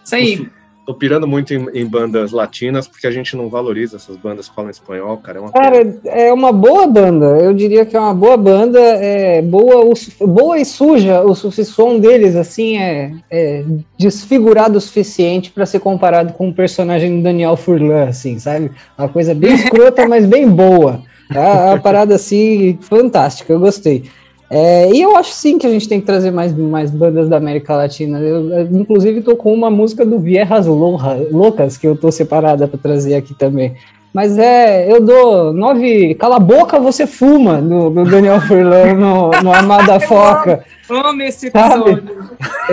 Isso 0.04 0.14
aí. 0.14 0.50
Tô 0.84 0.92
pirando 0.92 1.28
muito 1.28 1.54
em, 1.54 1.68
em 1.74 1.86
bandas 1.86 2.32
latinas, 2.32 2.88
porque 2.88 3.06
a 3.06 3.10
gente 3.10 3.36
não 3.36 3.48
valoriza 3.48 3.96
essas 3.96 4.16
bandas 4.16 4.48
que 4.48 4.54
falam 4.54 4.68
espanhol, 4.68 5.16
cara. 5.18 5.38
É 5.38 5.40
uma. 5.40 5.52
Cara, 5.52 6.00
é 6.06 6.32
uma 6.32 6.50
boa 6.50 6.88
banda. 6.88 7.26
Eu 7.38 7.54
diria 7.54 7.86
que 7.86 7.96
é 7.96 8.00
uma 8.00 8.12
boa 8.12 8.36
banda, 8.36 8.80
é 8.80 9.40
boa, 9.40 9.84
o 9.84 10.26
boa 10.26 10.58
e 10.58 10.64
suja. 10.64 11.22
O, 11.22 11.30
o 11.30 11.34
som 11.34 12.00
deles, 12.00 12.34
assim, 12.34 12.78
é, 12.78 13.12
é 13.30 13.64
desfigurado 13.96 14.76
o 14.76 14.80
suficiente 14.80 15.52
para 15.52 15.66
ser 15.66 15.78
comparado 15.78 16.32
com 16.32 16.48
o 16.48 16.54
personagem 16.54 17.16
do 17.16 17.22
Daniel 17.22 17.56
Furlan, 17.56 18.08
assim, 18.08 18.40
sabe? 18.40 18.72
Uma 18.98 19.08
coisa 19.08 19.34
bem 19.36 19.54
escrota, 19.54 20.08
mas 20.08 20.26
bem 20.26 20.48
boa. 20.48 21.00
É 21.32 21.38
uma 21.38 21.78
parada, 21.78 22.16
assim, 22.16 22.76
fantástica. 22.82 23.52
Eu 23.52 23.60
gostei. 23.60 24.04
É, 24.54 24.90
e 24.92 25.00
eu 25.00 25.16
acho 25.16 25.32
sim 25.32 25.56
que 25.56 25.66
a 25.66 25.70
gente 25.70 25.88
tem 25.88 25.98
que 25.98 26.04
trazer 26.04 26.30
mais, 26.30 26.52
mais 26.54 26.90
bandas 26.90 27.26
da 27.26 27.38
América 27.38 27.74
Latina. 27.74 28.18
Eu, 28.18 28.50
eu, 28.52 28.62
inclusive, 28.70 29.22
tô 29.22 29.34
com 29.34 29.52
uma 29.54 29.70
música 29.70 30.04
do 30.04 30.18
Loja- 30.18 31.26
Loucas, 31.30 31.78
que 31.78 31.86
eu 31.86 31.96
tô 31.96 32.12
separada 32.12 32.68
para 32.68 32.78
trazer 32.78 33.14
aqui 33.14 33.32
também. 33.32 33.72
Mas 34.12 34.36
é, 34.36 34.92
eu 34.92 35.00
dou 35.00 35.54
nove. 35.54 36.14
Cala 36.16 36.36
a 36.36 36.38
boca, 36.38 36.78
você 36.78 37.06
fuma, 37.06 37.62
do, 37.62 37.88
do 37.88 38.04
Daniel 38.04 38.42
Furlan 38.42 38.92
no, 38.92 39.30
no 39.42 39.54
Amada 39.54 39.98
Foca. 40.06 40.62
Amo 40.90 41.22
esse 41.22 41.50
Sabe? 41.50 41.92
episódio. 41.92 42.14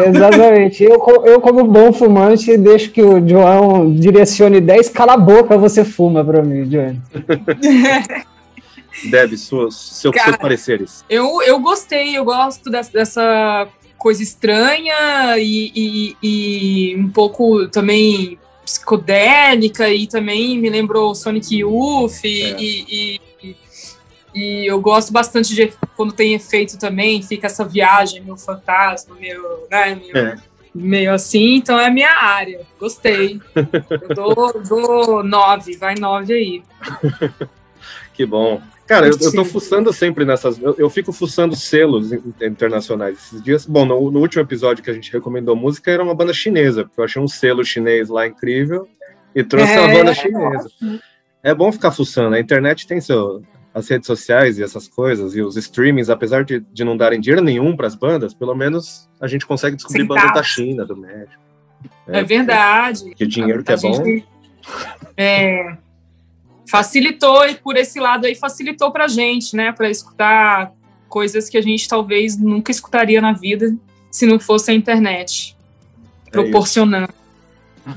Exatamente. 0.05 0.83
Eu, 0.83 1.01
eu, 1.23 1.39
como 1.39 1.63
bom 1.63 1.93
fumante, 1.93 2.57
deixo 2.57 2.91
que 2.91 3.01
o 3.01 3.25
João 3.25 3.89
direcione 3.89 4.59
10. 4.59 4.89
Cala 4.89 5.13
a 5.13 5.17
boca, 5.17 5.57
você 5.57 5.85
fuma 5.85 6.25
pra 6.25 6.41
mim, 6.43 6.63
Johnny. 6.67 6.99
Deve, 9.05 9.37
suas, 9.37 9.75
seus, 9.75 10.13
Cara. 10.15 10.29
seus 10.29 10.37
pareceres. 10.37 11.05
Eu, 11.09 11.41
eu 11.41 11.59
gostei, 11.59 12.17
eu 12.17 12.25
gosto 12.25 12.69
dessa, 12.69 12.91
dessa 12.91 13.67
coisa 13.97 14.21
estranha 14.23 15.37
e, 15.37 15.71
e- 15.75 16.17
e 16.23 16.95
um 16.97 17.09
pouco 17.09 17.67
também 17.67 18.37
psicodélica 18.65 19.89
e 19.89 20.07
também 20.07 20.57
me 20.57 20.69
lembrou 20.69 21.13
Sonic 21.15 21.57
Youth 21.57 22.23
e, 22.23 22.43
É. 22.43 22.55
e- 22.61 23.21
e- 24.33 24.65
eu 24.67 24.79
gosto 24.79 25.11
bastante 25.11 25.53
de 25.55 25.73
quando 25.95 26.13
tem 26.13 26.33
efeito 26.35 26.77
também, 26.77 27.21
fica 27.21 27.47
essa 27.47 27.65
viagem, 27.65 28.21
meu 28.21 28.37
fantasma, 28.37 29.15
meu, 29.19 29.67
né, 29.71 29.95
meu, 29.95 30.15
É. 30.17 30.37
meio 30.73 31.11
assim, 31.13 31.55
então 31.55 31.79
é 31.79 31.87
a 31.87 31.91
minha 31.91 32.11
área. 32.11 32.61
Gostei. 32.79 33.41
Eu 34.07 34.15
dou, 34.15 34.61
dou 34.63 35.23
nove, 35.23 35.75
vai 35.77 35.95
nove 35.95 36.33
aí. 36.33 36.63
Que 38.13 38.25
bom. 38.25 38.61
Cara, 38.89 39.07
eu, 39.07 39.13
eu 39.21 39.31
tô 39.31 39.45
fuçando 39.45 39.93
sempre 39.93 40.25
nessas. 40.25 40.59
Eu, 40.59 40.75
eu 40.77 40.89
fico 40.89 41.13
fuçando 41.13 41.55
selos 41.55 42.11
in- 42.11 42.33
internacionais 42.41 43.17
esses 43.19 43.41
dias. 43.41 43.65
Bom, 43.65 43.85
no, 43.85 44.09
no 44.11 44.19
último 44.19 44.41
episódio 44.41 44.83
que 44.83 44.89
a 44.89 44.93
gente 44.93 45.11
recomendou 45.13 45.55
música 45.55 45.91
era 45.91 46.03
uma 46.03 46.15
banda 46.15 46.33
chinesa, 46.33 46.83
porque 46.83 46.99
eu 46.99 47.05
achei 47.05 47.21
um 47.21 47.27
selo 47.27 47.63
chinês 47.63 48.09
lá 48.09 48.25
incrível 48.27 48.87
e 49.35 49.43
trouxe 49.43 49.71
uma 49.77 49.89
É. 49.89 49.93
banda 49.93 50.13
chinesa. 50.15 50.69
É 51.43 51.53
bom 51.53 51.71
ficar 51.71 51.91
fuçando. 51.91 52.35
A 52.35 52.39
internet 52.39 52.87
tem 52.87 52.99
seu, 52.99 53.43
as 53.73 53.87
redes 53.87 54.07
sociais 54.07 54.57
e 54.57 54.63
essas 54.63 54.87
coisas, 54.87 55.35
e 55.35 55.41
os 55.43 55.55
streamings, 55.55 56.09
apesar 56.09 56.43
de, 56.43 56.59
de 56.59 56.83
não 56.83 56.97
darem 56.97 57.21
dinheiro 57.21 57.43
nenhum 57.45 57.77
para 57.77 57.85
as 57.85 57.93
bandas, 57.95 58.33
pelo 58.33 58.55
menos 58.55 59.07
a 59.21 59.27
gente 59.27 59.45
consegue 59.45 59.75
descobrir 59.75 60.03
bandas 60.03 60.23
da 60.23 60.29
Centavos. 60.29 60.49
China, 60.49 60.83
do 60.85 60.97
México. 60.97 61.39
É, 62.07 62.23
verdade. 62.23 63.13
Que 63.15 63.27
dinheiro 63.27 63.63
que 63.63 63.71
A 63.71 63.75
é 63.75 63.77
bom. 63.77 64.03
é, 65.15 65.77
facilitou 66.69 67.47
e 67.47 67.55
por 67.55 67.75
esse 67.75 67.99
lado 67.99 68.25
aí 68.25 68.35
facilitou 68.35 68.91
pra 68.91 69.07
gente, 69.07 69.55
né, 69.55 69.71
Pra 69.71 69.89
escutar 69.89 70.71
coisas 71.07 71.49
que 71.49 71.57
a 71.57 71.61
gente 71.61 71.87
talvez 71.87 72.37
nunca 72.37 72.71
escutaria 72.71 73.19
na 73.19 73.33
vida 73.33 73.75
se 74.11 74.25
não 74.25 74.39
fosse 74.39 74.71
a 74.71 74.73
internet 74.73 75.55
É 76.27 76.31
proporcionando. 76.31 77.09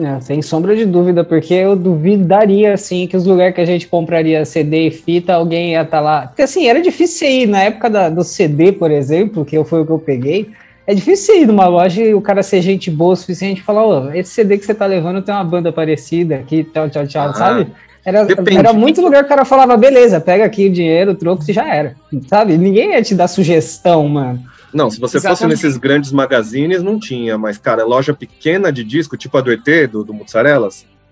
É, 0.00 0.20
sem 0.20 0.40
sombra 0.40 0.74
de 0.74 0.86
dúvida, 0.86 1.22
porque 1.22 1.52
eu 1.52 1.76
duvidaria, 1.76 2.72
assim, 2.72 3.06
que 3.06 3.14
os 3.14 3.26
lugares 3.26 3.54
que 3.54 3.60
a 3.60 3.66
gente 3.66 3.86
compraria 3.86 4.42
CD 4.44 4.86
e 4.86 4.90
fita, 4.90 5.34
alguém 5.34 5.72
ia 5.72 5.82
estar 5.82 6.00
lá. 6.00 6.28
Porque, 6.28 6.40
assim, 6.40 6.66
era 6.66 6.80
difícil 6.80 7.18
você 7.18 7.30
ir, 7.42 7.46
na 7.46 7.62
época 7.64 7.90
da- 7.90 8.08
do 8.08 8.24
CD, 8.24 8.72
por 8.72 8.90
exemplo, 8.90 9.44
que 9.44 9.54
eu- 9.54 9.64
foi 9.66 9.82
o 9.82 9.84
que 9.86 9.92
eu 9.92 9.98
peguei, 9.98 10.50
é 10.86 10.94
difícil 10.94 11.26
você 11.34 11.40
ir 11.42 11.46
numa 11.46 11.66
loja 11.66 12.02
e 12.02 12.14
o 12.14 12.22
cara 12.22 12.42
ser 12.42 12.62
gente 12.62 12.90
boa 12.90 13.12
o 13.12 13.16
suficiente 13.16 13.60
e 13.60 13.64
falar, 13.64 13.84
ô, 13.86 14.12
esse 14.12 14.30
CD 14.30 14.56
que 14.56 14.64
você 14.64 14.74
tá 14.74 14.86
levando 14.86 15.20
tem 15.20 15.34
uma 15.34 15.44
banda 15.44 15.70
parecida 15.70 16.36
aqui, 16.36 16.64
tchau, 16.64 16.88
tchau, 16.88 17.06
tchau, 17.06 17.28
Ah, 17.28 17.34
sabe? 17.34 17.66
Era, 18.04 18.24
depende. 18.24 18.56
era 18.56 18.72
muito 18.72 19.00
lugar 19.00 19.20
que 19.22 19.26
o 19.26 19.28
cara 19.28 19.44
falava, 19.44 19.76
beleza, 19.76 20.20
pega 20.20 20.44
aqui 20.44 20.66
o 20.66 20.72
dinheiro, 20.72 21.12
o 21.12 21.14
troco 21.14 21.44
e 21.46 21.52
já 21.52 21.72
era, 21.72 21.94
sabe? 22.28 22.58
Ninguém 22.58 22.92
ia 22.92 23.02
te 23.02 23.14
dar 23.14 23.28
sugestão, 23.28 24.08
mano. 24.08 24.42
Não, 24.72 24.90
se 24.90 24.98
você 24.98 25.20
fosse 25.20 25.26
Exatamente. 25.26 25.62
nesses 25.62 25.76
grandes 25.76 26.10
magazines, 26.12 26.82
não 26.82 26.98
tinha, 26.98 27.36
mas, 27.36 27.58
cara, 27.58 27.84
loja 27.84 28.14
pequena 28.14 28.72
de 28.72 28.82
disco, 28.82 29.16
tipo 29.16 29.36
a 29.36 29.40
do 29.40 29.52
ET, 29.52 29.90
do, 29.90 30.02
do 30.02 30.16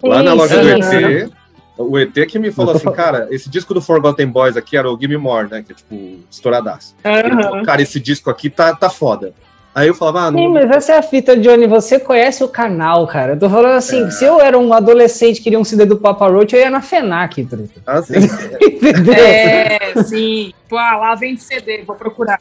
lá 0.02 0.22
na 0.22 0.32
loja 0.32 0.58
do. 0.58 0.68
ET, 0.68 1.30
o 1.76 1.98
ET 1.98 2.26
que 2.26 2.38
me 2.38 2.50
falou 2.50 2.74
assim, 2.74 2.90
cara, 2.90 3.28
esse 3.30 3.48
disco 3.48 3.72
do 3.72 3.80
Forgotten 3.80 4.26
Boys 4.26 4.56
aqui 4.56 4.76
era 4.76 4.90
o 4.90 4.98
Gimme 4.98 5.16
More, 5.16 5.48
né, 5.50 5.62
que 5.62 5.72
é 5.72 5.74
tipo, 5.74 6.18
estouradaço. 6.30 6.94
Ele 7.04 7.32
Aham. 7.32 7.42
falou, 7.42 7.64
cara, 7.64 7.82
esse 7.82 8.00
disco 8.00 8.30
aqui 8.30 8.50
tá, 8.50 8.74
tá 8.74 8.90
foda. 8.90 9.32
Aí 9.80 9.88
eu 9.88 9.94
falava, 9.94 10.26
ah, 10.26 10.30
Sim, 10.30 10.44
não, 10.44 10.50
mas 10.52 10.70
essa 10.70 10.92
é 10.92 10.98
a 10.98 11.02
fita, 11.02 11.34
Johnny. 11.36 11.66
Você 11.66 11.98
conhece 11.98 12.44
o 12.44 12.48
canal, 12.48 13.06
cara. 13.06 13.32
Eu 13.32 13.38
tô 13.38 13.48
falando 13.48 13.72
assim, 13.76 14.04
É. 14.04 14.10
se 14.10 14.24
eu 14.26 14.38
era 14.38 14.58
um 14.58 14.72
adolescente 14.74 15.38
que 15.38 15.44
queria 15.44 15.58
um 15.58 15.64
CD 15.64 15.86
do 15.86 15.96
Papa 15.96 16.28
Roach, 16.28 16.54
eu 16.54 16.60
ia 16.60 16.68
na 16.68 16.82
FENAC, 16.82 17.44
truta. 17.46 17.80
assim, 17.86 18.12
Entendeu? 18.60 19.14
É, 19.14 20.02
sim. 20.04 20.52
Pô, 20.68 20.76
ah, 20.76 20.96
lá 20.98 21.14
vem 21.14 21.34
de 21.34 21.42
CD, 21.42 21.82
vou 21.86 21.96
procurar. 21.96 22.38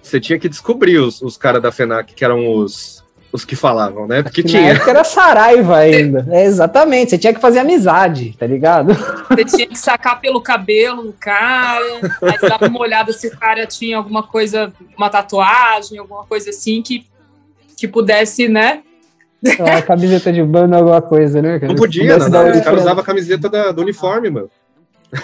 você 0.00 0.20
tinha 0.20 0.38
que 0.38 0.48
descobrir 0.48 0.98
os, 0.98 1.20
os 1.20 1.36
caras 1.36 1.60
da 1.60 1.72
FENAC, 1.72 2.14
que 2.14 2.24
eram 2.24 2.54
os, 2.56 2.95
os 3.36 3.44
que 3.44 3.54
falavam, 3.54 4.06
né, 4.06 4.22
porque 4.22 4.42
Na 4.42 4.48
tinha. 4.48 4.72
época 4.72 4.90
era 4.90 5.04
Saraiva 5.04 5.76
ainda. 5.78 6.26
É, 6.30 6.44
exatamente, 6.44 7.10
você 7.10 7.18
tinha 7.18 7.32
que 7.34 7.40
fazer 7.40 7.60
amizade, 7.60 8.34
tá 8.38 8.46
ligado? 8.46 8.92
Você 9.28 9.44
tinha 9.44 9.66
que 9.66 9.78
sacar 9.78 10.20
pelo 10.20 10.40
cabelo 10.40 11.02
do 11.04 11.12
cara, 11.12 11.80
aí 12.22 12.38
você 12.38 12.48
dava 12.48 12.66
uma 12.66 12.80
olhada 12.80 13.12
se 13.12 13.28
o 13.28 13.36
cara 13.38 13.66
tinha 13.66 13.96
alguma 13.96 14.22
coisa, 14.22 14.72
uma 14.96 15.08
tatuagem, 15.10 15.98
alguma 15.98 16.24
coisa 16.24 16.50
assim 16.50 16.82
que, 16.82 17.06
que 17.76 17.86
pudesse, 17.86 18.48
né? 18.48 18.80
Uma 19.60 19.82
camiseta 19.82 20.32
de 20.32 20.42
banda, 20.42 20.76
alguma 20.78 21.00
coisa, 21.02 21.40
né? 21.40 21.58
cara? 21.60 21.68
Não 21.72 21.76
podia, 21.78 22.16
não, 22.18 22.28
não, 22.28 22.50
os 22.50 22.60
caras 22.60 22.80
usavam 22.80 23.02
a 23.02 23.06
camiseta 23.06 23.48
da- 23.48 23.70
do 23.70 23.82
uniforme, 23.82 24.30
mano. 24.30 24.50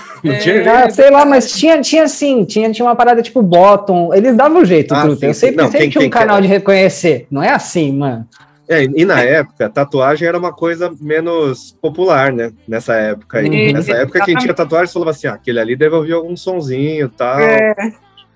Não 0.23 0.33
É. 0.33 0.39
tinha 0.39 0.85
Ah, 0.85 0.91
sei 0.91 1.11
lá, 1.11 1.25
mas 1.25 1.51
tinha, 1.53 1.81
tinha 1.81 2.07
sim, 2.09 2.45
tinha, 2.45 2.71
tinha 2.71 2.87
uma 2.87 2.95
parada 2.97 3.23
tipo 3.23 3.43
bottom. 3.43 4.15
Eles 4.15 4.37
davam 4.37 4.63
um 4.63 4.65
jeito, 4.65 4.95
Ah, 4.95 5.03
truta. 5.03 5.17
sim, 5.21 5.27
Eu 5.27 5.35
sempre, 5.35 5.57
Não, 5.57 5.65
sempre 5.67 5.79
quem- 5.81 5.91
tinha 5.91 6.07
um 6.07 6.11
canal 6.11 6.41
de 6.41 6.47
reconhecer. 6.47 7.27
Não 7.31 7.43
é 7.43 7.51
assim, 7.51 7.93
mano. 7.93 8.27
É, 8.69 8.85
e 8.85 9.05
na 9.05 9.21
época, 9.21 9.69
tatuagem 9.69 10.27
era 10.27 10.39
uma 10.39 10.53
coisa 10.53 10.91
menos 11.01 11.73
popular, 11.83 12.33
né? 12.33 12.53
Nessa 12.67 12.95
época 12.95 13.39
aí. 13.41 13.73
Nessa 13.73 13.93
época, 13.93 14.25
quem 14.25 14.37
tinha 14.37 14.55
tatuagem 14.55 14.93
falava 14.93 15.11
assim: 15.11 15.27
ah, 15.27 15.35
aquele 15.35 15.59
ali 15.61 15.77
deve 15.77 15.95
ouvir 15.97 16.13
algum 16.13 16.37
sonzinho 16.37 17.07
e 17.07 17.09
tal. 17.09 17.41
É. 17.41 17.75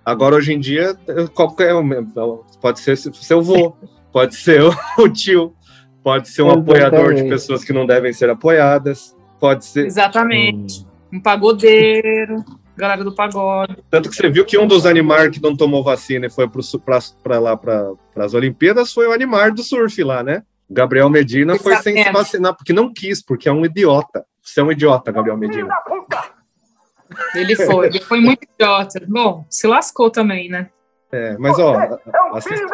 Agora, 0.05 0.35
hoje 0.37 0.53
em 0.53 0.59
dia, 0.61 0.95
qualquer 1.35 1.75
um, 1.75 1.89
pode 2.61 2.81
ser 2.81 2.97
seu 2.97 3.41
vô, 3.41 3.75
pode 4.13 4.37
ser 4.37 4.63
o, 4.99 5.09
tio, 5.09 5.53
pode 6.03 6.29
ser 6.29 6.43
um 6.43 6.51
apoiador 6.51 6.99
de 7.07 7.13
Exatamente. 7.13 7.29
pessoas 7.29 7.65
que 7.65 7.73
não 7.73 7.87
devem 7.87 8.13
ser 8.13 8.29
apoiadas, 8.29 9.17
pode 9.41 9.65
ser. 9.65 9.87
Exatamente. 9.87 10.85
Um 11.17 11.21
pagodeiro, 11.21 12.45
galera 12.77 13.03
do 13.03 13.15
pagode. 13.15 13.79
Tanto 13.91 14.11
que 14.11 14.17
você 14.17 14.29
viu 14.29 14.45
que 14.45 14.59
um 14.59 14.67
dos 14.67 14.85
Animar 14.85 15.31
que 15.31 15.43
não 15.43 15.57
tomou 15.57 15.83
vacina 15.83 16.27
e 16.27 16.31
foi 16.31 16.47
para 17.25 17.39
lá 17.39 17.57
para 17.57 17.93
as 18.17 18.35
Olimpíadas 18.35 18.93
foi 18.93 19.07
o 19.07 19.13
Animar 19.13 19.53
do 19.53 19.63
surf 19.63 20.03
lá, 20.05 20.23
né? 20.23 20.43
Gabriel 20.69 21.09
Medina 21.09 21.57
foi 21.59 21.77
sem 21.77 22.03
se 22.03 22.11
vacinar, 22.11 22.55
porque 22.55 22.73
não 22.73 22.93
quis, 22.93 23.23
porque 23.23 23.49
é 23.49 23.53
um 23.53 23.65
idiota. 23.65 24.25
Você 24.43 24.61
é 24.61 24.63
um 24.65 24.71
idiota, 24.71 25.11
Gabriel 25.11 25.37
Medina. 25.39 25.75
Ele 27.35 27.55
foi, 27.57 27.87
ele 27.87 28.01
foi 28.01 28.21
muito 28.21 28.43
idiota. 28.59 29.01
Bom, 29.09 29.47
se 29.49 29.67
lascou 29.67 30.11
também, 30.11 30.49
né? 30.51 30.69
É, 31.13 31.37
mas 31.39 31.59
ó, 31.59 31.99
assista... 32.35 32.67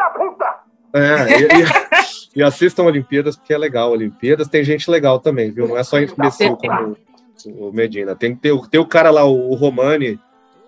É, 0.95 1.39
e, 1.39 1.43
e- 1.45 2.39
e 2.39 2.43
assistam 2.43 2.83
Olimpíadas, 2.83 3.35
porque 3.37 3.53
é 3.53 3.57
legal. 3.57 3.91
Olimpíadas 3.91 4.47
tem 4.47 4.63
gente 4.63 4.89
legal 4.89 5.19
também, 5.19 5.51
viu? 5.51 5.67
Não 5.67 5.77
é 5.77 5.83
só 5.83 5.99
imbecil 5.99 6.57
como 6.57 6.97
o 7.45 7.71
Medina. 7.71 8.15
Tem, 8.15 8.35
tem, 8.35 8.51
o- 8.51 8.67
tem 8.67 8.79
o 8.79 8.85
cara 8.85 9.09
lá, 9.11 9.25
o, 9.25 9.51
o 9.51 9.55
Romani, 9.55 10.19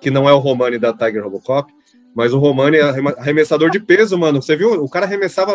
que 0.01 0.09
não 0.11 0.27
é 0.29 0.33
o 0.33 0.39
Romani 0.39 0.77
da 0.77 0.93
Tiger 0.93 1.23
Robocop, 1.23 1.71
mas 2.15 2.33
o 2.33 2.39
Romani 2.39 2.77
é 2.77 2.81
arremessador 3.17 3.69
de 3.69 3.79
peso, 3.79 4.17
mano. 4.17 4.41
Você 4.41 4.55
viu? 4.55 4.71
O 4.83 4.89
cara 4.89 5.05
arremessava. 5.05 5.53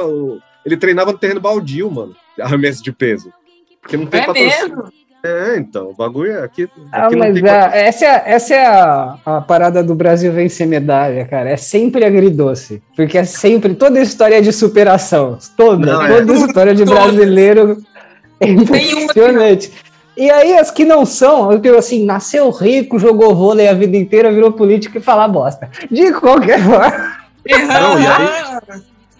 Ele 0.64 0.76
treinava 0.76 1.12
no 1.12 1.18
terreno 1.18 1.40
baldio, 1.40 1.90
mano. 1.90 2.14
Arremesso 2.38 2.82
de 2.82 2.92
peso. 2.92 3.32
Porque 3.80 3.96
não 3.96 4.06
tem 4.06 4.20
É 4.20 4.26
patrocínio. 4.26 4.76
mesmo? 4.76 5.00
É, 5.22 5.56
então, 5.58 5.90
o 5.90 5.94
bagulho 5.94 6.32
é 6.32 6.42
aqui. 6.42 6.66
Ah, 6.90 7.06
aqui 7.06 7.16
mas 7.16 7.34
tem 7.38 7.50
a- 7.50 7.70
essa 7.76 8.04
é, 8.06 8.22
essa 8.26 8.54
é 8.54 8.66
a, 8.66 9.18
a 9.26 9.40
parada 9.42 9.82
do 9.84 9.94
Brasil 9.94 10.32
vencer 10.32 10.66
medalha, 10.66 11.26
cara. 11.26 11.50
É 11.50 11.58
sempre 11.58 12.04
agridoce. 12.06 12.82
Porque 12.96 13.18
é 13.18 13.24
sempre. 13.24 13.74
Toda 13.74 14.00
história 14.00 14.36
é 14.36 14.40
de 14.40 14.50
superação. 14.52 15.38
Toda. 15.58 15.84
Não, 15.92 16.02
é. 16.02 16.08
toda 16.20 16.32
história 16.34 16.74
de 16.74 16.84
brasileiro 16.86 17.82
é 18.40 18.46
Tem 18.46 18.54
uma 18.56 18.64
que 18.64 18.70
não. 18.72 18.78
impressionante. 19.02 19.72
E 20.20 20.30
aí, 20.30 20.58
as 20.58 20.70
que 20.70 20.84
não 20.84 21.06
são, 21.06 21.50
eu 21.50 21.58
digo 21.58 21.78
assim, 21.78 22.04
nasceu 22.04 22.50
rico, 22.50 22.98
jogou 22.98 23.34
vôlei 23.34 23.66
a 23.68 23.72
vida 23.72 23.96
inteira, 23.96 24.30
virou 24.30 24.52
político 24.52 24.98
e 24.98 25.00
fala 25.00 25.26
bosta. 25.26 25.70
De 25.90 26.12
qualquer 26.12 26.60
forma. 26.62 27.14
Não, 27.48 27.98
e 27.98 28.06
aí- 28.06 28.49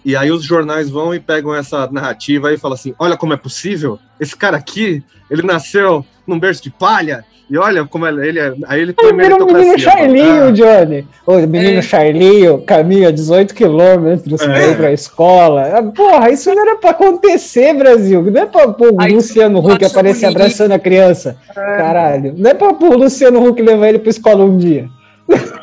E 0.03 0.15
aí 0.15 0.31
os 0.31 0.43
jornais 0.43 0.89
vão 0.89 1.13
e 1.13 1.19
pegam 1.19 1.53
essa 1.53 1.87
narrativa 1.91 2.51
e 2.53 2.57
falam 2.57 2.75
assim: 2.75 2.93
olha 2.97 3.15
como 3.17 3.33
é 3.33 3.37
possível, 3.37 3.99
esse 4.19 4.35
cara 4.35 4.57
aqui, 4.57 5.03
ele 5.29 5.41
nasceu 5.43 6.05
num 6.25 6.39
berço 6.39 6.63
de 6.63 6.71
palha, 6.71 7.23
e 7.49 7.57
olha 7.57 7.85
como 7.85 8.07
ele 8.07 8.27
ele 8.27 8.39
é. 8.39 8.53
Aí 8.65 8.81
ele 8.81 8.93
põe 8.93 9.11
o 9.11 9.15
menino 9.15 9.77
Charlinho, 9.77 10.35
mano. 10.45 10.53
Johnny. 10.53 11.07
O 11.27 11.35
menino 11.45 11.79
É. 11.79 11.81
Charlinho 11.81 12.61
caminha 12.63 13.11
18 13.11 13.53
quilômetros 13.53 14.39
É. 14.41 14.45
pra 14.47 14.67
ir 14.67 14.77
pra 14.77 14.91
escola. 14.93 15.63
Ah, 15.77 15.83
Porra, 15.83 16.31
isso 16.31 16.53
não 16.55 16.61
era 16.61 16.77
pra 16.77 16.91
acontecer, 16.91 17.73
Brasil. 17.75 18.23
Não 18.23 18.41
é 18.41 18.45
pra 18.45 18.69
pôr 18.69 18.93
o 18.93 19.13
Luciano 19.13 19.59
Huck 19.59 19.83
aparecer 19.85 20.25
bonito. 20.27 20.37
abraçando 20.41 20.71
a 20.71 20.79
criança. 20.79 21.37
Caralho. 21.53 22.33
Não 22.37 22.49
é 22.49 22.53
pra 22.53 22.73
pôr 22.73 22.95
o 22.95 22.97
Luciano 22.97 23.45
Huck 23.45 23.61
levar 23.61 23.89
ele 23.89 23.99
pra 23.99 24.09
escola 24.09 24.43
um 24.45 24.57
dia. 24.57 24.87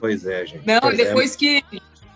Pois 0.00 0.26
é, 0.26 0.44
gente. 0.44 0.62
Não, 0.66 0.80
Pois 0.80 0.98
é. 0.98 1.04
depois 1.04 1.36
que 1.36 1.62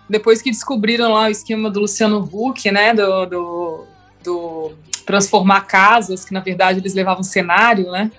depois 0.09 0.42
que 0.42 0.51
descobriram 0.51 1.12
lá 1.12 1.27
o 1.27 1.31
esquema 1.31 1.71
do 1.71 1.81
Luciano 1.81 2.29
Huck, 2.33 2.71
né? 2.71 2.95
Do, 2.95 3.27
do, 3.27 3.85
do 4.23 4.73
transformar 5.05 5.62
casas, 5.62 6.25
que 6.25 6.35
na 6.35 6.40
verdade 6.40 6.81
eles 6.81 6.95
levavam 6.95 7.23
cenário, 7.23 7.90
né? 7.90 8.11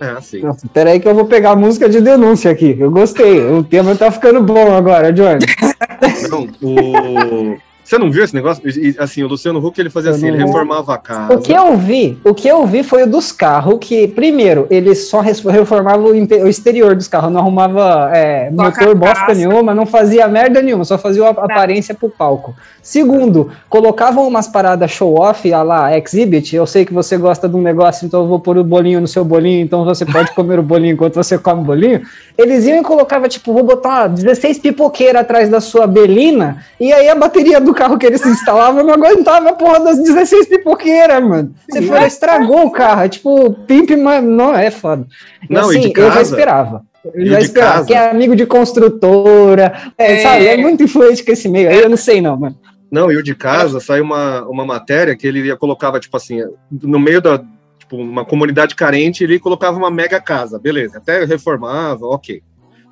É, 0.00 0.20
sim. 0.20 0.42
Nossa, 0.42 0.68
peraí 0.68 1.00
que 1.00 1.08
eu 1.08 1.14
vou 1.14 1.24
pegar 1.24 1.52
a 1.52 1.56
música 1.56 1.88
de 1.88 2.00
denúncia 2.00 2.50
aqui. 2.50 2.76
Eu 2.78 2.90
gostei. 2.90 3.40
O 3.40 3.64
tema 3.64 3.96
tá 3.96 4.10
ficando 4.10 4.42
bom 4.42 4.74
agora, 4.74 5.12
Johnny. 5.12 5.46
Não, 6.30 6.48
o... 6.62 7.58
Você 7.86 7.98
não 7.98 8.10
viu 8.10 8.24
esse 8.24 8.34
negócio? 8.34 8.60
E, 8.68 8.96
assim, 8.98 9.22
o 9.22 9.28
Luciano 9.28 9.64
Huck, 9.64 9.80
ele 9.80 9.88
fazia 9.88 10.10
Eu 10.10 10.16
assim, 10.16 10.26
ele 10.26 10.38
reformava 10.38 10.92
a 10.92 10.98
casa. 10.98 11.32
O 11.32 11.40
que 11.40 11.52
eu 11.52 11.76
vi, 11.76 12.18
o 12.24 12.34
que 12.34 12.48
eu 12.48 12.66
vi 12.66 12.82
foi 12.82 13.04
o 13.04 13.06
dos 13.06 13.30
carros, 13.30 13.78
que 13.80 14.08
primeiro 14.08 14.66
ele 14.68 14.92
só 14.92 15.20
reformava 15.20 16.02
o, 16.02 16.48
exterior 16.48 16.96
dos 16.96 17.06
carros, 17.06 17.32
não 17.32 17.38
arrumava 17.38 18.10
é, 18.12 18.50
motor 18.50 18.92
bosta 18.96 19.32
nenhuma, 19.32 19.72
não 19.72 19.86
fazia 19.86 20.26
merda 20.26 20.60
nenhuma, 20.60 20.84
só 20.84 20.98
fazia 20.98 21.26
a 21.26 21.30
aparência 21.30 21.94
pro 21.94 22.10
palco. 22.10 22.56
Segundo, 22.82 23.52
colocavam 23.68 24.26
umas 24.26 24.48
paradas 24.48 24.90
show-off, 24.90 25.52
a 25.52 25.62
lá, 25.62 25.96
exhibit, 25.96 26.56
eu 26.56 26.66
sei 26.66 26.84
que 26.84 26.92
você 26.92 27.16
gosta 27.16 27.48
de 27.48 27.54
um 27.54 27.62
negócio, 27.62 28.04
então 28.04 28.22
eu 28.22 28.26
vou 28.26 28.40
pôr 28.40 28.58
o 28.58 28.64
bolinho 28.64 29.00
no 29.00 29.06
seu 29.06 29.24
bolinho, 29.24 29.62
então 29.62 29.84
você 29.84 30.04
pode 30.04 30.34
comer 30.34 30.58
o 30.58 30.62
bolinho 30.62 30.94
enquanto 30.94 31.14
você 31.14 31.38
come 31.38 31.60
o 31.60 31.64
bolinho. 31.64 32.02
Eles 32.36 32.64
iam 32.64 32.80
e 32.80 32.82
colocavam, 32.82 33.28
tipo, 33.28 33.52
vou 33.52 33.62
botar 33.62 34.08
16 34.08 34.58
pipoqueiras 34.58 35.22
atrás 35.22 35.48
da 35.48 35.60
sua 35.60 35.86
belina, 35.86 36.64
e 36.80 36.92
aí 36.92 37.08
a 37.08 37.14
bateria 37.14 37.60
do 37.60 37.75
carro 37.76 37.96
que 37.98 38.06
eles 38.06 38.24
instalavam 38.26 38.82
não 38.82 38.94
aguentava 38.94 39.50
a 39.50 39.52
porra 39.52 39.78
das 39.80 39.98
16 40.02 40.46
pipoqueiras, 40.48 41.22
mano. 41.22 41.54
Você 41.70 41.82
foi, 41.82 42.04
estragou 42.06 42.66
o 42.66 42.70
carro, 42.72 43.02
é 43.02 43.08
tipo, 43.08 43.52
pimp, 43.66 43.90
mas 43.96 44.24
não, 44.24 44.54
é 44.54 44.70
foda. 44.70 45.06
E 45.48 45.52
Não, 45.54 45.72
e 45.72 45.78
assim, 45.78 45.92
de 45.92 46.00
eu 46.00 46.04
já 46.06 46.10
casa- 46.14 46.30
esperava. 46.30 46.82
Eu 47.14 47.22
e 47.22 47.26
já 47.26 47.38
esperava, 47.40 47.72
casa- 47.74 47.86
que 47.86 47.94
é 47.94 48.10
amigo 48.10 48.34
de 48.34 48.44
construtora, 48.46 49.92
é, 49.96 50.14
É. 50.14 50.22
sabe, 50.22 50.46
é 50.46 50.56
muito 50.56 50.82
influente 50.82 51.24
com 51.24 51.30
esse 51.32 51.48
meio, 51.48 51.68
aí 51.68 51.78
eu 51.80 51.88
não 51.88 51.96
sei 51.96 52.20
não, 52.20 52.36
mano. 52.36 52.56
Não, 52.90 53.10
e 53.10 53.16
o 53.16 53.22
de 53.22 53.34
casa 53.34 53.80
saiu 53.80 54.04
uma, 54.04 54.42
uma 54.48 54.64
matéria 54.64 55.16
que 55.16 55.26
ele 55.26 55.40
ia 55.46 55.56
colocava, 55.56 55.98
tipo 56.00 56.16
assim, 56.16 56.40
no 56.70 56.98
meio 56.98 57.20
da. 57.20 57.42
Tipo, 57.78 57.96
uma 57.96 58.24
comunidade 58.24 58.74
carente, 58.74 59.22
ele 59.22 59.38
colocava 59.38 59.76
uma 59.78 59.90
mega 59.90 60.20
casa, 60.20 60.58
beleza. 60.58 60.98
Até 60.98 61.24
reformava, 61.24 62.06
ok. 62.06 62.42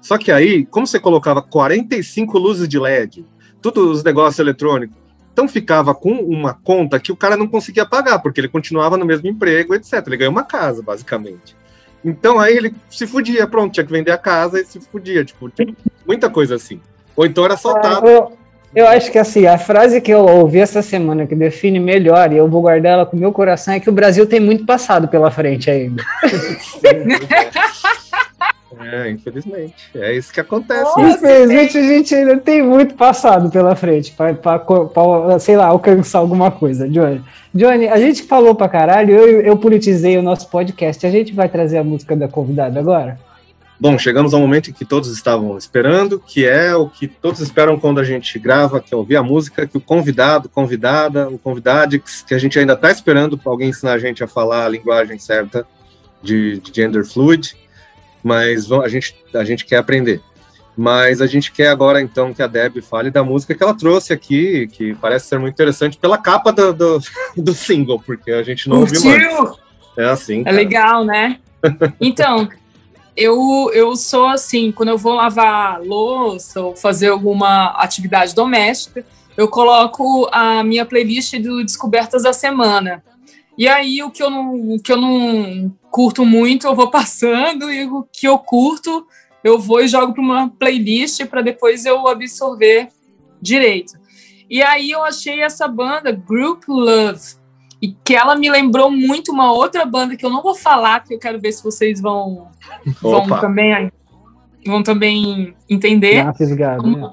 Só 0.00 0.16
que 0.18 0.30
aí, 0.30 0.64
como 0.66 0.86
você 0.86 1.00
colocava 1.00 1.40
45 1.42 2.38
luzes 2.38 2.68
de 2.68 2.78
LED, 2.78 3.24
todos 3.72 3.98
os 3.98 4.04
negócios 4.04 4.38
eletrônicos, 4.38 4.96
então 5.32 5.48
ficava 5.48 5.94
com 5.94 6.12
uma 6.12 6.54
conta 6.54 7.00
que 7.00 7.10
o 7.10 7.16
cara 7.16 7.36
não 7.36 7.48
conseguia 7.48 7.84
pagar, 7.84 8.20
porque 8.20 8.40
ele 8.40 8.48
continuava 8.48 8.96
no 8.96 9.04
mesmo 9.04 9.28
emprego, 9.28 9.74
etc. 9.74 9.94
Ele 10.06 10.16
ganhou 10.16 10.32
uma 10.32 10.44
casa, 10.44 10.80
basicamente. 10.80 11.56
Então 12.04 12.38
aí 12.38 12.56
ele 12.56 12.74
se 12.88 13.06
fudia, 13.06 13.46
pronto, 13.46 13.72
tinha 13.72 13.84
que 13.84 13.90
vender 13.90 14.12
a 14.12 14.18
casa 14.18 14.60
e 14.60 14.64
se 14.64 14.78
fudia, 14.80 15.24
tipo, 15.24 15.48
tipo, 15.48 15.74
muita 16.06 16.30
coisa 16.30 16.54
assim. 16.54 16.80
Ou 17.16 17.26
então 17.26 17.44
era 17.44 17.54
assaltado. 17.54 18.06
Eu, 18.06 18.32
eu 18.76 18.86
acho 18.86 19.10
que 19.10 19.18
assim, 19.18 19.46
a 19.46 19.58
frase 19.58 20.00
que 20.00 20.12
eu 20.12 20.20
ouvi 20.20 20.60
essa 20.60 20.82
semana 20.82 21.26
que 21.26 21.34
define 21.34 21.80
melhor, 21.80 22.32
e 22.32 22.36
eu 22.36 22.48
vou 22.48 22.60
guardar 22.60 22.92
ela 22.92 23.06
com 23.06 23.16
o 23.16 23.20
meu 23.20 23.32
coração, 23.32 23.74
é 23.74 23.80
que 23.80 23.88
o 23.88 23.92
Brasil 23.92 24.26
tem 24.26 24.38
muito 24.38 24.64
passado 24.66 25.08
pela 25.08 25.30
frente 25.30 25.70
ainda. 25.70 26.04
É, 28.80 29.10
infelizmente. 29.10 29.90
É 29.94 30.14
isso 30.14 30.32
que 30.32 30.40
acontece. 30.40 30.82
Nossa, 30.82 31.16
Infelizmente, 31.16 31.78
a 31.78 31.82
gente 31.82 32.14
ainda 32.14 32.36
tem 32.38 32.62
muito 32.62 32.94
passado 32.94 33.50
pela 33.50 33.74
frente 33.76 34.12
para, 34.12 34.38
sei 35.38 35.56
lá, 35.56 35.66
alcançar 35.66 36.18
alguma 36.18 36.50
coisa, 36.50 36.88
Johnny. 36.88 37.22
Johnny, 37.54 37.88
a 37.88 37.98
gente 37.98 38.22
falou 38.24 38.54
pra 38.54 38.68
caralho, 38.68 39.14
eu, 39.14 39.40
eu 39.40 39.56
politizei 39.56 40.16
o 40.18 40.22
nosso 40.22 40.48
podcast. 40.48 41.06
A 41.06 41.10
gente 41.10 41.32
vai 41.32 41.48
trazer 41.48 41.78
a 41.78 41.84
música 41.84 42.16
da 42.16 42.28
convidada 42.28 42.80
agora? 42.80 43.18
Bom, 43.78 43.98
chegamos 43.98 44.32
ao 44.32 44.40
momento 44.40 44.70
em 44.70 44.72
que 44.72 44.84
todos 44.84 45.10
estavam 45.10 45.58
esperando, 45.58 46.20
que 46.20 46.46
é 46.46 46.74
o 46.74 46.88
que 46.88 47.08
todos 47.08 47.40
esperam 47.40 47.78
quando 47.78 47.98
a 47.98 48.04
gente 48.04 48.38
grava, 48.38 48.80
que 48.80 48.94
é 48.94 48.96
ouvir 48.96 49.16
a 49.16 49.22
música, 49.22 49.66
que 49.66 49.76
o 49.76 49.80
convidado, 49.80 50.48
convidada, 50.48 51.28
o 51.28 51.38
convidadix, 51.38 52.22
que 52.22 52.34
a 52.34 52.38
gente 52.38 52.58
ainda 52.58 52.74
está 52.74 52.90
esperando 52.90 53.36
para 53.36 53.50
alguém 53.50 53.70
ensinar 53.70 53.94
a 53.94 53.98
gente 53.98 54.22
a 54.22 54.28
falar 54.28 54.64
a 54.64 54.68
linguagem 54.68 55.18
certa 55.18 55.66
de, 56.22 56.60
de 56.60 56.72
gender 56.72 57.04
fluid, 57.04 57.56
mas 58.24 58.72
a 58.72 58.88
gente, 58.88 59.14
a 59.34 59.44
gente 59.44 59.66
quer 59.66 59.76
aprender. 59.76 60.22
Mas 60.76 61.20
a 61.20 61.26
gente 61.26 61.52
quer 61.52 61.68
agora, 61.68 62.00
então, 62.00 62.34
que 62.34 62.42
a 62.42 62.48
Deb 62.48 62.80
fale 62.82 63.10
da 63.10 63.22
música 63.22 63.54
que 63.54 63.62
ela 63.62 63.74
trouxe 63.74 64.12
aqui, 64.12 64.66
que 64.66 64.94
parece 64.94 65.28
ser 65.28 65.38
muito 65.38 65.52
interessante 65.54 65.96
pela 65.98 66.18
capa 66.18 66.50
do, 66.50 66.72
do, 66.72 66.98
do 67.36 67.54
single, 67.54 68.00
porque 68.00 68.32
a 68.32 68.42
gente 68.42 68.68
não 68.68 68.80
ouviu 68.80 68.98
antes. 68.98 69.28
Curtiu? 69.28 69.58
É 69.96 70.06
assim. 70.06 70.40
É 70.40 70.44
cara. 70.44 70.56
legal, 70.56 71.04
né? 71.04 71.38
Então, 72.00 72.48
eu, 73.16 73.70
eu 73.72 73.94
sou 73.94 74.26
assim, 74.26 74.72
quando 74.72 74.88
eu 74.88 74.98
vou 74.98 75.14
lavar 75.14 75.80
louça 75.82 76.60
ou 76.60 76.74
fazer 76.74 77.08
alguma 77.08 77.68
atividade 77.78 78.34
doméstica, 78.34 79.04
eu 79.36 79.48
coloco 79.48 80.28
a 80.32 80.62
minha 80.64 80.84
playlist 80.84 81.38
do 81.38 81.64
Descobertas 81.64 82.24
da 82.24 82.32
Semana. 82.32 83.02
E 83.56 83.68
aí, 83.68 84.02
o 84.02 84.10
que 84.10 84.22
eu 84.22 84.30
não, 84.30 84.74
o 84.74 84.80
que 84.80 84.92
eu 84.92 84.96
não 84.96 85.72
curto 85.90 86.24
muito, 86.24 86.66
eu 86.66 86.74
vou 86.74 86.90
passando, 86.92 87.70
e 87.70 87.84
o 87.86 88.06
que 88.12 88.26
eu 88.26 88.38
curto, 88.38 89.06
eu 89.42 89.58
vou 89.58 89.80
e 89.80 89.88
jogo 89.88 90.12
para 90.12 90.22
uma 90.22 90.48
playlist 90.50 91.24
para 91.26 91.42
depois 91.42 91.84
eu 91.84 92.06
absorver 92.08 92.88
direito. 93.40 93.94
E 94.50 94.62
aí, 94.62 94.90
eu 94.90 95.04
achei 95.04 95.42
essa 95.42 95.68
banda, 95.68 96.12
Group 96.12 96.64
Love, 96.68 97.36
e 97.80 97.92
que 98.04 98.14
ela 98.14 98.34
me 98.34 98.50
lembrou 98.50 98.90
muito 98.90 99.30
uma 99.30 99.52
outra 99.52 99.84
banda 99.84 100.16
que 100.16 100.24
eu 100.24 100.30
não 100.30 100.42
vou 100.42 100.54
falar, 100.54 101.04
que 101.04 101.14
eu 101.14 101.18
quero 101.18 101.40
ver 101.40 101.52
se 101.52 101.62
vocês 101.62 102.00
vão, 102.00 102.48
vão 103.00 103.26
também 103.26 103.92
vão 104.66 104.82
também 104.82 105.54
entender. 105.68 106.22
Uma 106.22 106.32
né? 106.96 107.12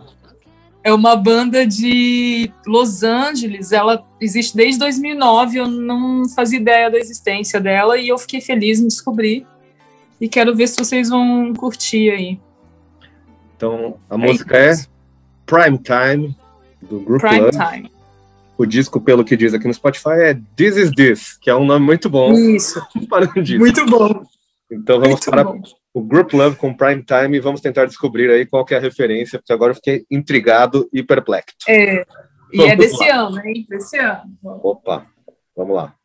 É 0.84 0.92
uma 0.92 1.16
banda 1.16 1.66
de 1.66 2.52
Los 2.66 3.04
Angeles. 3.04 3.72
Ela 3.72 4.04
existe 4.20 4.56
desde 4.56 4.80
2009. 4.80 5.60
Eu 5.60 5.68
não 5.68 6.28
fazia 6.30 6.60
ideia 6.60 6.90
da 6.90 6.98
existência 6.98 7.60
dela 7.60 7.98
e 7.98 8.08
eu 8.08 8.18
fiquei 8.18 8.42
feliz 8.42 8.80
em 8.80 8.88
descobrir. 8.88 9.46
E 10.20 10.28
quero 10.28 10.56
ver 10.56 10.68
se 10.68 10.76
vocês 10.78 11.10
vão 11.10 11.54
curtir 11.54 12.10
aí. 12.10 12.40
Então, 13.56 13.98
a 14.10 14.18
música 14.18 14.58
é 14.58 14.74
Prime 15.46 15.78
Time, 15.78 16.36
do 16.82 17.00
Group 17.00 17.22
Prime 17.22 17.42
Love. 17.42 17.58
Time. 17.58 17.92
O 18.58 18.66
disco, 18.66 19.00
pelo 19.00 19.24
que 19.24 19.38
diz 19.38 19.54
aqui 19.54 19.68
no 19.68 19.74
Spotify, 19.74 20.20
é 20.20 20.34
This 20.56 20.78
Is 20.78 20.92
This, 20.92 21.38
que 21.38 21.50
é 21.50 21.56
um 21.56 21.66
nome 21.66 21.86
muito 21.86 22.10
bom 22.10 22.32
Isso. 22.34 22.82
para 23.10 23.30
um 23.36 23.42
disco. 23.42 23.60
Muito 23.60 23.86
bom. 23.86 24.24
Então 24.72 25.00
vamos 25.00 25.16
Muito 25.16 25.30
para 25.30 25.44
bom. 25.44 25.62
O 25.94 26.02
Group 26.02 26.34
Love 26.34 26.56
com 26.56 26.74
Prime 26.74 27.04
Time 27.04 27.38
e 27.38 27.42
vamos 27.42 27.62
tentar 27.62 27.86
descobrir 27.86 28.30
aí 28.32 28.46
qual 28.46 28.66
que 28.66 28.74
é 28.74 28.78
a 28.78 28.82
referência, 28.82 29.40
porque 29.40 29.54
agora 29.54 29.72
eu 29.72 29.76
fiquei 29.76 30.06
intrigado 30.10 30.90
e 30.94 31.04
perplexo. 31.04 31.56
É, 31.68 32.06
e 32.54 32.62
é 32.62 32.76
Vamos 32.76 32.78
desse 32.78 33.10
lá. 33.10 33.16
ano, 33.16 33.46
hein? 33.46 33.66
Desse 33.70 33.98
ano. 33.98 34.38
Opa, 34.44 35.06
vamos 35.56 35.76
lá. 35.76 35.96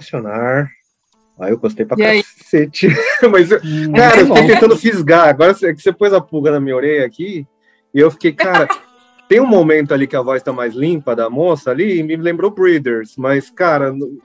Sensacional. 0.00 0.66
Aí 1.40 1.52
eu 1.52 1.58
gostei 1.58 1.86
pra 1.86 1.96
E 1.98 2.22
cacete. 2.22 2.88
Mas, 3.30 3.50
eu- 3.50 3.60
Hum, 3.64 3.92
cara, 3.92 4.20
eu 4.20 4.26
fiquei 4.26 4.46
tentando 4.48 4.76
fisgar. 4.76 5.28
Agora 5.28 5.54
você- 5.54 5.72
que 5.72 5.80
você 5.80 5.92
pôs 5.92 6.12
a 6.12 6.20
pulga 6.20 6.50
na 6.50 6.58
minha 6.60 6.74
orelha 6.74 7.06
aqui, 7.06 7.46
e 7.94 8.00
eu 8.00 8.10
fiquei, 8.10 8.32
cara, 8.32 8.66
tem 9.28 9.40
um 9.40 9.46
momento 9.46 9.94
ali 9.94 10.06
que 10.06 10.16
a 10.16 10.22
voz 10.22 10.42
tá 10.42 10.52
mais 10.52 10.74
limpa 10.74 11.14
da 11.14 11.30
moça 11.30 11.70
ali, 11.70 11.98
e 11.98 12.02
me 12.02 12.16
lembrou 12.16 12.50
Breeders, 12.50 13.14
mas, 13.16 13.50
cara. 13.50 13.92
no- 13.92 14.18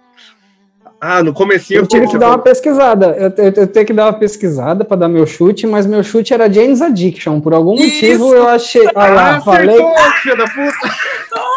Ah, 1.05 1.21
no 1.21 1.33
comecinho 1.33 1.81
Eu 1.81 1.85
tive 1.87 2.03
fiquei- 2.03 2.13
que 2.13 2.17
dar 2.17 2.29
uma 2.29 2.39
pesquisada. 2.39 3.07
Eu, 3.17 3.29
eu- 3.45 3.53
eu 3.57 3.67
tenho 3.67 3.85
que 3.85 3.91
dar 3.93 4.05
uma 4.05 4.13
pesquisada 4.13 4.85
para 4.85 4.95
dar 4.97 5.09
meu 5.09 5.27
chute, 5.27 5.67
mas 5.67 5.85
meu 5.85 6.01
chute 6.01 6.33
era 6.33 6.49
James 6.51 6.81
Addiction. 6.81 7.41
Por 7.41 7.53
algum 7.53 7.73
Isso! 7.75 7.83
motivo 7.93 8.33
eu 8.33 8.47
achei. 8.47 8.87
Ah, 8.95 9.07
lá, 9.09 9.35
Ah, 9.35 9.41
falei 9.41 9.69
acertou, 9.81 10.11
filha 10.21 10.35
da 10.37 10.45
puta! 10.45 10.55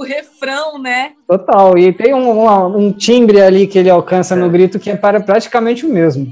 O 0.00 0.02
refrão, 0.02 0.78
né? 0.80 1.12
total. 1.28 1.76
E 1.76 1.92
tem 1.92 2.14
um, 2.14 2.30
uma- 2.40 2.66
um 2.66 2.90
timbre 2.90 3.38
ali 3.38 3.66
que 3.66 3.78
ele 3.78 3.90
alcança 3.90 4.34
no 4.34 4.48
grito 4.48 4.78
que 4.78 4.88
é 4.88 4.96
para 4.96 5.20
praticamente 5.20 5.84
o 5.84 5.92
mesmo. 5.92 6.26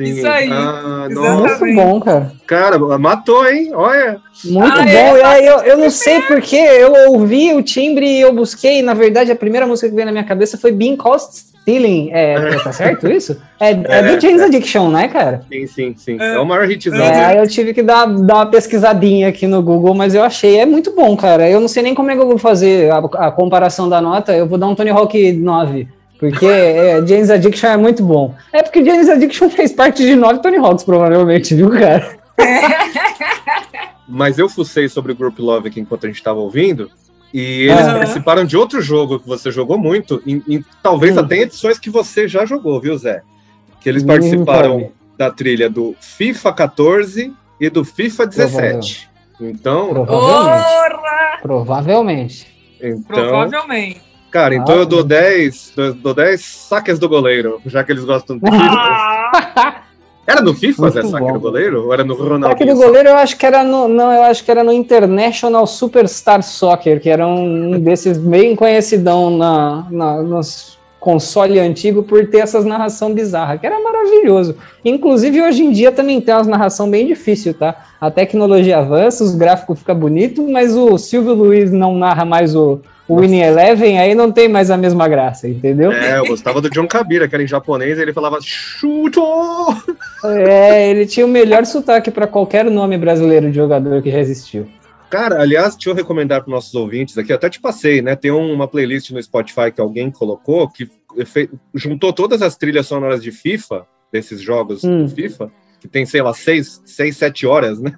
Sim. 0.00 0.04
Isso 0.04 0.26
aí, 0.28 0.48
Ah, 0.52 1.08
Muito 1.10 1.74
bom, 1.74 1.98
cara. 2.00 2.32
cara, 2.46 2.78
matou, 2.98 3.44
hein? 3.48 3.72
Olha. 3.74 4.20
Muito 4.44 4.78
Ah, 4.78 4.82
bom. 4.82 4.88
é? 4.88 5.18
E 5.18 5.22
aí, 5.22 5.46
eu, 5.46 5.58
eu 5.60 5.76
não 5.76 5.90
sei 5.90 6.22
porque 6.22 6.54
eu 6.54 7.10
ouvi 7.12 7.52
o 7.52 7.62
timbre 7.62 8.06
e 8.06 8.20
eu 8.20 8.32
busquei. 8.32 8.80
Na 8.80 8.94
verdade, 8.94 9.32
a 9.32 9.36
primeira 9.36 9.66
música 9.66 9.88
que 9.88 9.94
veio 9.96 10.06
na 10.06 10.12
minha 10.12 10.22
cabeça 10.24 10.56
foi 10.56 10.70
Being 10.70 10.96
Cost 10.96 11.48
Stealing. 11.62 12.10
É, 12.14 12.56
tá 12.62 12.70
certo 12.72 13.08
isso? 13.10 13.36
É, 13.58 13.72
é 13.72 13.74
É, 13.88 14.02
do 14.14 14.20
James 14.20 14.40
é. 14.40 14.44
Addiction, 14.44 14.88
né, 14.88 15.08
cara? 15.08 15.40
Sim, 15.52 15.66
sim, 15.66 15.94
sim. 15.96 16.16
É, 16.20 16.38
o 16.38 16.44
maior 16.46 16.70
hitzão. 16.70 16.96
É, 16.96 17.24
aí 17.26 17.36
eu 17.38 17.48
tive 17.48 17.74
que 17.74 17.82
dar, 17.82 18.06
dar 18.06 18.36
uma 18.36 18.46
pesquisadinha 18.46 19.28
aqui 19.28 19.48
no 19.48 19.60
Google, 19.60 19.94
mas 19.94 20.14
eu 20.14 20.22
achei. 20.22 20.60
É 20.60 20.64
muito 20.64 20.92
bom, 20.94 21.16
cara. 21.16 21.50
Eu 21.50 21.58
não 21.60 21.66
sei 21.68 21.82
nem 21.82 21.94
como 21.94 22.10
é 22.10 22.14
que 22.14 22.22
eu 22.22 22.28
vou 22.28 22.38
fazer 22.38 22.90
a, 22.92 22.98
a 23.26 23.30
comparação 23.32 23.88
da 23.88 24.00
nota. 24.00 24.32
Eu 24.32 24.46
vou 24.46 24.56
dar 24.58 24.68
um 24.68 24.74
Tony 24.76 24.90
Hawk 24.90 25.32
9. 25.32 25.88
Porque 26.18 26.46
é, 26.46 27.06
James 27.06 27.30
Addiction 27.30 27.68
é 27.68 27.76
muito 27.76 28.02
bom. 28.02 28.34
É 28.52 28.62
porque 28.62 28.84
James 28.84 29.08
Addiction 29.08 29.48
fez 29.50 29.72
parte 29.72 30.04
de 30.04 30.16
nove 30.16 30.40
Tony 30.42 30.56
Hawks, 30.56 30.82
provavelmente, 30.84 31.54
viu, 31.54 31.70
cara? 31.70 32.18
Mas 34.08 34.38
eu 34.38 34.48
fucei 34.48 34.88
sobre 34.88 35.12
o 35.12 35.14
Group 35.14 35.38
Love 35.38 35.68
aqui 35.68 35.80
enquanto 35.80 36.04
a 36.04 36.08
gente 36.08 36.22
tava 36.22 36.38
ouvindo. 36.40 36.90
E 37.32 37.64
eles 37.64 37.84
Aham. 37.86 37.98
participaram 37.98 38.44
de 38.44 38.56
outro 38.56 38.80
jogo 38.80 39.20
que 39.20 39.28
você 39.28 39.50
jogou 39.50 39.76
muito, 39.78 40.22
em, 40.26 40.42
em- 40.48 40.64
talvez 40.82 41.16
Hum. 41.16 41.20
até 41.20 41.36
em 41.36 41.40
edições 41.42 41.78
que 41.78 41.90
você 41.90 42.26
já 42.26 42.46
jogou, 42.46 42.80
viu, 42.80 42.96
Zé? 42.96 43.20
Que 43.80 43.88
eles 43.88 44.02
participaram 44.02 44.90
da 45.16 45.30
trilha 45.30 45.68
do 45.68 45.94
FIFA 46.00 46.52
14 46.54 47.34
e 47.60 47.68
do 47.68 47.84
FIFA 47.84 48.26
17. 48.26 49.08
Então, 49.40 49.90
Provavelmente. 49.90 50.64
Porra! 50.64 51.38
Provavelmente. 51.42 52.46
então 52.80 53.02
Provavelmente. 53.06 54.00
Cara, 54.30 54.54
então 54.54 54.74
Ah, 54.74 54.78
eu 54.78 54.86
dou 54.86 55.02
10, 55.04 55.72
dou, 56.02 56.14
10 56.14 56.40
saques 56.44 56.98
do 56.98 57.08
goleiro, 57.08 57.60
já 57.66 57.82
que 57.84 57.92
eles 57.92 58.04
gostam 58.04 58.38
do 58.38 58.46
FIFA. 58.46 58.64
Ah, 58.64 59.82
Era 60.26 60.42
no 60.42 60.52
FIFA, 60.52 60.90
Zé, 60.90 61.00
Muito 61.00 61.10
saque 61.12 61.24
bom. 61.26 61.32
do 61.32 61.40
goleiro? 61.40 61.86
Ou 61.86 61.94
era 61.94 62.04
no 62.04 62.14
Saque 62.14 62.28
Ronaldinho? 62.28 62.74
do 62.74 62.80
goleiro 62.82 63.08
eu 63.08 63.16
acho 63.16 63.36
que 63.38 63.46
era 63.46 63.64
no. 63.64 63.88
Não, 63.88 64.12
eu 64.12 64.22
acho 64.24 64.44
que 64.44 64.50
era 64.50 64.62
no 64.62 64.70
International 64.72 65.66
Superstar 65.66 66.42
Soccer, 66.42 67.00
que 67.00 67.08
era 67.08 67.26
um 67.26 67.80
desses 67.80 68.18
bem 68.18 68.54
conhecidão 68.54 69.30
na, 69.30 69.86
na, 69.90 70.22
nos 70.22 70.76
console 71.00 71.58
antigo 71.58 72.02
por 72.02 72.26
ter 72.26 72.38
essas 72.40 72.64
narração 72.66 73.14
bizarra, 73.14 73.56
que 73.56 73.66
era 73.66 73.80
maravilhoso. 73.80 74.54
Inclusive, 74.84 75.40
hoje 75.40 75.62
em 75.64 75.70
dia 75.70 75.90
também 75.92 76.20
tem 76.20 76.34
umas 76.34 76.46
narração 76.46 76.90
bem 76.90 77.06
difícil, 77.06 77.54
tá? 77.54 77.74
A 77.98 78.10
tecnologia 78.10 78.78
avança, 78.80 79.24
os 79.24 79.34
gráficos 79.34 79.78
ficam 79.78 79.94
bonitos, 79.94 80.44
mas 80.50 80.76
o 80.76 80.98
Silvio 80.98 81.32
Luiz 81.34 81.70
não 81.72 81.94
narra 81.96 82.24
mais 82.26 82.54
o, 82.54 82.80
o 83.08 83.20
Winning 83.20 83.40
Eleven, 83.40 83.98
aí 83.98 84.14
não 84.14 84.30
tem 84.30 84.48
mais 84.48 84.70
a 84.70 84.76
mesma 84.76 85.08
graça, 85.08 85.48
entendeu? 85.48 85.90
É, 85.92 86.18
eu 86.18 86.26
gostava 86.26 86.60
do 86.60 86.68
John 86.68 86.86
Kabira, 86.86 87.26
que 87.26 87.34
era 87.34 87.42
em 87.42 87.46
japonês, 87.48 87.98
e 87.98 88.02
ele 88.02 88.12
falava 88.12 88.38
chuto! 88.42 89.22
É, 90.24 90.90
ele 90.90 91.06
tinha 91.06 91.24
o 91.24 91.28
melhor 91.28 91.64
sotaque 91.64 92.10
para 92.10 92.26
qualquer 92.26 92.64
nome 92.70 92.98
brasileiro 92.98 93.48
de 93.50 93.56
jogador 93.56 94.02
que 94.02 94.10
já 94.10 94.18
existiu. 94.18 94.68
Cara, 95.10 95.40
aliás, 95.40 95.74
deixa 95.74 95.88
eu 95.88 95.94
recomendar 95.94 96.42
para 96.44 96.50
nossos 96.52 96.74
ouvintes 96.74 97.16
aqui, 97.16 97.32
até 97.32 97.48
te 97.48 97.58
passei, 97.60 98.02
né? 98.02 98.14
Tem 98.14 98.30
um- 98.30 98.52
uma 98.52 98.68
playlist 98.68 99.10
no 99.10 99.22
Spotify 99.22 99.72
que 99.74 99.80
alguém 99.80 100.10
colocou 100.10 100.68
que 100.68 100.86
fe- 101.24 101.48
juntou 101.74 102.12
todas 102.12 102.42
as 102.42 102.56
trilhas 102.56 102.86
sonoras 102.86 103.22
de 103.22 103.32
FIFA, 103.32 103.86
desses 104.12 104.38
jogos 104.40 104.84
Hum. 104.84 105.04
do 105.04 105.10
FIFA, 105.10 105.50
que 105.80 105.88
tem, 105.88 106.04
sei 106.04 106.20
lá, 106.20 106.34
seis, 106.34 106.82
seis 106.84 107.16
sete 107.16 107.46
horas, 107.46 107.80
né? 107.80 107.92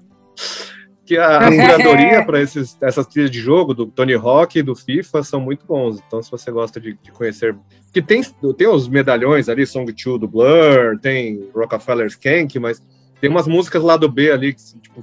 Que 1.11 1.19
a, 1.19 1.39
a 1.39 1.51
curadoria 1.51 2.25
para 2.25 2.39
essas 2.41 3.07
trilhas 3.09 3.33
de 3.33 3.41
jogo 3.41 3.75
do 3.75 3.85
Tony 3.85 4.15
Hawk 4.15 4.57
e 4.57 4.63
do 4.63 4.77
FIFA 4.77 5.25
são 5.25 5.41
muito 5.41 5.67
bons. 5.67 6.01
Então, 6.07 6.23
se 6.23 6.31
você 6.31 6.53
gosta 6.53 6.81
de, 6.81 6.97
de 7.03 7.11
conhecer. 7.11 7.57
Que 7.93 8.01
tem, 8.01 8.23
tem 8.57 8.69
os 8.69 8.89
medalhões 8.89 9.49
ali, 9.49 9.67
Song 9.67 9.93
2 9.93 10.21
do 10.21 10.29
Blur, 10.29 11.01
tem 11.03 11.51
Rockefeller's 11.53 12.13
Skank, 12.13 12.57
mas 12.61 12.81
tem 13.21 13.29
umas 13.29 13.49
músicas 13.49 13.83
lá 13.83 13.97
do 13.97 14.09
B 14.09 14.31
ali, 14.31 14.55
que, 14.55 14.63
tipo, 14.63 15.01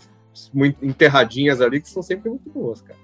muito 0.53 0.77
enterradinhas 0.81 1.59
ali, 1.59 1.81
que 1.81 1.89
são 1.89 2.01
sempre 2.01 2.29
muito 2.29 2.49
boas, 2.49 2.81
cara. 2.81 2.97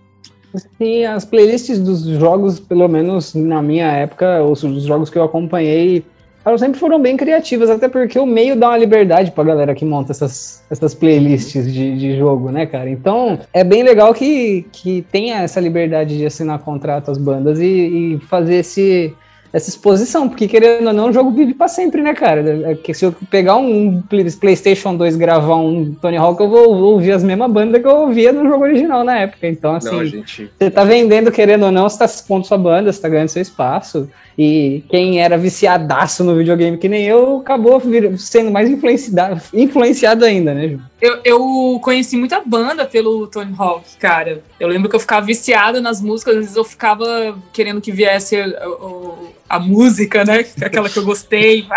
Sim, 0.77 1.03
as 1.03 1.25
playlists 1.25 1.79
dos 1.79 2.03
jogos, 2.03 2.57
pelo 2.57 2.87
menos 2.87 3.35
na 3.35 3.61
minha 3.61 3.91
época, 3.91 4.41
os, 4.45 4.63
os 4.63 4.83
jogos 4.83 5.09
que 5.09 5.17
eu 5.17 5.23
acompanhei, 5.23 6.05
elas 6.45 6.59
sempre 6.59 6.79
foram 6.79 6.99
bem 7.01 7.15
criativas, 7.15 7.69
até 7.69 7.87
porque 7.87 8.19
o 8.19 8.25
meio 8.25 8.55
dá 8.55 8.69
uma 8.69 8.77
liberdade 8.77 9.31
pra 9.31 9.43
galera 9.43 9.73
que 9.73 9.85
monta 9.85 10.11
essas, 10.11 10.63
essas 10.69 10.93
playlists 10.93 11.71
de, 11.71 11.97
de 11.97 12.17
jogo, 12.17 12.51
né, 12.51 12.65
cara? 12.65 12.89
Então, 12.89 13.39
é 13.53 13.63
bem 13.63 13.83
legal 13.83 14.13
que, 14.13 14.65
que 14.71 15.05
tenha 15.11 15.41
essa 15.41 15.59
liberdade 15.59 16.17
de 16.17 16.25
assinar 16.25 16.59
contrato 16.59 17.09
às 17.11 17.17
bandas 17.17 17.59
e, 17.59 17.65
e 17.65 18.19
fazer 18.27 18.55
esse, 18.55 19.13
essa 19.53 19.69
exposição, 19.69 20.27
porque 20.27 20.47
querendo 20.47 20.87
ou 20.87 20.93
não, 20.93 21.09
o 21.09 21.13
jogo 21.13 21.29
vive 21.31 21.53
pra 21.53 21.67
sempre, 21.67 22.01
né, 22.01 22.13
cara? 22.13 22.71
É 22.71 22.75
que 22.75 22.93
se 22.93 23.05
eu 23.05 23.13
pegar 23.29 23.55
um 23.55 24.01
Play- 24.01 24.29
PlayStation 24.31 24.95
2 24.97 25.15
e 25.15 25.17
gravar 25.19 25.55
um 25.55 25.93
Tony 25.93 26.17
Hawk, 26.17 26.41
eu 26.41 26.49
vou 26.49 26.73
ouvir 26.73 27.11
as 27.11 27.23
mesmas 27.23 27.51
bandas 27.51 27.81
que 27.81 27.87
eu 27.87 27.95
ouvia 27.95 28.33
no 28.33 28.49
jogo 28.49 28.63
original 28.63 29.03
na 29.03 29.19
época. 29.19 29.47
Então, 29.47 29.75
assim. 29.75 29.95
Não, 29.95 30.03
gente. 30.05 30.49
Você 30.59 30.71
tá 30.71 30.83
vendendo, 30.83 31.31
querendo 31.31 31.65
ou 31.65 31.71
não, 31.71 31.87
você 31.87 31.99
tá 31.99 32.05
expondo 32.05 32.47
sua 32.47 32.57
banda, 32.57 32.91
você 32.91 32.99
tá 33.01 33.07
ganhando 33.07 33.29
seu 33.29 33.41
espaço. 33.41 34.09
E 34.37 34.83
quem 34.89 35.21
era 35.21 35.37
viciadaço 35.37 36.23
no 36.23 36.35
videogame 36.35 36.77
que 36.77 36.89
nem 36.89 37.05
eu, 37.05 37.37
acabou 37.37 37.79
vir- 37.79 38.17
sendo 38.17 38.49
mais 38.51 38.69
influenciado, 38.69 39.41
influenciado 39.53 40.25
ainda, 40.25 40.53
né, 40.53 40.69
Ju? 40.69 40.79
eu, 40.99 41.19
eu 41.23 41.79
conheci 41.83 42.15
muita 42.17 42.41
banda 42.45 42.85
pelo 42.85 43.27
Tony 43.27 43.53
Hawk, 43.57 43.97
cara. 43.99 44.41
Eu 44.59 44.67
lembro 44.67 44.89
que 44.89 44.95
eu 44.95 44.99
ficava 44.99 45.25
viciada 45.25 45.79
nas 45.81 46.01
músicas, 46.01 46.35
às 46.35 46.41
vezes 46.41 46.55
eu 46.55 46.63
ficava 46.63 47.37
querendo 47.51 47.79
que 47.81 47.91
viesse 47.91 48.35
a, 48.39 48.45
a- 48.45 49.33
a 49.57 49.59
música, 49.59 50.23
né? 50.25 50.45
Aquela 50.63 50.89
que 50.89 50.97
eu 50.97 51.05
gostei. 51.05 51.67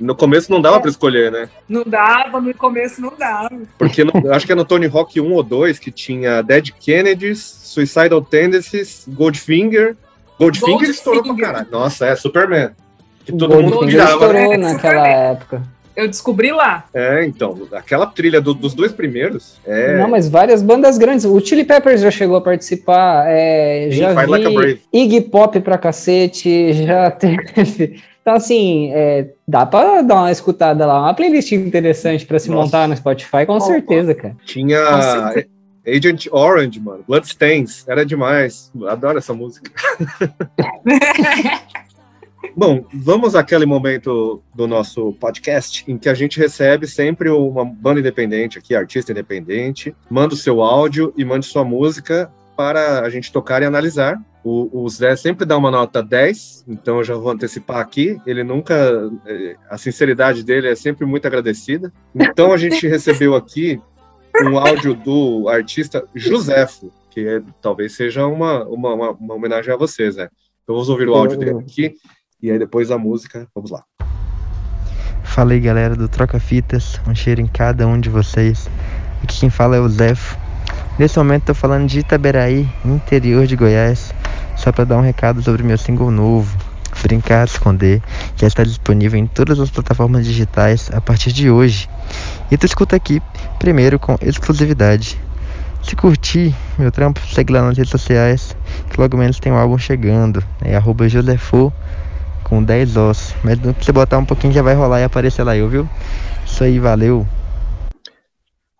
No 0.00 0.14
começo 0.14 0.50
não 0.50 0.62
dava 0.62 0.80
pra 0.80 0.88
escolher, 0.90 1.30
né? 1.30 1.50
Não 1.68 1.82
dava, 1.84 2.40
no 2.40 2.54
começo 2.54 3.00
não 3.02 3.12
dava. 3.18 3.50
Porque 3.76 4.04
no- 4.04 4.12
eu 4.24 4.32
acho 4.32 4.46
que 4.46 4.52
é 4.52 4.54
no 4.54 4.64
Tony 4.64 4.86
Hawk 4.86 5.20
1 5.20 5.32
ou 5.34 5.42
2 5.42 5.78
que 5.78 5.90
tinha 5.90 6.40
Dead 6.40 6.70
Kennedys, 6.80 7.40
Suicidal 7.40 8.22
Tendencies, 8.22 9.04
Goldfinger. 9.08 9.96
Goldfinger, 10.40 10.70
Goldfinger. 10.72 10.90
estourou 10.94 11.22
pra 11.22 11.34
caralho. 11.36 11.66
Nossa, 11.70 12.06
é 12.06 12.16
Superman. 12.16 12.70
Que 13.24 13.32
todo 13.32 13.52
Gold 13.54 13.64
mundo 13.70 13.80
Finger 13.86 14.04
estourou 14.04 14.32
né? 14.50 14.56
naquela 14.56 15.06
época. 15.08 15.62
Eu 15.94 16.08
descobri 16.08 16.50
lá. 16.50 16.84
É, 16.94 17.24
então, 17.26 17.66
aquela 17.72 18.06
trilha 18.06 18.40
do- 18.40 18.54
dos 18.54 18.72
dois 18.72 18.90
primeiros 18.92 19.58
é. 19.66 19.98
Não, 19.98 20.08
mas 20.08 20.28
várias 20.28 20.62
bandas 20.62 20.96
grandes. 20.96 21.24
O 21.26 21.38
Chili 21.40 21.64
Peppers 21.64 22.00
já 22.00 22.10
chegou 22.10 22.36
a 22.36 22.40
participar, 22.40 23.24
é, 23.28 23.88
Sim, 23.90 23.96
já 23.98 24.08
vi 24.14 24.26
Like 24.26 24.46
a 24.46 24.50
Brave. 24.50 24.80
Iggy 24.92 25.20
Pop 25.22 25.60
pra 25.60 25.76
cacete, 25.76 26.72
já 26.72 27.10
teve... 27.12 28.00
Então, 28.22 28.34
assim, 28.34 28.90
é, 28.94 29.28
dá 29.48 29.66
pra 29.66 30.00
dar 30.02 30.14
uma 30.16 30.30
escutada 30.30 30.86
lá. 30.86 31.00
Uma 31.02 31.14
playlist 31.14 31.52
interessante 31.52 32.24
pra 32.24 32.38
se 32.38 32.48
Nossa. 32.50 32.62
montar 32.64 32.88
no 32.88 32.96
Spotify, 32.96 33.44
com 33.46 33.54
Opa. 33.56 33.60
certeza, 33.66 34.14
cara. 34.14 34.36
Tinha 34.46 34.78
Com 34.86 35.02
certeza. 35.02 35.46
Agent 35.86 36.26
Orange, 36.30 36.78
mano. 36.80 37.04
Bloodstains. 37.06 37.86
Era 37.88 38.04
demais. 38.04 38.70
Adoro 38.88 39.18
essa 39.18 39.32
música. 39.34 39.70
Bom, 42.56 42.84
vamos 42.92 43.34
àquele 43.36 43.64
momento 43.66 44.42
do 44.54 44.66
nosso 44.66 45.12
podcast 45.20 45.84
em 45.86 45.96
que 45.96 46.08
a 46.08 46.14
gente 46.14 46.38
recebe 46.38 46.86
sempre 46.86 47.28
uma 47.30 47.64
banda 47.64 48.00
independente 48.00 48.58
aqui, 48.58 48.74
artista 48.74 49.12
independente, 49.12 49.94
manda 50.10 50.34
o 50.34 50.36
seu 50.36 50.60
áudio 50.62 51.12
e 51.16 51.24
mande 51.24 51.46
sua 51.46 51.64
música 51.64 52.30
para 52.56 53.00
a 53.00 53.10
gente 53.10 53.30
tocar 53.32 53.62
e 53.62 53.66
analisar. 53.66 54.18
O, 54.42 54.82
o 54.84 54.88
Zé 54.88 55.14
sempre 55.16 55.44
dá 55.44 55.56
uma 55.56 55.70
nota 55.70 56.02
10, 56.02 56.64
então 56.66 56.98
eu 56.98 57.04
já 57.04 57.14
vou 57.14 57.30
antecipar 57.30 57.76
aqui. 57.78 58.18
Ele 58.26 58.42
nunca. 58.42 58.74
eh, 59.26 59.54
A 59.68 59.76
sinceridade 59.76 60.42
dele 60.42 60.68
é 60.68 60.74
sempre 60.74 61.04
muito 61.06 61.26
agradecida. 61.26 61.92
Então 62.14 62.52
a 62.52 62.56
gente 62.56 62.88
recebeu 62.88 63.34
aqui 63.34 63.78
um 64.42 64.58
áudio 64.58 64.94
do 64.94 65.48
artista 65.48 66.04
Josefo, 66.14 66.92
que 67.10 67.26
é- 67.26 67.42
talvez 67.60 67.94
seja 67.94 68.26
uma, 68.26 68.64
uma, 68.64 68.94
uma, 68.94 69.10
uma 69.12 69.34
homenagem 69.34 69.72
a 69.72 69.76
você, 69.76 70.10
Zé. 70.10 70.28
Então 70.62 70.74
vamos 70.74 70.88
ouvir 70.88 71.08
o 71.08 71.14
áudio 71.14 71.38
dele 71.38 71.58
aqui 71.58 71.94
e 72.42 72.50
aí 72.50 72.58
depois 72.58 72.90
a 72.90 72.98
música. 72.98 73.46
Vamos 73.54 73.70
lá. 73.70 73.84
Fala 75.24 75.52
aí 75.52 75.60
galera 75.60 75.94
do 75.94 76.08
Troca 76.08 76.40
Fitas, 76.40 77.00
um 77.06 77.14
cheiro 77.14 77.40
em 77.40 77.46
cada 77.46 77.86
um 77.86 78.00
de 78.00 78.10
vocês. 78.10 78.68
Aqui 79.22 79.40
quem 79.40 79.50
fala 79.50 79.76
é 79.76 79.80
o 79.80 79.88
Zefo. 79.88 80.36
Nesse 80.98 81.18
momento 81.18 81.46
tô 81.46 81.54
falando 81.54 81.86
de 81.86 82.00
Itaberaí, 82.00 82.68
interior 82.84 83.46
de 83.46 83.56
Goiás, 83.56 84.12
só 84.56 84.70
para 84.70 84.84
dar 84.84 84.98
um 84.98 85.02
recado 85.02 85.42
sobre 85.42 85.62
meu 85.62 85.78
single 85.78 86.10
novo. 86.10 86.56
Brincar, 87.02 87.46
Esconder, 87.46 88.00
que 88.36 88.42
já 88.42 88.46
está 88.46 88.64
disponível 88.64 89.18
em 89.18 89.26
todas 89.26 89.58
as 89.58 89.70
plataformas 89.70 90.24
digitais 90.26 90.90
a 90.92 91.00
partir 91.00 91.32
de 91.32 91.50
hoje. 91.50 91.88
E 92.50 92.56
tu 92.56 92.66
escuta 92.66 92.96
aqui, 92.96 93.22
primeiro 93.58 93.98
com 93.98 94.16
exclusividade. 94.20 95.18
Se 95.82 95.96
curtir 95.96 96.54
meu 96.78 96.92
trampo, 96.92 97.20
segue 97.32 97.52
lá 97.52 97.62
nas 97.62 97.76
redes 97.76 97.90
sociais, 97.90 98.54
que 98.90 99.00
logo 99.00 99.16
menos 99.16 99.38
tem 99.38 99.50
um 99.52 99.56
álbum 99.56 99.78
chegando. 99.78 100.42
É 100.62 100.76
arroba 100.76 101.08
Josefo 101.08 101.72
com 102.44 102.62
10 102.62 102.96
ossos. 102.96 103.34
Mas 103.42 103.58
se 103.58 103.62
você 103.84 103.92
botar 103.92 104.18
um 104.18 104.24
pouquinho 104.24 104.52
já 104.52 104.62
vai 104.62 104.74
rolar 104.74 105.00
e 105.00 105.04
aparecer 105.04 105.42
lá 105.42 105.56
eu, 105.56 105.68
viu? 105.68 105.88
Isso 106.44 106.62
aí, 106.64 106.78
valeu. 106.78 107.26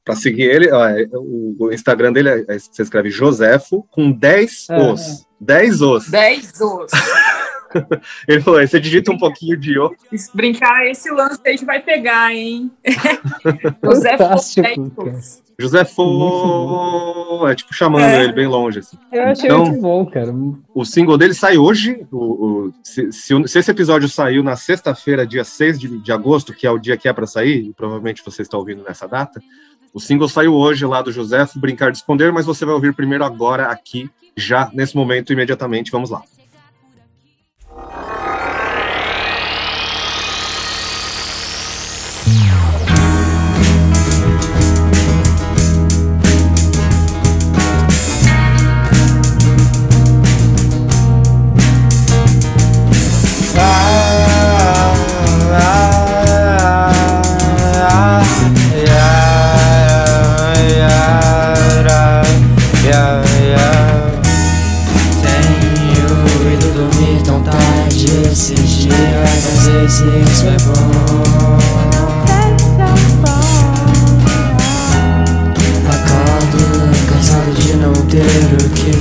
Pra 0.05 0.17
seguir 0.17 0.43
ele, 0.43 0.73
ó, 0.73 0.89
é, 0.89 1.07
o, 1.15 1.71
Instagram 1.73 2.13
dele 2.13 2.29
é, 2.29 2.45
é- 2.49 2.59
você 2.59 2.83
escreve 2.83 3.11
Josefo 3.11 3.87
com 3.91 4.11
10 4.11 4.67
É. 4.71 4.93
os. 4.93 5.27
10 5.41 5.81
os. 5.83 6.09
10 6.11 6.61
os. 6.61 6.91
Ele 8.29 8.41
falou, 8.41 8.61
você 8.67 8.81
digita 8.81 9.11
um 9.13 9.19
pouquinho 9.19 9.57
de 9.57 9.79
o. 9.79 9.95
Se 10.15 10.35
brincar, 10.37 10.87
esse 10.87 11.11
lance 11.11 11.41
aí 11.47 11.57
que 11.59 11.65
vai 11.65 11.81
pegar, 11.81 12.35
hein? 12.35 12.71
o 13.83 13.95
Zé 13.95 14.17
Fantástico, 14.17 14.67
Fofo. 14.75 15.05
cara. 15.05 15.21
Josefo. 15.59 17.47
É 17.47 17.55
tipo 17.55 17.75
chamando 17.75 18.05
É. 18.05 18.25
ele 18.25 18.33
bem 18.33 18.47
longe, 18.47 18.79
assim. 18.79 18.97
Eu 19.13 19.25
achei 19.25 19.47
Então- 19.47 19.67
muito 19.67 19.81
bom, 19.83 20.07
cara. 20.07 20.35
O 20.75 20.85
single 20.85 21.19
dele 21.19 21.35
sai 21.35 21.59
hoje. 21.59 22.07
O, 22.11 22.17
o- 22.69 22.73
se, 22.83 23.13
se 23.13 23.35
se 23.47 23.59
esse 23.59 23.71
episódio 23.71 24.09
saiu 24.09 24.43
na 24.43 24.57
sexta-feira, 24.57 25.27
dia 25.27 25.45
6 25.45 25.79
de, 25.79 25.99
de 25.99 26.13
agosto, 26.13 26.55
que 26.55 26.67
é 26.67 26.71
o 26.71 26.79
dia 26.79 26.97
que 26.97 27.09
é 27.09 27.13
para 27.13 27.27
sair, 27.27 27.67
e 27.69 27.73
provavelmente 27.75 28.23
você 28.25 28.41
está 28.43 28.57
ouvindo 28.57 28.83
nessa 28.83 29.07
data, 29.07 29.41
o 29.93 30.01
single 30.01 30.29
saiu 30.29 30.55
hoje 30.55 30.87
lá 30.87 31.03
do 31.03 31.13
Josefo, 31.13 31.59
Brincar 31.61 31.91
de 31.91 31.99
Esconder, 31.99 32.33
mas 32.33 32.47
você 32.47 32.65
vai 32.65 32.75
ouvir 32.75 32.95
primeiro 32.95 33.25
agora, 33.25 33.67
aqui, 33.67 34.09
já 34.37 34.71
nesse 34.73 34.97
momento, 34.97 35.33
imediatamente. 35.33 35.91
Vamos 35.91 36.09
lá. 36.11 36.23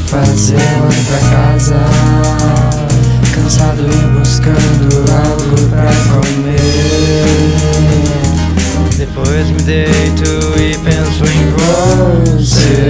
Fazer, 0.10 0.57
volto 0.80 1.05
pra 1.05 1.20
casa. 1.30 1.76
Cansado 3.34 3.84
e 3.84 4.07
buscando 4.18 5.05
algo 5.12 5.55
pra 5.70 5.91
comer. 6.12 7.60
Depois 8.97 9.45
me 9.51 9.62
deito 9.62 10.30
e 10.57 10.78
penso 10.80 11.24
em 11.26 11.45
você. 12.36 12.89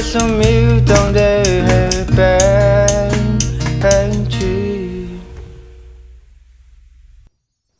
Você 0.00 0.18
sumiu 0.18 0.82
tão 0.86 1.12
de 1.12 1.20
repente. 1.60 3.20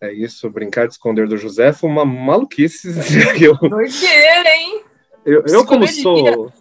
É 0.03 0.13
isso, 0.13 0.51
Brincar 0.51 0.87
de 0.87 0.93
Esconder 0.93 1.27
do 1.27 1.39
Josefo, 1.39 1.87
uma 1.87 2.05
maluquice. 2.05 2.91
eu, 3.41 3.55
Doideira, 3.57 4.55
hein? 4.55 4.83
eu, 5.25 5.45
eu 5.47 5.65
como 5.65 5.89
sou 5.89 6.53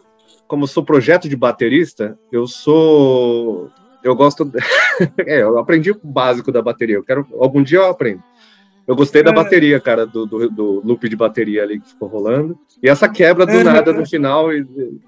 como 0.48 0.66
sou 0.66 0.82
projeto 0.82 1.28
de 1.28 1.36
baterista, 1.36 2.18
eu 2.32 2.48
sou 2.48 3.70
eu 4.02 4.16
gosto 4.16 4.50
é, 5.28 5.42
eu 5.42 5.60
aprendi 5.60 5.92
o 5.92 6.00
básico 6.02 6.54
da 6.54 6.62
bateria. 6.62 6.96
Eu 6.96 7.04
quero 7.04 7.28
algum 7.38 7.62
dia 7.62 7.80
eu 7.80 7.88
aprendo. 7.88 8.24
Eu 8.88 8.96
gostei 8.96 9.22
da 9.22 9.32
É. 9.32 9.34
bateria, 9.34 9.80
cara, 9.82 10.06
do, 10.08 10.26
do, 10.26 10.50
do 10.50 10.82
loop 10.86 11.10
de 11.10 11.18
bateria 11.18 11.64
ali 11.64 11.82
que 11.82 11.90
ficou 11.90 12.08
rolando. 12.08 12.58
E 12.82 12.88
essa 12.90 13.10
quebra 13.10 13.46
do 13.46 13.52
Uhum. 13.54 13.64
nada 13.64 13.92
no 13.94 14.06
final, 14.06 14.48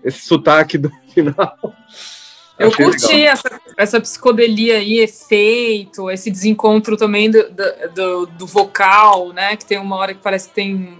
esse 0.04 0.22
sotaque 0.22 0.78
do 0.78 0.92
final. 1.14 1.58
Eu 2.60 2.68
Achei 2.68 2.86
curti 2.86 3.08
legal. 3.08 3.34
essa, 3.34 3.62
essa 3.78 4.02
psicodelia 4.02 4.78
aí, 4.78 5.00
efeito, 5.00 6.12
esse 6.12 6.30
desencontro 6.30 6.96
também 6.98 7.32
do, 7.32 7.50
do, 7.50 7.64
do- 7.96 8.26
do 8.28 8.46
vocal, 8.46 9.34
né? 9.34 9.56
Que 9.56 9.66
tem 9.66 9.80
uma 9.80 9.96
hora 9.96 10.14
que 10.14 10.20
parece 10.22 10.50
que 10.50 10.54
tem 10.56 11.00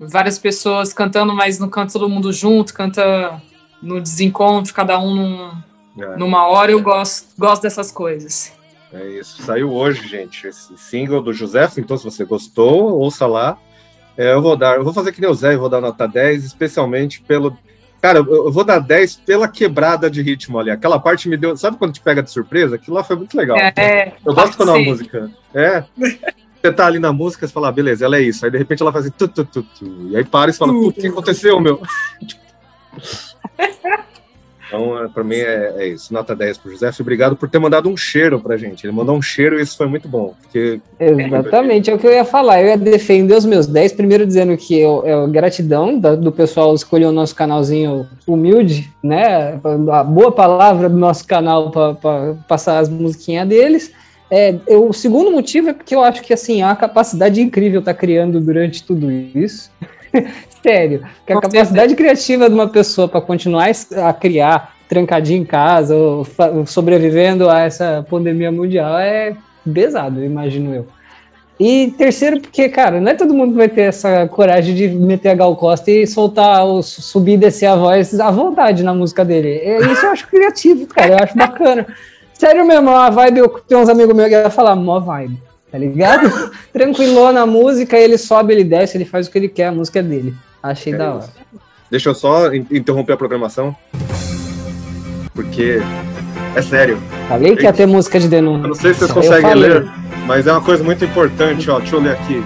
várias 0.00 0.38
pessoas 0.38 0.92
cantando, 0.92 1.34
mas 1.34 1.58
não 1.58 1.68
canta 1.68 1.92
todo 1.92 2.08
mundo 2.08 2.32
junto, 2.32 2.72
canta 2.72 3.42
no 3.82 4.00
desencontro, 4.00 4.72
cada 4.72 4.98
um 4.98 5.14
num- 5.14 5.62
É. 6.02 6.16
numa 6.16 6.46
hora. 6.46 6.70
Eu 6.72 6.80
gosto, 6.80 7.26
gosto 7.36 7.62
dessas 7.62 7.90
coisas. 7.92 8.52
É 8.92 9.04
isso. 9.08 9.42
Saiu 9.42 9.70
hoje, 9.74 10.06
gente, 10.08 10.46
esse 10.46 10.74
single 10.78 11.20
do 11.20 11.32
José. 11.34 11.68
Então, 11.76 11.98
se 11.98 12.04
você 12.04 12.24
gostou, 12.24 12.98
ouça 12.98 13.26
lá. 13.26 13.58
É, 14.18 14.32
eu 14.32 14.42
vou 14.42 14.56
dar, 14.56 14.74
eu 14.76 14.82
vou 14.82 14.92
fazer 14.92 15.12
que 15.12 15.20
nem 15.20 15.30
o 15.30 15.34
Zé, 15.34 15.54
eu 15.54 15.60
vou 15.60 15.68
dar 15.68 15.80
nota 15.80 16.08
10, 16.08 16.44
especialmente 16.44 17.22
pelo. 17.22 17.56
Cara, 18.02 18.18
eu 18.18 18.50
vou 18.50 18.64
dar 18.64 18.80
10 18.80 19.16
pela 19.24 19.46
quebrada 19.46 20.10
de 20.10 20.20
ritmo 20.22 20.58
ali. 20.58 20.72
Aquela 20.72 20.98
parte 20.98 21.28
me 21.28 21.36
deu. 21.36 21.56
Sabe 21.56 21.76
quando 21.76 21.92
te 21.92 22.00
pega 22.00 22.20
de 22.20 22.30
surpresa? 22.30 22.74
Aquilo 22.74 22.96
lá 22.96 23.04
foi 23.04 23.14
muito 23.14 23.36
legal. 23.36 23.56
É, 23.56 24.12
eu 24.26 24.34
gosto 24.34 24.56
quando 24.56 24.70
é 24.70 24.72
uma 24.72 24.84
música. 24.84 25.30
É. 25.54 25.84
Você 26.60 26.72
tá 26.72 26.86
ali 26.86 26.98
na 26.98 27.12
música, 27.12 27.46
você 27.46 27.52
fala, 27.52 27.68
ah, 27.68 27.72
beleza, 27.72 28.04
ela 28.04 28.16
é 28.16 28.22
isso. 28.22 28.44
Aí 28.44 28.50
de 28.50 28.58
repente 28.58 28.82
ela 28.82 28.92
faz 28.92 29.06
assim, 29.06 29.14
tu, 29.16 29.28
tu, 29.28 29.44
tu, 29.44 29.62
tu. 29.62 30.08
E 30.10 30.16
aí 30.16 30.24
para 30.24 30.50
e 30.50 30.54
fala, 30.54 30.72
o 30.72 30.92
que 30.92 31.06
aconteceu, 31.06 31.60
meu? 31.60 31.80
Então, 34.68 35.02
é, 35.02 35.08
pra 35.08 35.24
mim 35.24 35.36
é, 35.36 35.74
é 35.78 35.88
isso. 35.88 36.12
Nota 36.12 36.36
10 36.36 36.58
pro 36.58 36.70
José. 36.70 36.90
Obrigado 37.00 37.34
por 37.34 37.48
ter 37.48 37.58
mandado 37.58 37.88
um 37.88 37.96
cheiro 37.96 38.38
pra 38.38 38.56
gente. 38.56 38.84
Ele 38.86 38.92
mandou 38.92 39.16
um 39.16 39.22
cheiro 39.22 39.58
e 39.58 39.62
isso 39.62 39.76
foi 39.76 39.86
muito 39.88 40.06
bom. 40.06 40.34
Porque 40.42 40.78
Exatamente, 41.00 41.90
é 41.90 41.94
o 41.94 41.98
que 41.98 42.06
eu 42.06 42.12
ia 42.12 42.24
falar. 42.24 42.60
Eu 42.60 42.68
ia 42.68 42.76
defender 42.76 43.34
os 43.34 43.46
meus 43.46 43.66
10, 43.66 43.92
primeiro 43.94 44.26
dizendo 44.26 44.56
que 44.56 44.78
eu, 44.78 45.02
eu 45.06 45.26
gratidão 45.28 45.98
da- 45.98 46.14
do 46.14 46.30
pessoal 46.30 46.74
escolher 46.74 47.06
o 47.06 47.12
nosso 47.12 47.34
canalzinho 47.34 48.06
humilde, 48.26 48.90
né? 49.02 49.58
A 49.90 50.04
boa 50.04 50.30
palavra 50.30 50.88
do 50.88 50.96
nosso 50.98 51.26
canal 51.26 51.70
para 51.70 52.34
passar 52.46 52.78
as 52.78 52.88
musiquinhas 52.88 53.48
deles. 53.48 53.92
É, 54.30 54.54
eu- 54.66 54.86
o 54.88 54.92
segundo 54.92 55.30
motivo 55.30 55.70
é 55.70 55.72
porque 55.72 55.94
eu 55.94 56.02
acho 56.02 56.20
que 56.22 56.34
assim, 56.34 56.60
a 56.62 56.76
capacidade 56.76 57.40
incrível 57.40 57.80
tá 57.80 57.94
criando 57.94 58.38
durante 58.38 58.84
tudo 58.84 59.10
isso. 59.10 59.70
Sério, 60.62 61.02
que 61.26 61.32
a 61.32 61.40
capacidade 61.40 61.94
criativa 61.94 62.48
de 62.48 62.54
uma 62.54 62.68
pessoa 62.68 63.08
para 63.08 63.20
continuar 63.20 63.70
a 63.96 64.12
criar 64.12 64.74
trancadinho 64.88 65.42
em 65.42 65.44
casa, 65.44 65.94
ou 65.94 66.26
sobrevivendo 66.66 67.48
a 67.48 67.60
essa 67.60 68.04
pandemia 68.08 68.50
mundial 68.50 68.98
é 68.98 69.36
pesado, 69.72 70.24
imagino 70.24 70.74
eu. 70.74 70.86
E 71.60 71.92
terceiro, 71.98 72.40
porque, 72.40 72.68
cara, 72.68 73.00
não 73.00 73.10
é 73.10 73.14
todo 73.14 73.34
mundo 73.34 73.50
que 73.50 73.58
vai 73.58 73.68
ter 73.68 73.82
essa 73.82 74.28
coragem 74.28 74.74
de 74.74 74.88
meter 74.88 75.30
a 75.30 75.34
Gal 75.34 75.56
Costa 75.56 75.90
e 75.90 76.06
soltar, 76.06 76.64
o, 76.64 76.82
subir 76.82 77.32
e 77.32 77.36
descer 77.36 77.66
a 77.66 77.74
voz 77.74 78.18
à 78.20 78.30
vontade 78.30 78.84
na 78.84 78.94
música 78.94 79.24
dele. 79.24 79.58
É, 79.58 79.78
Isso 79.92 80.06
eu 80.06 80.10
acho 80.12 80.28
criativo, 80.28 80.86
cara, 80.86 81.14
eu 81.14 81.18
acho 81.18 81.36
bacana. 81.36 81.86
Sério 82.32 82.64
mesmo, 82.64 82.90
a 82.90 83.10
vibe, 83.10 83.38
eu 83.38 83.48
tenho 83.48 83.80
uns 83.80 83.88
amigos 83.88 84.14
meus 84.14 84.28
que 84.28 84.34
iam 84.36 84.50
falar, 84.50 84.76
mó 84.76 85.00
vibe, 85.00 85.42
tá 85.70 85.78
ligado? 85.78 86.50
Tranquilou 86.72 87.32
na 87.32 87.46
música, 87.46 87.96
ele 87.96 88.18
sobe, 88.18 88.52
ele 88.52 88.64
desce, 88.64 88.96
ele 88.96 89.04
faz 89.04 89.26
o 89.26 89.30
que 89.30 89.38
ele 89.38 89.48
quer, 89.48 89.66
a 89.66 89.72
música 89.72 89.98
é 89.98 90.02
dele. 90.02 90.34
Achei 90.62 90.92
da 90.94 91.14
hora. 91.14 91.28
Deixa 91.90 92.08
eu 92.10 92.14
só 92.14 92.52
in- 92.52 92.66
interromper 92.70 93.12
a 93.12 93.16
programação. 93.16 93.74
Porque 95.32 95.80
é 96.54 96.62
sério. 96.62 96.98
Falei 97.28 97.56
que 97.56 97.62
ia 97.62 97.72
ter 97.72 97.86
música 97.86 98.18
de 98.18 98.28
denúncia. 98.28 98.64
Eu 98.64 98.68
não 98.68 98.74
sei 98.74 98.92
se 98.92 99.00
vocês 99.00 99.12
conseguem 99.12 99.54
ler, 99.54 99.88
mas 100.26 100.46
é 100.46 100.52
uma 100.52 100.60
coisa 100.60 100.82
muito 100.82 101.04
importante, 101.04 101.70
ó. 101.70 101.78
Deixa 101.78 101.96
eu 101.96 102.00
ler 102.00 102.12
aqui. 102.12 102.42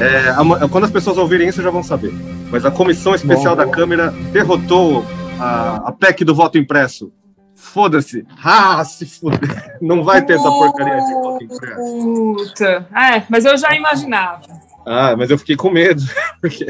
É, 0.00 0.30
a 0.30 0.68
quando 0.68 0.84
as 0.84 0.90
pessoas 0.90 1.16
ouvirem 1.18 1.48
isso, 1.48 1.62
já 1.62 1.70
vão 1.70 1.82
saber. 1.82 2.12
Mas 2.50 2.64
a 2.64 2.70
Comissão 2.70 3.14
Especial 3.14 3.56
Bom. 3.56 3.64
da 3.64 3.68
Câmara 3.68 4.14
derrotou 4.32 5.04
a, 5.40 5.88
a 5.88 5.92
PEC 5.92 6.24
do 6.24 6.34
voto 6.34 6.56
impresso. 6.58 7.10
Foda-se. 7.58 8.24
Ah, 8.42 8.84
se 8.84 9.04
fuder. 9.04 9.76
Não 9.82 10.04
vai 10.04 10.24
ter 10.24 10.34
essa 10.34 10.48
porcaria 10.48 11.04
de 11.04 11.12
voto 11.12 11.44
impresso. 11.44 11.74
Puta. 11.74 12.86
É, 12.94 13.22
mas 13.28 13.44
eu 13.44 13.58
já 13.58 13.74
imaginava. 13.74 14.42
Ah, 14.86 15.16
mas 15.16 15.28
eu 15.28 15.36
fiquei 15.36 15.56
com 15.56 15.68
medo, 15.68 16.00
porque 16.40 16.66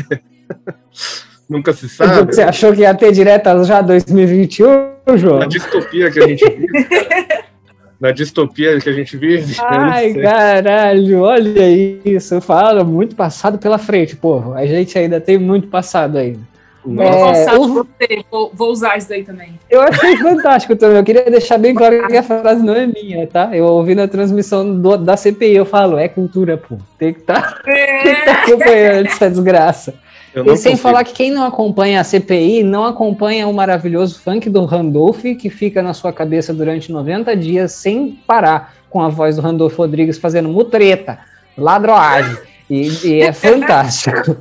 nunca 1.49 1.75
se 1.75 1.89
sabe. 1.91 2.35
Você 2.35 2.43
achou 2.43 2.73
que 2.73 2.81
ia 2.81 2.95
ter 2.95 3.13
direta 3.13 3.63
já 3.65 3.83
2021, 3.83 5.17
João? 5.17 5.41
Na 5.41 5.47
distopia 5.47 6.11
que 6.11 6.21
a 6.21 6.27
gente 6.27 6.45
vive. 6.49 6.69
Na 8.01 8.11
distopia 8.13 8.81
que 8.81 8.89
a 8.89 8.93
gente 8.93 9.17
vive. 9.17 9.57
eu 9.59 9.65
Ai, 9.67 10.15
caralho, 10.15 11.21
olha 11.21 11.69
isso. 12.05 12.41
Fala 12.41 12.85
muito 12.85 13.17
passado 13.17 13.59
pela 13.59 13.77
frente, 13.77 14.15
pô. 14.17 14.55
A 14.55 14.65
gente 14.65 14.97
ainda 14.97 15.21
tem 15.21 15.37
muito 15.37 15.67
passado 15.67 16.17
ainda. 16.17 16.41
Vou 16.95 17.05
É, 17.05 17.59
o- 17.59 17.85
vou, 18.31 18.51
vou 18.55 18.71
usar 18.71 18.97
isso 18.97 19.09
daí 19.09 19.23
também. 19.25 19.59
eu 19.71 19.83
achei 19.83 20.17
fantástico 20.19 20.75
também. 20.77 20.97
Eu 20.99 21.05
queria 21.05 21.25
deixar 21.31 21.59
bem 21.59 21.75
claro 21.75 22.07
que 22.09 22.17
a 22.17 22.23
frase 22.23 22.65
não 22.65 22.75
é 22.75 22.87
minha, 22.87 23.27
tá? 23.27 23.51
Eu 23.55 23.65
ouvi 23.67 23.95
na 23.95 24.09
transmissão 24.09 24.79
do- 24.81 24.97
da 24.97 25.17
CPI, 25.17 25.57
eu 25.57 25.65
falo, 25.67 25.99
é 25.99 26.09
cultura, 26.09 26.57
pô. 26.57 26.77
Tem 26.99 27.13
que 27.13 27.21
estar 27.21 27.61
acompanhando 28.45 29.07
essa 29.07 29.29
desgraça. 29.31 29.95
Eu 30.35 30.45
não 30.45 30.55
E 30.55 30.57
sem 30.57 30.73
consigo. 30.73 30.89
falar 30.89 31.05
que 31.05 31.13
quem 31.15 31.31
não 31.31 31.45
acompanha 31.45 32.01
a 32.01 32.05
CPI 32.05 32.63
não 32.63 32.85
acompanha 32.85 33.49
o 33.49 33.53
maravilhoso 33.53 34.21
funk 34.21 34.49
do 34.51 34.65
Randolph, 34.65 35.23
que 35.39 35.49
fica 35.51 35.83
na 35.83 35.95
sua 35.95 36.13
cabeça 36.13 36.53
durante 36.53 36.93
90 36.93 37.35
dias 37.35 37.73
sem 37.73 38.19
parar, 38.27 38.75
com 38.91 39.01
a 39.01 39.09
voz 39.09 39.37
do 39.37 39.43
Randolph 39.43 39.77
Rodrigues 39.77 40.19
fazendo 40.19 40.49
mutreta, 40.49 41.19
ladroagem. 41.57 42.37
E, 42.71 43.07
e 43.07 43.21
é 43.23 43.33
fantástico. 43.33 44.37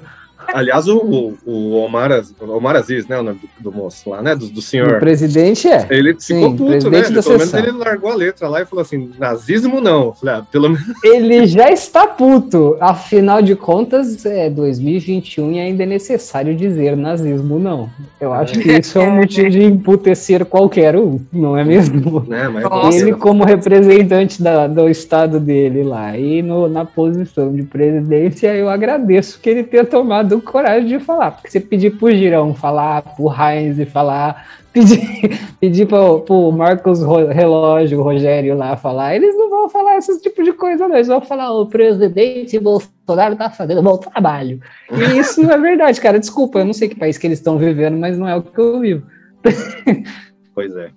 Aliás, 0.58 0.88
o, 0.88 0.98
o, 0.98 1.38
o 1.46 1.74
Omar, 1.86 2.10
Omar 2.42 2.76
Aziz, 2.76 3.08
né? 3.08 3.20
O 3.20 3.24
nome 3.24 3.40
do, 3.60 3.70
do 3.72 3.78
moço 3.78 4.10
lá, 4.10 4.22
né? 4.22 4.36
Do, 4.36 4.48
do 4.48 4.60
O 4.60 4.62
senhor. 4.62 5.00
presidente 5.00 5.68
é. 5.68 5.86
Ele 5.90 6.14
ficou 6.20 6.50
Sim, 6.50 6.56
puto, 6.58 6.64
né? 6.90 7.02
presidente 7.02 7.14
pelo 7.24 7.30
menos 7.38 7.44
sessão. 7.50 7.60
ele 7.60 7.72
largou 7.72 8.12
a 8.12 8.16
letra 8.16 8.48
lá 8.48 8.62
e 8.62 8.66
falou 8.66 8.82
assim: 8.82 9.12
nazismo 9.20 9.80
não. 9.80 10.14
Falei, 10.14 10.36
ah, 10.36 10.44
pelo 10.52 10.70
menos. 10.70 10.88
Ele 11.04 11.46
já 11.46 11.70
está 11.70 12.08
puto. 12.08 12.76
Afinal 12.80 13.42
de 13.42 13.56
contas, 13.56 14.26
é 14.26 14.50
2021 14.50 15.52
e 15.54 15.60
ainda 15.60 15.84
é 15.84 15.86
necessário 15.86 16.56
dizer 16.56 16.98
nazismo, 16.98 17.60
não. 17.60 17.90
Eu 18.20 18.34
acho 18.34 18.60
que 18.60 18.72
isso 18.72 18.98
é 18.98 19.04
um 19.04 19.16
motivo 19.18 19.50
de 19.50 19.64
emputecer 19.64 20.44
qualquer 20.46 20.96
um, 20.96 21.20
não 21.32 21.58
é 21.58 21.64
mesmo? 21.64 22.26
Né, 22.28 22.48
mas 22.48 22.64
Nossa. 22.64 22.98
Ele 22.98 23.14
como 23.14 23.44
representante 23.44 24.42
da- 24.42 24.68
do 24.68 24.90
estado 24.90 25.40
dele 25.40 25.84
lá 25.84 26.18
e 26.18 26.42
no- 26.42 26.68
na 26.68 26.84
posição 26.86 27.54
de 27.54 27.64
presidência, 27.64 28.56
eu 28.56 28.70
agradeço 28.70 29.40
que 29.40 29.50
ele 29.50 29.64
tenha 29.64 29.86
tomado 29.86 30.42
coragem 30.52 30.88
de 30.88 31.00
falar. 31.00 31.32
Porque 31.32 31.50
você 31.50 31.60
pedir 31.60 31.98
pro 31.98 32.12
Girão 32.12 32.54
falar, 32.54 33.02
pro 33.02 33.32
Heinz 33.32 33.78
falar, 33.92 34.48
pedir, 34.74 35.40
pedir 35.60 35.88
pro, 35.88 36.22
pro 36.22 36.52
Marcos 36.52 37.02
Relógio, 37.02 38.00
o 38.00 38.04
Rogério 38.04 38.56
lá 38.56 38.76
falar, 38.76 39.16
eles 39.16 39.36
não 39.38 39.50
vão 39.50 39.70
falar 39.70 39.98
esse 39.98 40.22
tipo 40.22 40.44
de 40.44 40.54
coisa, 40.54 40.88
não. 40.88 40.96
Eles 40.96 41.08
vão 41.08 41.22
falar, 41.22 41.52
o 41.52 41.66
presidente 41.66 42.60
Bolsonaro 42.60 43.36
tá 43.36 43.50
fazendo 43.50 43.82
um 43.82 43.84
bom 43.84 43.98
trabalho. 43.98 44.60
E 44.92 45.18
isso 45.20 45.42
não 45.42 45.52
é 45.52 45.58
verdade, 45.58 46.00
cara. 46.02 46.20
Desculpa, 46.20 46.60
eu 46.60 46.66
não 46.66 46.74
sei 46.74 46.90
que 46.90 46.96
país 46.96 47.18
que 47.18 47.28
eles 47.28 47.40
estão 47.40 47.58
vivendo, 47.58 47.98
mas 47.98 48.18
não 48.18 48.28
é 48.28 48.36
o 48.36 48.42
que 48.42 48.60
eu 48.60 48.80
vivo. 48.80 49.04
Pois 50.54 50.76
é. 50.76 50.90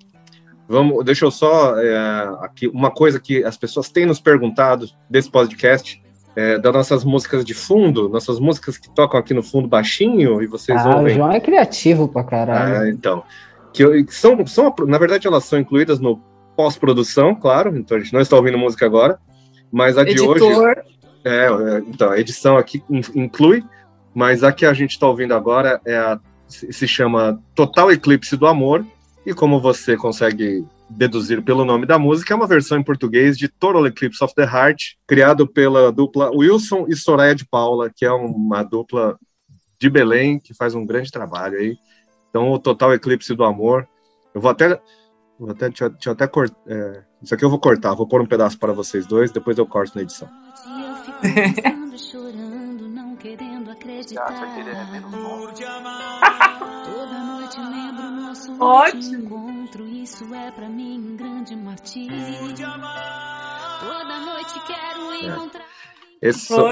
Vamos, 0.66 1.05
deixa 1.05 1.26
eu 1.26 1.30
só 1.30 1.76
é, 1.78 1.98
aqui 2.40 2.66
uma 2.68 2.90
coisa 2.90 3.20
que 3.20 3.44
as 3.44 3.59
pessoas 3.59 3.90
têm 3.90 4.07
nos 4.07 4.18
perguntado 4.18 4.88
desse 5.11 5.30
podcast. 5.30 6.01
É, 6.41 6.59
das 6.59 6.72
nossas 6.72 7.05
músicas 7.05 7.45
de 7.45 7.53
fundo, 7.55 8.09
nossas 8.09 8.38
músicas 8.41 8.78
que 8.78 8.88
tocam 8.91 9.18
aqui 9.20 9.34
no 9.34 9.43
fundo 9.43 9.68
baixinho 9.68 10.41
e 10.43 10.47
vocês 10.47 10.80
Ah, 10.80 10.91
o 10.91 10.97
ouvem. 10.99 11.14
João 11.16 11.32
é 11.32 11.41
criativo 11.41 12.09
pra 12.09 12.22
caralho. 12.24 12.76
Ah, 12.82 12.88
então. 12.88 13.22
Que, 13.72 13.82
eu- 13.84 14.05
que 14.07 14.14
são, 14.14 14.47
são, 14.47 14.74
na 14.86 14.97
verdade, 14.99 15.26
elas 15.26 15.45
são 15.45 15.59
incluídas 15.59 15.99
no 16.01 16.20
pós-produção, 16.57 17.34
claro. 17.34 17.76
Então 17.76 17.97
a 17.97 18.01
gente 18.01 18.12
não 18.12 18.20
está 18.20 18.36
ouvindo 18.36 18.57
música 18.59 18.86
agora. 18.86 19.18
Mas 19.72 19.97
a 19.99 20.05
de 20.05 20.20
hoje. 20.20 20.45
Editor. 20.45 20.82
É, 21.24 21.47
é, 21.47 21.78
então, 21.88 22.11
a 22.11 22.18
edição 22.18 22.57
aqui 22.57 22.82
in- 22.91 23.03
inclui, 23.14 23.62
mas 24.14 24.43
a 24.43 24.51
que 24.53 24.64
a 24.64 24.72
gente 24.72 24.93
está 24.93 25.07
ouvindo 25.07 25.34
agora 25.34 25.80
é 25.84 25.97
a, 25.97 26.18
se 26.49 26.88
chama 26.88 27.38
Total 27.55 27.91
Eclipse 27.93 28.36
do 28.36 28.47
Amor, 28.47 28.84
e 29.25 29.35
como 29.35 29.61
você 29.61 29.97
consegue 29.97 30.64
deduzir 30.89 31.43
pelo 31.43 31.64
nome 31.64 31.87
da 31.87 31.99
música, 31.99 32.33
é 32.33 32.37
uma 32.37 32.47
versão 32.47 32.79
em 32.79 32.83
português 32.83 33.37
de 33.37 33.49
Total 33.49 33.87
Eclipse 33.87 34.23
of 34.25 34.35
the 34.35 34.43
Heart, 34.43 34.95
criado 35.07 35.47
pela 35.47 35.93
dupla 35.93 36.31
Wilson 36.31 36.87
e 36.89 36.97
Soraya 36.97 37.35
de 37.35 37.47
Paula, 37.47 37.91
que 37.95 38.05
é 38.05 38.11
uma 38.11 38.62
dupla 38.62 39.18
de 39.79 39.89
Belém, 39.89 40.39
que 40.39 40.55
faz 40.55 40.75
um 40.75 40.85
grande 40.85 41.11
trabalho 41.11 41.59
aí. 41.59 41.77
Então, 42.29 42.51
o 42.51 42.59
Total 42.59 42.95
Eclipse 42.95 43.35
do 43.35 43.45
Amor, 43.45 43.87
eu 44.35 44.41
vou 44.41 44.51
até... 44.51 44.81
Vou 45.39 45.51
até, 45.51 45.68
deixa, 45.68 45.89
deixa 45.89 46.11
eu 46.11 46.12
até 46.12 46.27
cortar. 46.27 46.55
isso 47.23 47.35
aqui 47.35 47.43
eu 47.43 47.49
vou 47.49 47.59
cortar, 47.59 47.95
vou 47.95 48.07
pôr 48.07 48.21
um 48.21 48.27
pedaço 48.27 48.59
para 48.59 48.75
vocês 48.75 49.07
dois, 49.07 49.31
depois 49.31 49.57
eu 49.57 49.66
corto 49.66 49.97
na 49.97 50.03
edição. 50.03 50.29
Acreditar. 53.81 54.28
Toda 56.85 57.24
noite 57.24 57.59
lembro 57.59 58.11
nosso 58.11 58.53
Ótimo. 58.61 59.03
último 59.03 59.24
encontro. 59.24 59.89
Isso 59.89 60.35
é 60.35 60.51
pra 60.51 60.68
mim 60.68 60.99
um 60.99 61.16
grande 61.16 61.57
martírio. 61.57 62.14
Toda 63.81 64.20
noite 64.20 64.53
quero 64.66 65.14
encontrar. 65.14 65.64
Esses 66.20 66.43
são, 66.43 66.68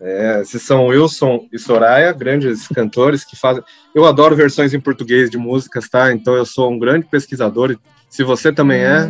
é, 0.00 0.40
esses 0.40 0.62
são 0.62 0.86
Wilson 0.86 1.46
e 1.52 1.58
Soraya, 1.60 2.12
grandes 2.12 2.66
cantores 2.66 3.24
que 3.24 3.36
fazem. 3.36 3.62
Eu 3.94 4.04
adoro 4.04 4.34
versões 4.34 4.74
em 4.74 4.80
português 4.80 5.30
de 5.30 5.38
músicas, 5.38 5.88
tá? 5.88 6.12
Então 6.12 6.34
eu 6.34 6.44
sou 6.44 6.72
um 6.72 6.78
grande 6.78 7.06
pesquisador. 7.06 7.70
e 7.70 7.78
Se 8.10 8.24
você 8.24 8.52
também 8.52 8.80
é, 8.80 9.08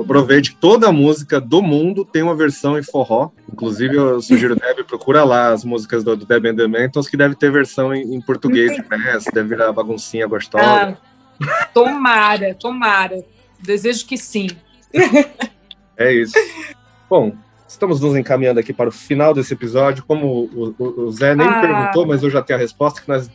aproveite 0.00 0.52
que 0.52 0.56
toda 0.56 0.92
música 0.92 1.40
do 1.40 1.60
mundo 1.60 2.04
tem 2.04 2.22
uma 2.22 2.34
versão 2.36 2.78
em 2.78 2.82
forró. 2.82 3.30
Inclusive, 3.52 3.96
eu 3.96 4.22
sugiro 4.22 4.54
Deb, 4.54 4.84
procura 4.86 5.24
lá 5.24 5.48
as 5.52 5.64
músicas 5.64 6.04
do, 6.04 6.16
do 6.16 6.24
Deb 6.24 6.46
and 6.46 6.54
the 6.54 6.68
Mentons, 6.68 7.08
que 7.08 7.16
deve 7.16 7.34
ter 7.34 7.50
versão 7.50 7.92
em, 7.92 8.14
em 8.14 8.20
português 8.20 8.80
peça, 8.88 9.30
deve 9.34 9.48
virar 9.48 9.72
baguncinha 9.72 10.28
gostosa. 10.28 10.96
Ah, 11.42 11.64
tomara, 11.74 12.54
tomara. 12.54 13.24
Desejo 13.60 14.06
que 14.06 14.16
sim. 14.16 14.46
É 15.96 16.12
isso. 16.12 16.34
Bom, 17.10 17.32
estamos 17.66 18.00
nos 18.00 18.14
encaminhando 18.16 18.60
aqui 18.60 18.72
para 18.72 18.90
o 18.90 18.92
final 18.92 19.34
desse 19.34 19.54
episódio. 19.54 20.04
Como 20.06 20.26
o, 20.54 20.74
o- 20.78 21.00
o 21.06 21.10
Zé 21.12 21.34
nem 21.34 21.48
Ah. 21.48 21.60
perguntou, 21.60 22.06
mas 22.06 22.22
eu 22.22 22.30
já 22.30 22.42
tenho 22.42 22.58
a 22.60 22.62
resposta, 22.62 23.00
que 23.00 23.08
nós, 23.08 23.28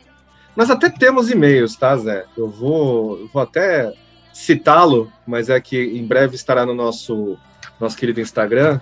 nós 0.56 0.70
até 0.70 0.88
temos 0.88 1.30
e-mails, 1.30 1.76
tá, 1.76 1.94
Zé? 1.98 2.24
Eu 2.34 2.48
vou, 2.48 3.18
eu 3.20 3.28
vou 3.32 3.42
até 3.42 3.92
citá-lo, 4.34 5.10
mas 5.26 5.48
é 5.48 5.58
que 5.60 5.80
em 5.80 6.04
breve 6.06 6.34
estará 6.34 6.66
no 6.66 6.74
nosso, 6.74 7.38
nosso 7.80 7.96
querido 7.96 8.20
Instagram, 8.20 8.80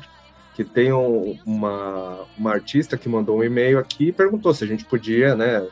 que 0.57 0.65
tem 0.65 0.93
um- 0.93 1.39
uma, 1.47 2.21
uma 2.37 2.51
artista 2.53 2.97
que 2.97 3.09
mandou 3.09 3.39
um 3.39 3.45
e-mail 3.45 3.79
aqui 3.79 4.09
e 4.09 4.13
perguntou 4.13 4.53
se 4.55 4.65
a 4.65 4.67
gente 4.67 4.85
podia, 4.85 5.35
né, 5.37 5.65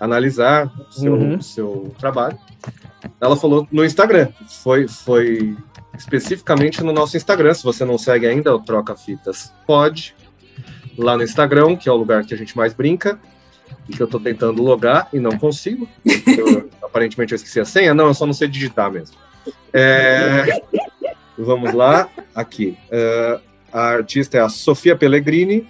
analisar 0.00 0.70
o 0.88 0.92
seu, 0.92 1.12
Uhum. 1.14 1.40
seu 1.40 1.94
trabalho. 1.98 2.38
Ela 3.20 3.36
falou 3.36 3.66
no 3.70 3.84
Instagram, 3.84 4.28
foi, 4.62 4.86
foi 4.88 5.56
especificamente 5.96 6.82
no 6.82 6.92
nosso 6.92 7.16
Instagram. 7.16 7.52
Se 7.54 7.64
você 7.64 7.84
não 7.84 7.96
segue 7.98 8.26
ainda 8.26 8.54
o 8.54 8.60
Troca 8.60 8.94
Fitas, 8.96 9.52
pode. 9.66 10.14
Lá 10.98 11.16
no 11.16 11.22
Instagram, 11.22 11.76
que 11.76 11.88
é 11.88 11.92
o 11.92 11.96
lugar 11.96 12.24
que 12.24 12.32
a 12.34 12.36
gente 12.36 12.56
mais 12.56 12.72
brinca, 12.74 13.18
que 13.90 14.00
eu 14.02 14.06
tô 14.06 14.18
tentando 14.20 14.62
logar 14.62 15.08
e 15.12 15.18
não 15.20 15.36
consigo. 15.38 15.88
eu- 16.04 16.68
aparentemente 16.82 17.32
eu 17.32 17.36
esqueci 17.36 17.60
a 17.60 17.64
senha. 17.64 17.94
Não, 17.94 18.06
eu 18.06 18.14
só 18.14 18.26
não 18.26 18.32
sei 18.32 18.48
digitar 18.48 18.90
mesmo. 18.90 19.16
É, 19.72 20.60
Vamos 21.38 21.72
lá, 21.74 22.08
aqui. 22.34 22.78
É, 22.90 23.38
a 23.72 23.80
artista 23.88 24.38
é 24.38 24.40
a 24.40 24.48
Sofia 24.48 24.96
Pellegrini, 24.96 25.68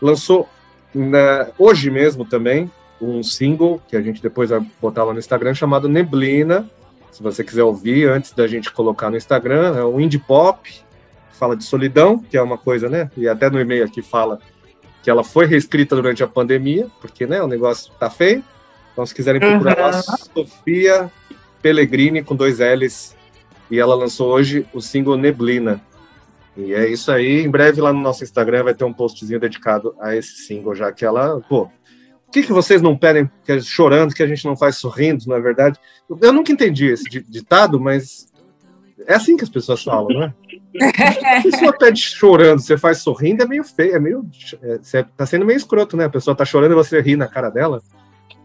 lançou 0.00 0.48
na- 0.94 1.48
hoje 1.58 1.90
mesmo 1.90 2.24
também 2.24 2.70
um 3.00 3.22
single 3.22 3.80
que 3.88 3.94
a 3.96 4.00
gente 4.00 4.22
depois 4.22 4.48
vai 4.50 4.60
botar 4.80 5.04
lá 5.04 5.12
no 5.12 5.18
Instagram 5.18 5.52
chamado 5.54 5.88
Neblina. 5.88 6.68
Se 7.10 7.22
você 7.22 7.44
quiser 7.44 7.62
ouvir 7.62 8.08
antes 8.08 8.32
da 8.32 8.46
gente 8.46 8.72
colocar 8.72 9.10
no 9.10 9.16
Instagram, 9.18 9.76
é 9.76 9.84
um 9.84 10.00
indie 10.00 10.18
pop, 10.18 10.72
fala 11.32 11.54
de 11.54 11.64
solidão, 11.64 12.18
que 12.18 12.36
é 12.38 12.42
uma 12.42 12.56
coisa, 12.56 12.88
né? 12.88 13.10
E 13.16 13.28
até 13.28 13.50
no 13.50 13.60
e-mail 13.60 13.84
aqui 13.84 14.00
fala 14.00 14.38
que 15.02 15.10
ela 15.10 15.24
foi 15.24 15.46
reescrita 15.46 15.96
durante 15.96 16.22
a 16.22 16.28
pandemia, 16.28 16.88
porque 17.00 17.26
né, 17.26 17.42
o 17.42 17.46
negócio 17.48 17.92
tá 17.98 18.08
feio. 18.08 18.42
Então, 18.92 19.04
se 19.04 19.14
quiserem 19.14 19.40
procurar 19.40 19.78
lá, 19.78 19.92
Sofia 20.02 21.10
Pellegrini 21.60 22.22
com 22.22 22.36
dois 22.36 22.58
L's. 22.58 23.16
E 23.70 23.78
ela 23.78 23.94
lançou 23.94 24.30
hoje 24.30 24.66
o 24.72 24.80
single 24.80 25.16
Neblina. 25.16 25.80
E 26.56 26.74
é 26.74 26.88
isso 26.88 27.10
aí. 27.10 27.40
Em 27.40 27.50
breve 27.50 27.80
lá 27.80 27.92
no 27.92 28.00
nosso 28.00 28.22
Instagram 28.22 28.64
vai 28.64 28.74
ter 28.74 28.84
um 28.84 28.92
postzinho 28.92 29.40
dedicado 29.40 29.94
a 29.98 30.14
esse 30.14 30.46
single, 30.46 30.74
já 30.74 30.92
que 30.92 31.04
ela, 31.04 31.40
pô, 31.48 31.62
o 31.62 32.30
que, 32.30 32.42
que 32.42 32.52
vocês 32.52 32.82
não 32.82 32.96
pedem 32.96 33.30
que 33.44 33.52
é 33.52 33.60
chorando, 33.60 34.14
que 34.14 34.22
a 34.22 34.26
gente 34.26 34.44
não 34.44 34.56
faz 34.56 34.76
sorrindo, 34.76 35.24
na 35.26 35.38
verdade? 35.38 35.78
Eu 36.20 36.32
nunca 36.32 36.52
entendi 36.52 36.86
esse 36.86 37.04
di- 37.04 37.24
ditado, 37.26 37.80
mas 37.80 38.26
é 39.06 39.14
assim 39.14 39.36
que 39.36 39.44
as 39.44 39.50
pessoas 39.50 39.82
falam, 39.82 40.08
né? 40.18 40.34
A 40.80 41.42
pessoa 41.42 41.72
pede 41.72 42.00
chorando, 42.00 42.60
você 42.60 42.78
faz 42.78 42.98
sorrindo, 42.98 43.42
é 43.42 43.46
meio 43.46 43.64
feio, 43.64 43.96
é 43.96 44.00
meio. 44.00 44.24
É, 44.62 45.02
tá 45.16 45.26
sendo 45.26 45.44
meio 45.44 45.56
escroto, 45.56 45.96
né? 45.96 46.04
A 46.04 46.10
pessoa 46.10 46.34
tá 46.34 46.44
chorando 46.44 46.72
e 46.72 46.74
você 46.74 47.00
ri 47.00 47.16
na 47.16 47.28
cara 47.28 47.50
dela. 47.50 47.82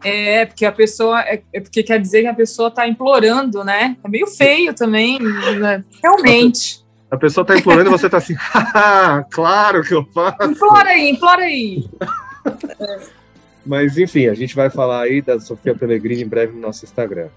É, 0.03 0.45
porque 0.45 0.65
a 0.65 0.71
pessoa. 0.71 1.21
É, 1.21 1.41
é 1.53 1.61
porque 1.61 1.83
quer 1.83 1.99
dizer 1.99 2.21
que 2.21 2.27
a 2.27 2.33
pessoa 2.33 2.69
tá 2.69 2.87
implorando, 2.87 3.63
né? 3.63 3.95
É 4.03 4.09
meio 4.09 4.27
feio 4.27 4.73
também, 4.73 5.19
né? 5.19 5.83
realmente. 6.03 6.85
A 7.09 7.17
pessoa 7.17 7.45
tá 7.45 7.57
implorando 7.57 7.89
e 7.89 7.91
você 7.91 8.09
tá 8.09 8.17
assim, 8.17 8.35
"Haha, 8.37 9.23
claro 9.31 9.81
que 9.81 9.93
eu 9.93 10.05
faço. 10.13 10.51
Implora 10.51 10.89
aí, 10.89 11.09
implora 11.09 11.41
aí. 11.43 11.89
Mas 13.65 13.97
enfim, 13.97 14.27
a 14.27 14.33
gente 14.33 14.55
vai 14.55 14.69
falar 14.69 15.03
aí 15.03 15.21
da 15.21 15.39
Sofia 15.39 15.75
Pellegrini 15.75 16.23
em 16.23 16.27
breve 16.27 16.53
no 16.53 16.59
nosso 16.59 16.85
Instagram. 16.85 17.27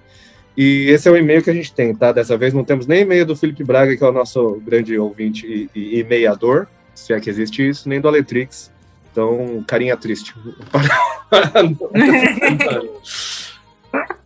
E 0.56 0.86
esse 0.90 1.08
é 1.08 1.10
o 1.10 1.16
e-mail 1.16 1.42
que 1.42 1.50
a 1.50 1.54
gente 1.54 1.72
tem, 1.72 1.94
tá? 1.94 2.12
Dessa 2.12 2.36
vez 2.36 2.52
não 2.52 2.64
temos 2.64 2.86
nem 2.86 3.02
e-mail 3.02 3.24
do 3.24 3.36
Felipe 3.36 3.64
Braga, 3.64 3.96
que 3.96 4.02
é 4.02 4.08
o 4.08 4.12
nosso 4.12 4.60
grande 4.64 4.98
ouvinte 4.98 5.46
e, 5.46 5.70
e 5.78 6.00
e-meiador, 6.00 6.66
se 6.94 7.12
é 7.12 7.20
que 7.20 7.30
existe 7.30 7.66
isso, 7.66 7.88
nem 7.88 8.00
do 8.00 8.08
Aletrix. 8.08 8.70
Então, 9.10 9.64
carinha 9.66 9.96
triste. 9.96 10.34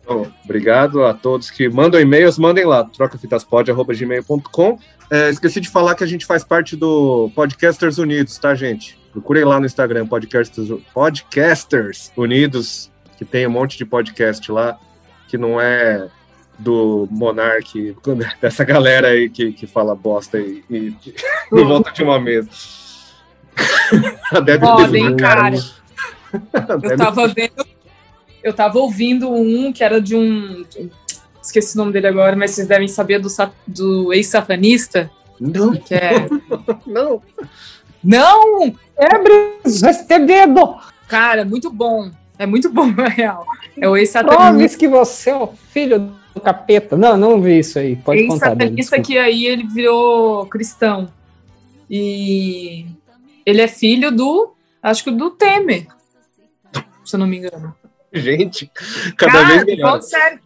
Bom, 0.05 0.27
obrigado 0.43 1.03
a 1.03 1.13
todos 1.13 1.49
que 1.49 1.67
mandam 1.67 1.99
e-mails, 1.99 2.37
mandem 2.37 2.65
lá, 2.65 2.83
trocafitaspod.gmail.com. 2.83 4.79
É, 5.09 5.29
esqueci 5.29 5.59
de 5.59 5.69
falar 5.69 5.95
que 5.95 6.03
a 6.03 6.07
gente 6.07 6.25
faz 6.25 6.43
parte 6.43 6.75
do 6.75 7.31
Podcasters 7.33 7.97
Unidos, 7.97 8.37
tá, 8.37 8.53
gente? 8.53 8.99
Procurem 9.11 9.43
lá 9.43 9.59
no 9.59 9.65
Instagram, 9.65 10.05
Podcasters, 10.05 10.69
Podcasters 10.93 12.11
Unidos, 12.15 12.91
que 13.17 13.25
tem 13.25 13.47
um 13.47 13.51
monte 13.51 13.77
de 13.77 13.85
podcast 13.85 14.51
lá, 14.51 14.77
que 15.27 15.37
não 15.37 15.59
é 15.59 16.07
do 16.57 17.07
Monark, 17.11 17.95
dessa 18.41 18.63
galera 18.63 19.09
aí 19.09 19.29
que, 19.29 19.51
que 19.51 19.67
fala 19.67 19.95
bosta 19.95 20.37
e, 20.39 20.63
e, 20.69 20.95
e 21.51 21.63
volta 21.63 21.91
de 21.91 22.03
uma 22.03 22.19
mesa. 22.19 22.49
A 24.31 24.39
Debbie 24.39 24.97
hein, 24.97 25.15
cara? 25.15 25.55
Eu 26.83 26.97
tava 26.97 27.27
vendo. 27.27 27.65
Eu 28.43 28.53
tava 28.53 28.79
ouvindo 28.79 29.31
um 29.31 29.71
que 29.71 29.83
era 29.83 29.99
de 30.01 30.15
um. 30.15 30.65
Esqueci 31.41 31.75
o 31.75 31.77
nome 31.77 31.93
dele 31.93 32.07
agora, 32.07 32.35
mas 32.35 32.51
vocês 32.51 32.67
devem 32.67 32.87
saber 32.87 33.19
do, 33.19 33.29
sa- 33.29 33.51
do 33.67 34.11
ex-satanista. 34.13 35.09
Não, 35.39 35.73
Que 35.75 35.95
é. 35.95 36.27
não. 36.85 37.21
Não! 38.03 38.75
Quebre 38.97 39.57
este 39.65 40.19
dedo! 40.19 40.75
Cara, 41.07 41.43
muito 41.43 41.71
bom. 41.71 42.11
É 42.37 42.45
muito 42.45 42.69
bom, 42.69 42.87
na 42.91 43.07
real. 43.07 43.45
É 43.79 43.87
o 43.87 43.95
ex-satanista. 43.97 44.43
Proves 44.47 44.75
que 44.75 44.87
você 44.87 45.29
é 45.31 45.35
o 45.35 45.47
filho 45.71 45.99
do 45.99 46.24
capeta. 46.45 46.95
Não, 46.95 47.17
não 47.17 47.41
vi 47.41 47.59
isso 47.59 47.77
aí. 47.79 47.95
Pode 47.95 48.25
contar. 48.27 48.49
Dani, 48.55 48.63
Ex-satanista 48.79 48.97
desculpa. 48.97 49.03
que 49.07 49.17
aí 49.17 49.45
ele 49.45 49.63
virou 49.67 50.45
cristão. 50.45 51.09
E 51.89 52.85
ele 53.45 53.61
é 53.61 53.67
filho 53.67 54.11
do. 54.11 54.53
Acho 54.81 55.03
que 55.03 55.11
do 55.11 55.31
Temer. 55.31 55.87
Se 57.03 57.15
eu 57.15 57.19
não 57.19 57.27
me 57.27 57.37
engano. 57.37 57.75
Gente, 58.13 58.71
cada 59.17 59.31
Cara, 59.33 59.47
vez 59.47 59.65
melhor. 59.65 59.87
falando 59.87 60.01
sério. 60.03 60.39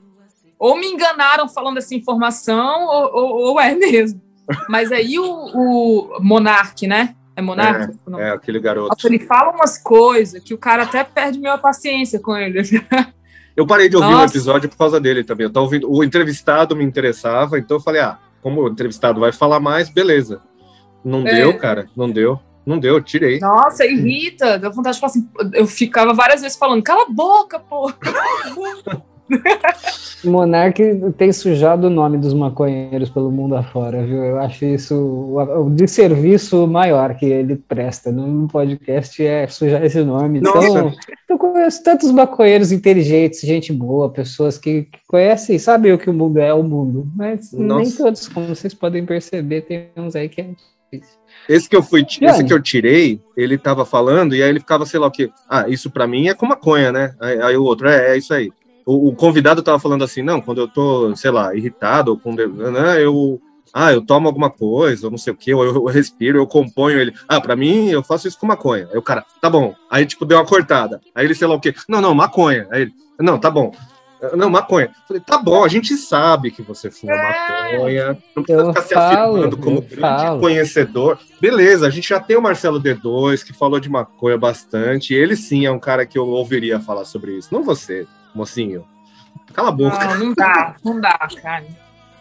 Ou 0.58 0.78
me 0.78 0.88
enganaram 0.88 1.48
falando 1.48 1.78
essa 1.78 1.96
informação, 1.96 2.86
ou, 2.88 3.14
ou- 3.14 3.36
ou 3.52 3.60
é 3.62 3.74
mesmo. 3.76 4.20
Mas 4.68 4.92
aí 4.92 5.18
o, 5.20 5.26
o 5.26 6.18
Monark, 6.22 6.86
né? 6.88 7.16
É 7.36 7.42
Monark? 7.42 7.96
o 8.06 8.10
nome? 8.10 8.24
É, 8.24 8.32
aquele 8.32 8.60
garoto. 8.60 9.08
Ele 9.08 9.20
fala 9.20 9.52
umas 9.56 9.78
coisas 9.78 10.44
que 10.44 10.54
o 10.54 10.58
cara 10.58 10.84
até 10.84 11.04
perde 11.04 11.40
minha 11.40 11.58
paciência 11.58 12.20
com 12.20 12.36
ele. 12.36 12.60
Eu 13.56 13.66
parei 13.68 13.90
de 13.90 13.96
ouvir 13.96 14.08
o 14.08 14.12
Nossa. 14.12 14.34
episódio 14.34 14.70
por 14.70 14.78
causa 14.78 15.00
dele 15.00 15.24
também. 15.24 15.46
Eu 15.46 15.52
tava 15.52 15.66
ouvindo, 15.66 15.92
o 15.92 16.04
entrevistado 16.04 16.76
me 16.76 16.84
interessava, 16.84 17.58
então 17.60 17.78
eu 17.78 17.82
falei, 17.82 18.02
ah, 18.02 18.18
como 18.42 18.62
o 18.64 18.68
entrevistado 18.70 19.20
vai 19.20 19.32
falar 19.32 19.60
mais, 19.60 19.90
beleza. 19.90 20.42
Não 21.04 21.28
É. 21.28 21.36
deu, 21.36 21.58
cara, 21.58 21.88
não 21.96 22.10
deu. 22.10 22.40
Não 22.66 22.78
deu, 22.78 22.96
eu 22.96 23.02
tirei. 23.02 23.40
Nossa, 23.40 23.84
irrita. 23.86 24.60
Deu 24.60 24.72
vontade 24.72 24.96
de 24.96 25.02
falar 25.02 25.12
assim. 25.12 25.30
Eu 25.54 25.66
ficava 25.66 26.14
várias 26.14 26.42
vezes 26.42 26.58
falando, 26.58 26.84
cala 26.84 27.04
a 27.04 27.10
boca, 27.10 27.60
pô. 27.60 27.90
O 27.90 27.94
Monark 30.24 30.82
tem 31.18 31.32
sujado 31.32 31.88
o 31.88 31.90
nome 31.90 32.18
dos 32.18 32.34
maconheiros 32.34 33.10
pelo 33.10 33.32
mundo 33.32 33.56
afora, 33.56 34.04
viu? 34.06 34.24
Eu 34.24 34.40
acho 34.40 34.66
isso 34.66 34.96
o, 34.96 35.70
desserviço 35.70 36.68
maior 36.68 37.16
que 37.16 37.26
ele 37.26 37.56
presta 37.56 38.12
no 38.12 38.48
podcast 38.48 39.26
é 39.26 39.48
sujar 39.48 39.84
esse 39.84 40.04
nome. 40.04 40.42
Nossa. 40.42 40.68
Então, 40.68 40.94
eu 41.30 41.38
conheço 41.38 41.84
tantos 41.84 42.12
maconheiros 42.12 42.72
inteligentes, 42.72 43.42
gente 43.42 43.72
boa, 43.72 44.10
pessoas 44.10 44.58
que, 44.58 44.84
que 44.84 45.00
conhecem 45.08 45.56
e 45.56 45.60
sabem 45.60 45.94
o 45.94 45.98
que 45.98 46.10
o 46.10 46.14
mundo 46.14 46.40
é 46.40 46.54
o 46.54 46.64
mundo. 46.64 47.08
Mas 47.16 47.54
nem 47.54 47.68
Nossa. 47.68 48.04
todos, 48.04 48.28
como 48.28 48.48
vocês 48.48 48.74
podem 48.74 49.06
perceber, 49.06 49.62
tem 49.62 49.90
uns 49.96 50.16
aí 50.16 50.28
que 50.28 50.42
é 50.42 50.44
difícil. 50.92 51.20
Esse 51.48 51.68
que 51.68 51.76
eu 51.76 51.82
fui, 51.82 52.02
esse 52.02 52.20
Jane. 52.20 52.46
que 52.46 52.54
eu 52.54 52.62
tirei, 52.62 53.22
ele 53.36 53.58
tava 53.58 53.86
falando, 53.86 54.36
e 54.36 54.44
aí 54.44 54.50
ele 54.50 54.60
ficava, 54.60 54.86
sei 54.86 55.00
lá 55.00 55.08
o 55.08 55.12
quê. 55.12 55.32
Ah, 55.50 55.68
isso 55.68 55.90
pra 55.90 56.06
mim 56.06 56.28
é 56.28 56.34
com 56.34 56.46
maconha, 56.46 56.92
né? 56.92 57.16
Aí, 57.20 57.42
aí 57.42 57.58
o 57.58 57.64
outro, 57.64 57.88
é, 57.88 58.12
é 58.12 58.18
isso 58.18 58.34
aí. 58.34 58.52
O, 58.90 59.10
o 59.10 59.16
convidado 59.16 59.62
tava 59.62 59.78
falando 59.78 60.04
assim, 60.04 60.24
não, 60.24 60.42
quando 60.42 60.62
eu 60.62 60.68
tô, 60.68 61.16
sei 61.16 61.30
lá, 61.30 61.54
irritado, 61.54 62.10
ou 62.10 62.18
com. 62.18 62.34
Né, 62.34 63.04
eu. 63.06 63.40
Ah, 63.72 63.94
eu 63.94 64.04
tomo 64.04 64.28
alguma 64.28 64.50
coisa, 64.50 65.06
ou 65.06 65.12
não 65.12 65.18
sei 65.20 65.32
o 65.32 65.36
quê, 65.36 65.54
ou 65.54 65.64
eu, 65.64 65.76
eu 65.76 65.86
respiro, 65.86 66.40
eu 66.40 66.48
componho 66.48 67.00
ele. 67.00 67.14
Ah, 67.28 67.40
pra 67.40 67.56
mim, 67.56 67.90
eu 67.90 68.02
faço 68.02 68.28
isso 68.28 68.40
com 68.40 68.48
maconha. 68.48 68.90
Aí 68.92 68.98
o 68.98 69.02
cara, 69.04 69.24
tá 69.40 69.48
bom. 69.48 69.76
Aí, 69.92 70.08
tipo, 70.08 70.26
deu 70.26 70.40
uma 70.40 70.46
cortada. 70.46 71.00
Aí 71.14 71.24
ele, 71.24 71.36
sei 71.36 71.48
lá 71.48 71.54
o 71.54 71.60
quê. 71.60 71.76
Não, 71.88 72.02
não, 72.02 72.16
maconha. 72.16 72.68
Aí 72.72 72.82
ele, 72.82 72.94
não, 73.20 73.38
tá 73.38 73.52
bom. 73.52 73.72
Não, 74.36 74.50
maconha. 74.50 74.90
Falei, 75.08 75.22
tá 75.22 75.38
bom, 75.38 75.64
a 75.64 75.68
gente 75.68 75.96
sabe 75.96 76.50
que 76.50 76.64
você 76.64 76.90
fuma 76.90 77.14
maconha. 77.16 78.18
Não 78.36 78.42
precisa 78.42 78.66
Eu 78.66 78.74
ficar 78.74 78.82
se 78.82 78.94
falo, 78.96 79.32
afirmando 79.34 79.58
como 79.58 79.78
eu 79.78 79.82
grande 79.82 80.02
falo. 80.02 80.40
conhecedor. 80.40 81.20
Beleza, 81.40 81.86
a 81.86 81.90
gente 81.92 82.10
já 82.10 82.20
tem 82.20 82.36
o 82.36 82.42
Marcelo 82.42 82.82
D2, 82.82 83.44
que 83.46 83.54
falou 83.54 83.80
de 83.80 83.88
maconha 83.88 84.38
bastante. 84.38 85.14
Ele 85.14 85.36
sim 85.36 85.68
é 85.68 85.72
um 85.72 85.80
cara 85.80 86.08
que 86.08 86.18
eu 86.18 86.28
ouviria 86.28 86.80
falar 86.80 87.06
sobre 87.06 87.38
isso. 87.38 87.54
Não 87.54 87.64
você, 87.64 88.08
mocinho. 88.34 88.86
Cala 89.54 89.70
a 89.70 89.72
boca. 89.72 90.06
Não, 90.16 90.26
não 90.26 90.34
dá, 90.34 90.76
não 90.84 91.02
dá, 91.02 91.18
cara. 91.42 91.66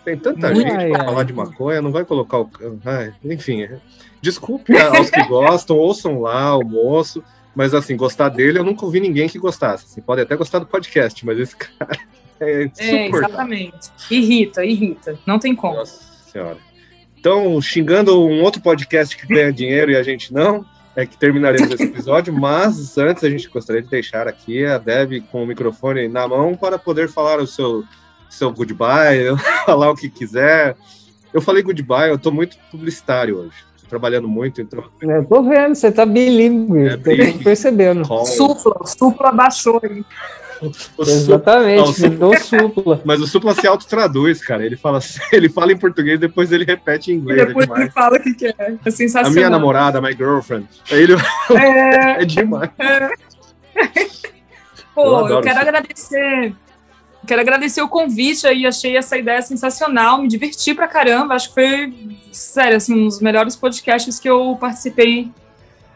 Tem 0.04 0.16
tanta 0.16 0.48
Ai, 0.48 0.54
gente 0.54 0.70
ai. 0.72 0.90
pra 0.90 1.04
falar 1.04 1.22
de 1.24 1.32
maconha, 1.32 1.82
não 1.82 1.92
vai 1.92 2.04
colocar 2.04 2.38
o. 2.40 2.50
Ai, 2.84 3.12
enfim, 3.24 3.62
é. 3.62 3.78
desculpe 4.22 4.76
aos 4.78 5.10
que 5.10 5.22
gostam, 5.24 5.76
ouçam 5.76 6.20
lá 6.20 6.56
o 6.56 6.64
moço. 6.64 7.22
Mas 7.54 7.74
assim, 7.74 7.96
gostar 7.96 8.28
dele, 8.28 8.58
eu 8.58 8.64
nunca 8.64 8.84
ouvi 8.84 9.00
ninguém 9.00 9.28
que 9.28 9.38
gostasse. 9.38 9.84
Assim, 9.84 10.00
pode 10.00 10.20
até 10.22 10.36
gostar 10.36 10.60
do 10.60 10.66
podcast, 10.66 11.26
mas 11.26 11.38
esse 11.38 11.56
cara 11.58 11.98
é 12.40 12.62
É, 12.62 12.64
insuportável. 12.66 13.18
exatamente. 13.28 13.90
Irrita, 14.10 14.64
irrita. 14.64 15.18
Não 15.26 15.38
tem 15.38 15.54
como. 15.56 15.74
Nossa 15.74 16.00
senhora. 16.30 16.56
Então, 17.18 17.60
xingando 17.60 18.24
um 18.24 18.42
outro 18.42 18.62
podcast 18.62 19.16
que 19.16 19.26
ganha 19.26 19.52
dinheiro 19.52 19.90
e 19.90 19.96
a 19.96 20.02
gente 20.04 20.32
não, 20.32 20.64
é 20.98 21.06
que 21.06 21.16
terminaremos 21.16 21.70
esse 21.70 21.84
episódio, 21.84 22.34
mas 22.34 22.98
antes 22.98 23.22
a 23.22 23.30
gente 23.30 23.48
gostaria 23.48 23.80
de 23.80 23.88
deixar 23.88 24.26
aqui 24.26 24.66
a 24.66 24.78
Deb 24.78 25.22
com 25.30 25.44
o 25.44 25.46
microfone 25.46 26.08
na 26.08 26.26
mão 26.26 26.56
para 26.56 26.76
poder 26.76 27.08
falar 27.08 27.38
o 27.38 27.46
seu, 27.46 27.84
seu 28.28 28.50
goodbye, 28.50 29.28
falar 29.64 29.92
o 29.92 29.94
que 29.94 30.10
quiser. 30.10 30.76
Eu 31.32 31.40
falei 31.40 31.62
goodbye, 31.62 32.10
eu 32.10 32.18
tô 32.18 32.32
muito 32.32 32.56
publicitário 32.68 33.38
hoje. 33.38 33.64
Tô 33.80 33.88
trabalhando 33.88 34.26
muito, 34.26 34.60
então. 34.60 34.82
Eu 35.00 35.24
tô 35.24 35.40
vendo, 35.44 35.76
você 35.76 35.92
tá 35.92 36.04
bilíngue, 36.04 36.88
É, 36.88 36.96
tô 36.96 37.44
percebendo. 37.44 38.04
Supla, 38.26 38.84
supla 38.84 39.30
baixou 39.30 39.80
aí. 39.84 40.04
O 40.62 41.02
Exatamente, 41.02 41.76
Não, 41.76 41.84
o 41.84 41.92
Su- 41.94 42.10
virou 42.10 42.36
supla. 42.38 43.02
Mas 43.06 43.20
o 43.20 43.26
Supla 43.26 43.54
se 43.54 43.66
autotraduz, 43.66 44.40
cara. 44.44 44.64
Ele 44.64 44.76
fala, 44.76 44.98
ele 45.32 45.48
fala 45.48 45.72
em 45.72 45.76
português, 45.78 46.18
depois 46.18 46.50
ele 46.52 46.64
repete 46.64 47.10
em 47.12 47.14
E 47.14 47.18
inglês. 47.18 47.40
É 47.40 47.46
depois 47.46 47.66
demais. 47.66 47.82
ele 47.84 47.90
fala 47.92 48.16
o 48.16 48.22
que, 48.22 48.34
que 48.34 48.46
é. 48.46 48.54
É 48.58 48.76
A 48.84 48.90
sensacional. 48.90 49.32
minha 49.32 49.50
namorada, 49.50 50.00
my 50.00 50.12
girlfriend. 50.12 50.66
Ele 50.90 51.14
É, 51.50 52.22
é 52.22 52.24
demais. 52.24 52.70
Pô, 54.94 55.28
Eu 55.28 55.36
eu, 55.36 55.40
quero 55.40 55.60
agradecer. 55.60 56.54
Quero 57.26 57.40
agradecer 57.40 57.82
o 57.82 57.88
convite 57.88 58.46
aí, 58.46 58.66
achei 58.66 58.96
essa 58.96 59.16
ideia 59.16 59.42
sensacional, 59.42 60.22
me 60.22 60.28
diverti 60.28 60.72
pra 60.74 60.86
caramba, 60.88 61.34
acho 61.34 61.48
que 61.48 61.54
foi, 61.54 62.18
sério, 62.32 62.76
assim, 62.76 62.94
um 62.94 63.04
dos 63.06 63.20
melhores 63.20 63.54
podcasts 63.54 64.18
que 64.18 64.28
eu 64.28 64.56
participei. 64.58 65.30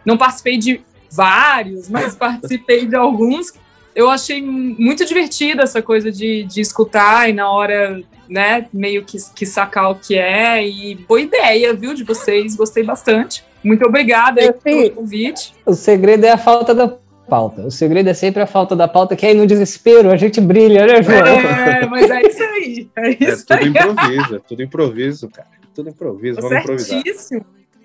Não 0.04 0.16
participei 0.18 0.58
de 0.58 0.80
vários, 1.10 1.88
mas 1.88 2.14
participei 2.14 2.86
de 2.86 2.96
alguns. 2.96 3.52
Eu 3.94 4.08
achei 4.10 4.40
muito 4.42 5.04
divertida 5.04 5.62
essa 5.62 5.82
coisa 5.82 6.10
de, 6.10 6.44
de 6.44 6.60
escutar 6.60 7.28
e 7.28 7.32
na 7.32 7.50
hora, 7.50 8.00
né, 8.28 8.66
meio 8.72 9.04
que, 9.04 9.18
que 9.34 9.44
sacar 9.44 9.90
o 9.90 9.94
que 9.96 10.14
é. 10.18 10.66
E 10.66 10.94
boa 10.94 11.20
ideia, 11.20 11.74
viu, 11.74 11.92
de 11.94 12.02
vocês, 12.04 12.56
gostei 12.56 12.82
bastante. 12.82 13.44
Muito 13.62 13.84
obrigada 13.86 14.40
aí 14.40 14.52
pelo 14.52 14.90
convite. 14.92 15.52
O 15.66 15.74
segredo 15.74 16.24
é 16.24 16.30
a 16.32 16.38
falta 16.38 16.74
da 16.74 16.88
pauta. 17.28 17.62
O 17.62 17.70
segredo 17.70 18.08
é 18.08 18.14
sempre 18.14 18.42
a 18.42 18.46
falta 18.46 18.74
da 18.74 18.88
pauta, 18.88 19.14
que 19.14 19.24
aí 19.26 19.34
no 19.34 19.46
desespero 19.46 20.10
a 20.10 20.16
gente 20.16 20.40
brilha, 20.40 20.86
né, 20.86 21.02
João? 21.02 21.16
É, 21.26 21.86
mas 21.86 22.10
é 22.10 22.22
isso 22.26 22.42
aí. 22.42 22.88
É 22.96 23.08
É 23.08 23.10
isso 23.32 23.46
tudo 23.46 23.58
aí. 23.58 23.68
improviso, 23.68 24.36
é 24.36 24.38
tudo 24.40 24.62
improviso, 24.62 25.28
cara. 25.28 25.48
Tudo 25.74 25.88
improviso, 25.90 26.36
Tá 26.40 26.42
vamos 26.48 26.62
improvisar. 26.64 27.02
certíssimo. 27.02 27.44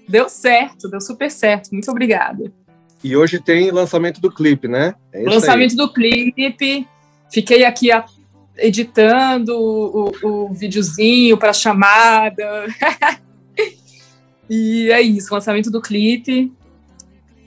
Deu 0.09 0.29
certo, 0.29 0.89
deu 0.89 0.99
super 1.01 1.29
certo. 1.29 1.69
Muito 1.71 1.89
obrigada. 1.91 2.51
E 3.03 3.15
hoje 3.15 3.39
tem 3.39 3.71
lançamento 3.71 4.19
do 4.19 4.31
clipe, 4.31 4.67
né? 4.67 4.95
É 5.13 5.21
isso 5.21 5.29
Lançamento 5.29 5.75
do 5.75 5.91
clipe. 5.91 6.87
Fiquei 7.31 7.63
aqui 7.65 7.91
a- 7.91 8.05
editando 8.57 9.53
o, 9.55 10.11
o 10.23 10.53
videozinho 10.53 11.37
para 11.37 11.53
chamada. 11.53 12.65
e 14.49 14.89
é 14.91 15.01
isso, 15.01 15.33
lançamento 15.33 15.69
do 15.69 15.81
clipe. 15.81 16.51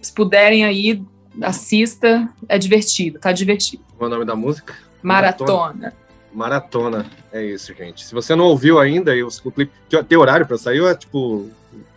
Se 0.01 0.13
puderem 0.13 0.65
aí, 0.65 1.03
assista. 1.43 2.29
É 2.49 2.59
divertido, 2.59 3.19
tá 3.19 3.33
divertido. 3.33 3.83
aí. 3.91 3.95
Qual 3.99 4.09
é 4.09 4.13
o 4.13 4.15
nome 4.15 4.27
da 4.27 4.37
música? 4.37 4.75
Maratona. 5.03 5.93
Maratona. 6.33 7.07
É 7.33 7.45
isso, 7.45 7.75
gente. 7.75 8.05
Se 8.05 8.15
você 8.15 8.35
não 8.37 8.45
ouviu 8.45 8.79
ainda, 8.79 9.15
e 9.17 9.23
o, 9.23 9.29
o 9.45 9.51
clipe 9.51 9.73
que- 9.89 10.03
tem 10.05 10.17
horário 10.17 10.47
pra 10.47 10.57
sair 10.57 10.81
ou 10.81 10.89
é 10.89 10.95
tipo. 10.95 11.49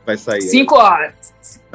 Vai 0.06 0.18
sair? 0.18 0.42
Cinco 0.42 0.76
horas. 0.76 1.14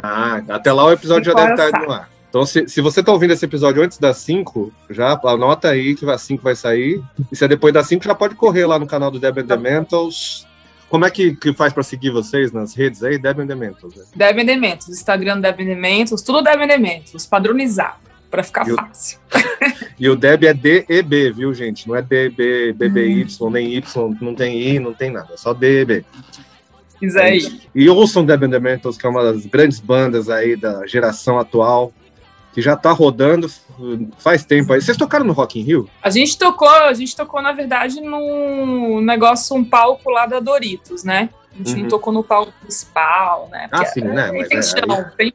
Ah, 0.03 0.43
até 0.49 0.73
lá 0.73 0.85
o 0.85 0.93
episódio 0.93 1.31
Cinco 1.33 1.39
já 1.41 1.47
deve 1.57 1.65
estar 1.67 1.81
no 1.87 1.93
ar. 1.93 2.11
Então, 2.29 2.45
se, 2.45 2.69
se 2.69 2.81
você 2.83 3.03
tá 3.03 3.11
ouvindo 3.11 3.33
esse 3.33 3.45
episódio 3.45 3.83
antes 3.83 3.97
das 3.97 4.19
5, 4.19 4.71
já 4.91 5.19
anota 5.25 5.71
aí 5.71 5.95
que 5.95 6.09
as 6.11 6.21
5 6.23 6.43
vai 6.43 6.55
sair. 6.55 7.03
E 7.33 7.37
se 7.37 7.43
é 7.45 7.49
depois 7.49 7.73
das 7.73 7.87
5, 7.87 8.05
já 8.05 8.15
pode 8.15 8.35
correr 8.35 8.67
lá 8.67 8.79
no 8.79 8.87
canal 8.87 9.11
do 9.11 9.19
Deb 9.19 9.39
and 9.39 9.47
the 9.47 9.57
Mentals. 9.57 10.47
Como 10.91 11.07
é 11.07 11.11
que, 11.11 11.35
que 11.35 11.55
faz 11.55 11.73
pra 11.73 11.83
seguir 11.83 12.11
vocês 12.11 12.53
nas 12.53 12.75
redes 12.75 13.03
aí? 13.03 13.17
Deb 13.19 13.41
and 13.41 13.47
the 13.47 13.55
Mentals. 13.55 13.95
Né? 13.97 14.05
Devem 14.15 14.45
Dementos. 14.45 14.89
Instagram 14.91 15.41
Devem 15.41 15.65
Dementos. 15.67 16.21
Tudo 16.21 16.43
Devem 16.43 16.69
Dementos. 16.69 17.25
Padronizado. 17.25 17.97
Para 18.31 18.43
ficar 18.43 18.69
E 18.69 18.73
o- 18.73 18.77
fácil. 18.77 19.19
E 20.01 20.09
o 20.09 20.15
Deb 20.15 20.45
é 20.45 20.55
DEB, 20.55 21.33
viu, 21.33 21.53
gente? 21.53 21.89
Não 21.89 21.97
é 21.97 22.01
DB, 22.03 22.73
BBY, 22.73 23.27
nem 23.51 23.75
Y, 23.75 24.17
não 24.21 24.33
tem 24.33 24.57
I, 24.63 24.79
não 24.79 24.95
tem 24.95 25.11
nada. 25.11 25.35
É 25.35 25.37
só 25.37 25.53
DEB. 25.53 26.05
Isso 27.01 27.19
aí. 27.19 27.61
E 27.75 27.89
ouçam 27.89 28.27
the 28.27 28.37
Mentals, 28.59 28.97
que 28.99 29.07
é 29.07 29.09
uma 29.09 29.23
das 29.23 29.47
grandes 29.47 29.79
bandas 29.81 30.29
aí 30.29 30.57
da 30.57 30.87
geração 30.87 31.39
atual, 31.39 31.93
que 32.53 32.61
já 32.61 32.77
tá 32.77 32.91
rodando 32.91 33.49
faz 34.19 34.45
tempo 34.45 34.73
aí. 34.73 34.81
Vocês 34.81 34.97
tocaram 34.97 35.25
no 35.25 35.33
Rock 35.33 35.61
in 35.61 35.63
Rio? 35.63 35.89
A 36.03 36.11
gente 36.11 36.37
tocou, 36.37 36.69
a 36.69 36.93
gente 36.95 37.15
tocou, 37.15 37.41
na 37.41 37.53
verdade, 37.53 38.01
num 38.01 39.01
negócio, 39.01 39.55
um 39.57 39.65
palco 39.65 40.11
lá 40.11 40.27
da 40.27 40.41
Doritos, 40.41 41.05
né? 41.05 41.29
A 41.53 41.59
gente 41.59 41.75
Uhum. 41.75 41.81
não 41.83 41.89
tocou 41.89 42.13
no 42.13 42.25
palco 42.25 42.53
principal, 42.61 43.49
né? 43.51 43.69
Ah, 43.71 43.85
sim, 43.85 44.01
né? 44.01 44.31
Aí 44.31 44.39
Mas 44.39 44.49
tem 44.49 44.59
é, 44.59 44.63
chão, 44.63 45.05
tem- 45.17 45.33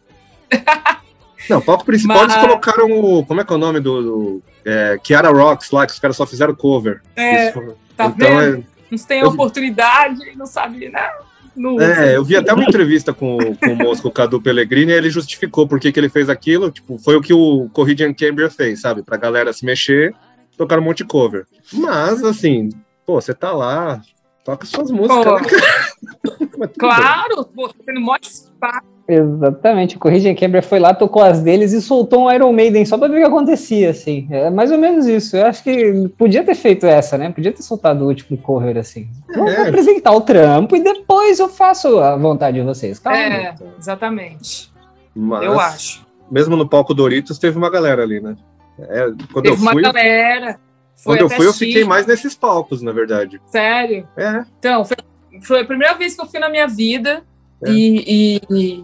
Não, 1.50 1.58
o 1.58 1.62
palco 1.62 1.84
principal 1.86 2.18
Mas- 2.18 2.32
eles 2.34 2.46
colocaram 2.46 2.92
o. 2.92 3.26
Como 3.26 3.42
é 3.42 3.44
que 3.44 3.52
é 3.52 3.56
o 3.56 3.60
nome 3.60 3.80
do. 3.80 4.02
do 4.02 4.44
é, 4.66 4.98
Kiara 5.04 5.30
Rocks 5.30 5.72
lá, 5.72 5.86
que 5.86 5.92
os 5.92 6.00
caras 6.00 6.16
só 6.16 6.26
fizeram 6.26 6.56
cover. 6.56 7.02
É, 7.16 7.50
Isso- 7.50 7.76
tá 7.98 8.06
então, 8.06 8.38
vendo? 8.38 8.66
Uns 8.92 9.04
tem 9.06 9.20
eu- 9.22 9.28
oportunidade 9.30 10.20
não 10.38 10.46
sabe, 10.46 10.88
né? 10.90 11.10
Não 11.56 11.80
é, 11.80 12.16
eu 12.16 12.24
vi 12.24 12.36
até 12.36 12.52
uma 12.54 12.64
entrevista 12.64 13.14
com, 13.14 13.36
o- 13.38 13.56
com 13.58 13.74
o 13.74 13.76
moço, 13.76 14.02
com 14.02 14.08
o 14.10 14.12
Cadu 14.12 14.42
Pellegrini, 14.42 14.92
e 14.92 14.96
ele 14.96 15.10
justificou 15.10 15.68
por 15.68 15.80
que, 15.80 15.92
que 15.92 16.00
ele 16.00 16.10
fez 16.10 16.30
aquilo. 16.30 16.72
Tipo, 16.72 16.98
foi 16.98 17.16
o 17.16 17.22
que 17.22 17.34
o 17.34 17.70
Corridian 17.74 18.14
Cambria 18.14 18.50
fez, 18.50 18.82
sabe? 18.82 19.04
Pra 19.04 19.18
galera 19.18 19.54
se 19.54 19.64
mexer, 19.66 20.14
tocar 20.58 20.80
um 20.80 20.84
monte 20.84 20.98
de 21.00 21.06
cover. 21.06 21.46
Mas, 21.72 22.24
assim, 22.24 22.70
pô, 23.06 23.20
você 23.22 23.34
tá 23.34 23.52
lá, 23.52 24.02
toca 24.44 24.66
suas 24.66 24.90
músicas. 24.92 25.26
Né? 25.52 26.48
Claro, 26.78 27.46
pô, 27.46 27.68
tá 27.70 27.76
tendo 27.86 28.02
mó 28.02 28.16
espaço. 28.22 28.94
Exatamente, 29.06 29.98
o 29.98 30.00
Corrigem 30.00 30.34
Quebra 30.34 30.62
foi 30.62 30.80
lá, 30.80 30.94
tocou 30.94 31.22
as 31.22 31.42
deles 31.42 31.74
e 31.74 31.82
soltou 31.82 32.26
um 32.26 32.32
Iron 32.32 32.54
Maiden 32.54 32.86
só 32.86 32.98
pra 32.98 33.10
ver 33.10 33.18
o 33.18 33.20
que 33.20 33.26
acontecia, 33.28 33.90
assim. 33.90 34.28
É 34.32 34.50
mais 34.50 34.72
ou 34.72 34.78
menos 34.78 35.06
isso. 35.06 35.36
Eu 35.36 35.46
acho 35.46 35.62
que 35.62 36.08
podia 36.18 36.42
ter 36.44 36.56
feito 36.56 36.86
essa, 36.86 37.18
né? 37.18 37.30
Podia 37.30 37.52
ter 37.52 37.62
soltado 37.64 38.06
o 38.06 38.08
último 38.08 38.38
cover, 38.38 38.78
assim. 38.78 39.10
Vamos 39.36 39.52
É. 39.54 39.68
apresentar 39.68 40.14
o 40.14 40.22
trampo 40.22 40.76
e 40.78 40.82
depois 40.82 41.38
eu 41.40 41.50
faço 41.50 42.00
a 42.00 42.16
vontade 42.16 42.58
de 42.60 42.66
vocês. 42.66 42.98
Calma. 42.98 43.18
É, 43.20 43.56
exatamente. 43.78 44.72
Mas, 45.14 45.44
Eu 45.44 45.60
acho. 45.60 46.06
Mesmo 46.32 46.56
no 46.56 46.68
palco 46.68 46.94
Doritos, 46.94 47.38
teve 47.38 47.58
uma 47.58 47.70
galera 47.70 48.04
ali, 48.04 48.22
né? 48.22 48.36
É, 48.80 49.06
quando 49.34 49.44
Teve 49.44 49.56
eu 49.58 49.62
uma 49.62 49.72
fui, 49.74 49.82
galera. 49.82 50.58
Foi 50.96 51.18
quando 51.18 51.22
eu 51.22 51.30
fui, 51.30 51.46
eu 51.46 51.54
fiquei 51.54 51.84
mais 51.84 52.06
nesses 52.08 52.34
palcos, 52.34 52.82
na 52.82 52.92
verdade. 52.94 53.40
Sério. 53.48 54.08
É. 54.16 54.44
Então, 54.58 54.86
foi, 54.86 54.96
foi 55.44 55.62
a 55.62 55.66
primeira 55.66 55.94
vez 55.96 56.16
que 56.16 56.22
eu 56.22 56.26
fui 56.28 56.40
na 56.40 56.50
minha 56.50 56.68
vida 56.68 57.24
É. 57.66 57.70
e, 57.72 58.42
e- 58.50 58.84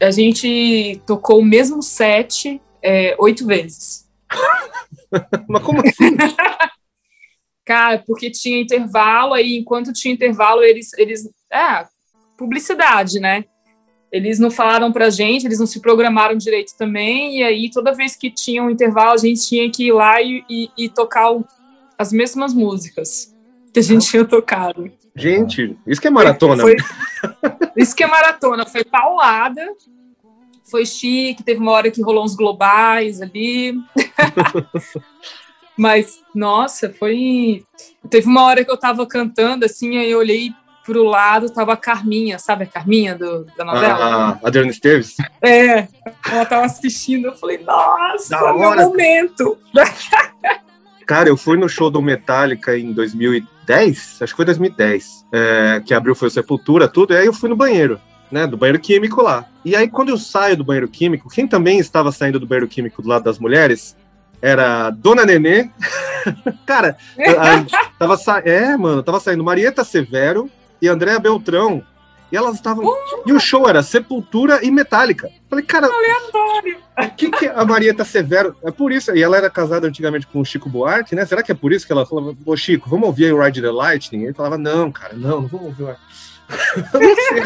a 0.00 0.10
gente 0.10 1.00
tocou 1.06 1.40
o 1.40 1.44
mesmo 1.44 1.82
set 1.82 2.60
é, 2.82 3.16
oito 3.18 3.46
vezes. 3.46 4.06
Mas 5.48 5.62
como 5.62 5.80
assim? 5.80 6.16
Cara, 7.64 7.98
porque 8.06 8.30
tinha 8.30 8.60
intervalo, 8.60 9.34
aí 9.34 9.56
enquanto 9.56 9.92
tinha 9.92 10.14
intervalo, 10.14 10.62
eles. 10.62 10.92
eles 10.98 11.28
é, 11.52 11.86
publicidade, 12.38 13.18
né? 13.18 13.44
Eles 14.12 14.38
não 14.38 14.50
falaram 14.50 14.92
pra 14.92 15.10
gente, 15.10 15.44
eles 15.46 15.58
não 15.58 15.66
se 15.66 15.80
programaram 15.80 16.36
direito 16.36 16.74
também, 16.78 17.38
e 17.38 17.42
aí 17.42 17.70
toda 17.70 17.92
vez 17.92 18.14
que 18.14 18.30
tinha 18.30 18.62
um 18.62 18.70
intervalo, 18.70 19.12
a 19.12 19.16
gente 19.16 19.44
tinha 19.48 19.68
que 19.70 19.86
ir 19.88 19.92
lá 19.92 20.22
e, 20.22 20.44
e- 20.48 20.68
e 20.78 20.88
tocar 20.88 21.32
o- 21.32 21.44
as 21.98 22.12
mesmas 22.12 22.54
músicas 22.54 23.34
que 23.72 23.80
a 23.80 23.82
gente 23.82 24.06
tinha 24.06 24.24
tocado. 24.24 24.90
Gente, 25.16 25.76
isso 25.86 26.00
que 26.00 26.06
é 26.08 26.10
maratona. 26.10 26.62
Foi- 26.62 26.76
isso 27.76 27.96
que 27.96 28.04
é 28.04 28.06
maratona, 28.06 28.66
foi 28.66 28.84
paulada, 28.84 29.66
foi 30.70 30.84
chique, 30.84 31.42
teve 31.42 31.58
uma 31.60 31.72
hora 31.72 31.90
que 31.90 32.02
rolou 32.02 32.22
uns 32.24 32.34
globais 32.36 33.22
ali. 33.22 33.74
Mas, 35.76 36.20
nossa, 36.34 36.90
foi. 36.98 37.64
Teve 38.08 38.26
uma 38.26 38.44
hora 38.44 38.64
que 38.64 38.70
eu 38.70 38.76
tava 38.78 39.06
cantando, 39.06 39.64
assim, 39.66 39.98
aí 39.98 40.10
eu 40.10 40.18
olhei 40.18 40.50
pro 40.84 41.02
lado, 41.02 41.50
tava 41.50 41.72
a 41.72 41.76
Carminha, 41.76 42.38
sabe 42.38 42.64
a 42.64 42.66
Carminha 42.66 43.14
do, 43.14 43.44
da 43.56 43.64
novela? 43.64 43.98
Ah, 43.98 44.38
a 44.42 44.46
Adriana 44.46 44.70
Esteves? 44.70 45.16
É, 45.42 45.88
ela 46.30 46.46
tava 46.46 46.64
assistindo, 46.64 47.26
eu 47.26 47.34
falei, 47.34 47.58
nossa, 47.58 48.30
Da 48.30 48.52
meu 48.54 48.68
hora. 48.68 48.82
momento. 48.82 49.58
Cara, 51.06 51.28
eu 51.28 51.36
fui 51.36 51.56
no 51.56 51.68
show 51.68 51.88
do 51.88 52.02
Metallica 52.02 52.76
em 52.76 52.92
2010, 52.92 54.18
acho 54.22 54.32
que 54.32 54.36
foi 54.36 54.44
2010, 54.44 55.24
é, 55.32 55.82
que 55.84 55.94
abriu 55.94 56.14
foi 56.14 56.28
o 56.28 56.30
Sepultura, 56.30 56.88
tudo, 56.88 57.14
e 57.14 57.16
aí 57.16 57.26
eu 57.26 57.32
fui 57.32 57.48
no 57.48 57.54
banheiro, 57.56 58.00
né, 58.30 58.46
do 58.46 58.56
banheiro 58.56 58.80
químico 58.80 59.22
lá. 59.22 59.44
E 59.64 59.76
aí 59.76 59.88
quando 59.88 60.08
eu 60.08 60.18
saio 60.18 60.56
do 60.56 60.64
banheiro 60.64 60.88
químico, 60.88 61.28
quem 61.30 61.46
também 61.46 61.78
estava 61.78 62.10
saindo 62.10 62.40
do 62.40 62.46
banheiro 62.46 62.66
químico 62.68 63.00
do 63.02 63.08
lado 63.08 63.22
das 63.22 63.38
mulheres 63.38 63.96
era 64.42 64.90
Dona 64.90 65.24
Nenê. 65.24 65.70
Cara, 66.66 66.96
a- 67.18 67.64
tava 67.98 68.16
sa... 68.16 68.40
é, 68.44 68.76
mano, 68.76 69.02
tava 69.02 69.20
saindo 69.20 69.44
Marieta 69.44 69.84
Severo 69.84 70.50
e 70.82 70.88
Andréa 70.88 71.18
Beltrão. 71.20 71.82
E 72.30 72.36
elas 72.36 72.54
estavam. 72.56 72.84
E 73.24 73.32
o 73.32 73.38
show 73.38 73.68
era 73.68 73.82
Sepultura 73.82 74.64
e 74.64 74.70
Metallica. 74.70 75.30
Falei, 75.48 75.64
cara, 75.64 75.86
Aleatório. 75.86 76.78
o 76.98 77.10
que, 77.16 77.30
que 77.30 77.46
a 77.46 77.64
Marieta 77.64 78.04
Severo. 78.04 78.56
É 78.64 78.70
por 78.70 78.90
isso. 78.90 79.14
E 79.14 79.22
ela 79.22 79.36
era 79.36 79.48
casada 79.48 79.86
antigamente 79.86 80.26
com 80.26 80.40
o 80.40 80.44
Chico 80.44 80.68
Buarque, 80.68 81.14
né? 81.14 81.24
Será 81.24 81.42
que 81.42 81.52
é 81.52 81.54
por 81.54 81.72
isso 81.72 81.86
que 81.86 81.92
ela 81.92 82.04
falava, 82.04 82.36
ô 82.44 82.56
Chico, 82.56 82.90
vamos 82.90 83.06
ouvir 83.06 83.26
aí 83.26 83.32
o 83.32 83.42
Ride 83.42 83.62
the 83.62 83.70
Lightning? 83.70 84.24
Ele 84.24 84.34
falava, 84.34 84.58
não, 84.58 84.90
cara, 84.90 85.14
não, 85.14 85.42
não 85.42 85.48
vamos 85.48 85.66
ouvir 85.66 85.82
o 85.84 85.86
Eu 86.94 87.00
não 87.00 87.14
sei. 87.14 87.42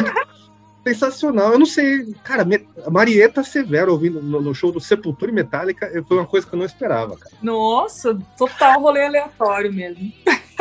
Sensacional. 0.83 1.53
Eu 1.53 1.59
não 1.59 1.65
sei. 1.65 2.15
Cara, 2.23 2.45
Marieta 2.89 3.43
Severo 3.43 3.91
ouvindo 3.91 4.21
no, 4.21 4.41
no 4.41 4.55
show 4.55 4.71
do 4.71 4.79
Sepultura 4.79 5.31
e 5.31 5.33
Metallica 5.33 5.91
foi 6.07 6.17
uma 6.17 6.25
coisa 6.25 6.47
que 6.47 6.53
eu 6.53 6.59
não 6.59 6.65
esperava, 6.65 7.15
cara. 7.17 7.35
Nossa, 7.41 8.17
total 8.35 8.81
rolê 8.81 9.05
aleatório 9.05 9.71
mesmo. 9.71 10.11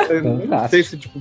Eu 0.08 0.22
não 0.22 0.68
sei 0.68 0.82
se, 0.82 0.98
tipo. 0.98 1.20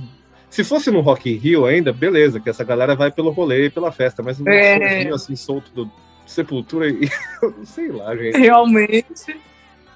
Se 0.50 0.64
fosse 0.64 0.90
no 0.90 1.00
Rock 1.00 1.30
in 1.30 1.36
Rio 1.36 1.64
ainda, 1.64 1.92
beleza, 1.92 2.40
que 2.40 2.50
essa 2.50 2.64
galera 2.64 2.94
vai 2.96 3.10
pelo 3.10 3.30
rolê 3.30 3.66
e 3.66 3.70
pela 3.70 3.92
festa, 3.92 4.22
mas 4.22 4.38
no 4.38 4.48
É. 4.48 4.78
showzinho 4.80 5.14
assim, 5.14 5.36
solto 5.36 5.70
do 5.72 5.90
Sepultura 6.26 6.88
e. 6.88 7.08
sei 7.64 7.88
lá, 7.92 8.14
gente. 8.16 8.36
Realmente. 8.36 9.36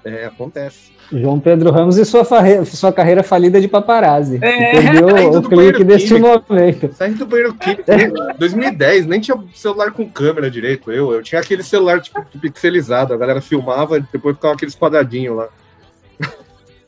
É, 0.03 0.25
acontece. 0.25 0.93
João 1.11 1.39
Pedro 1.39 1.71
Ramos 1.71 1.97
e 1.97 2.05
sua, 2.05 2.23
farre- 2.25 2.63
sua 2.65 2.91
carreira 2.91 3.21
falida 3.23 3.59
de 3.61 3.67
paparazzi. 3.67 4.39
É. 4.41 4.75
Entendeu 4.77 5.09
Saindo 5.09 5.37
o 5.37 5.41
do 5.41 5.49
clique 5.49 5.85
químico. 5.85 6.45
momento. 6.49 6.93
Saí 6.93 7.13
do 7.13 7.25
banheiro 7.25 7.53
químico. 7.55 7.83
2010, 8.39 9.05
nem 9.07 9.19
tinha 9.19 9.37
celular 9.53 9.91
com 9.91 10.09
câmera 10.09 10.49
direito. 10.49 10.91
Eu, 10.91 11.11
eu 11.13 11.21
tinha 11.23 11.39
aquele 11.41 11.63
celular 11.63 12.01
tipo 12.01 12.23
pixelizado. 12.39 13.13
A 13.13 13.17
galera 13.17 13.41
filmava 13.41 13.97
e 13.97 14.03
depois 14.11 14.35
ficava 14.35 14.53
aqueles 14.55 14.75
quadradinhos 14.75 15.37
lá. 15.37 15.47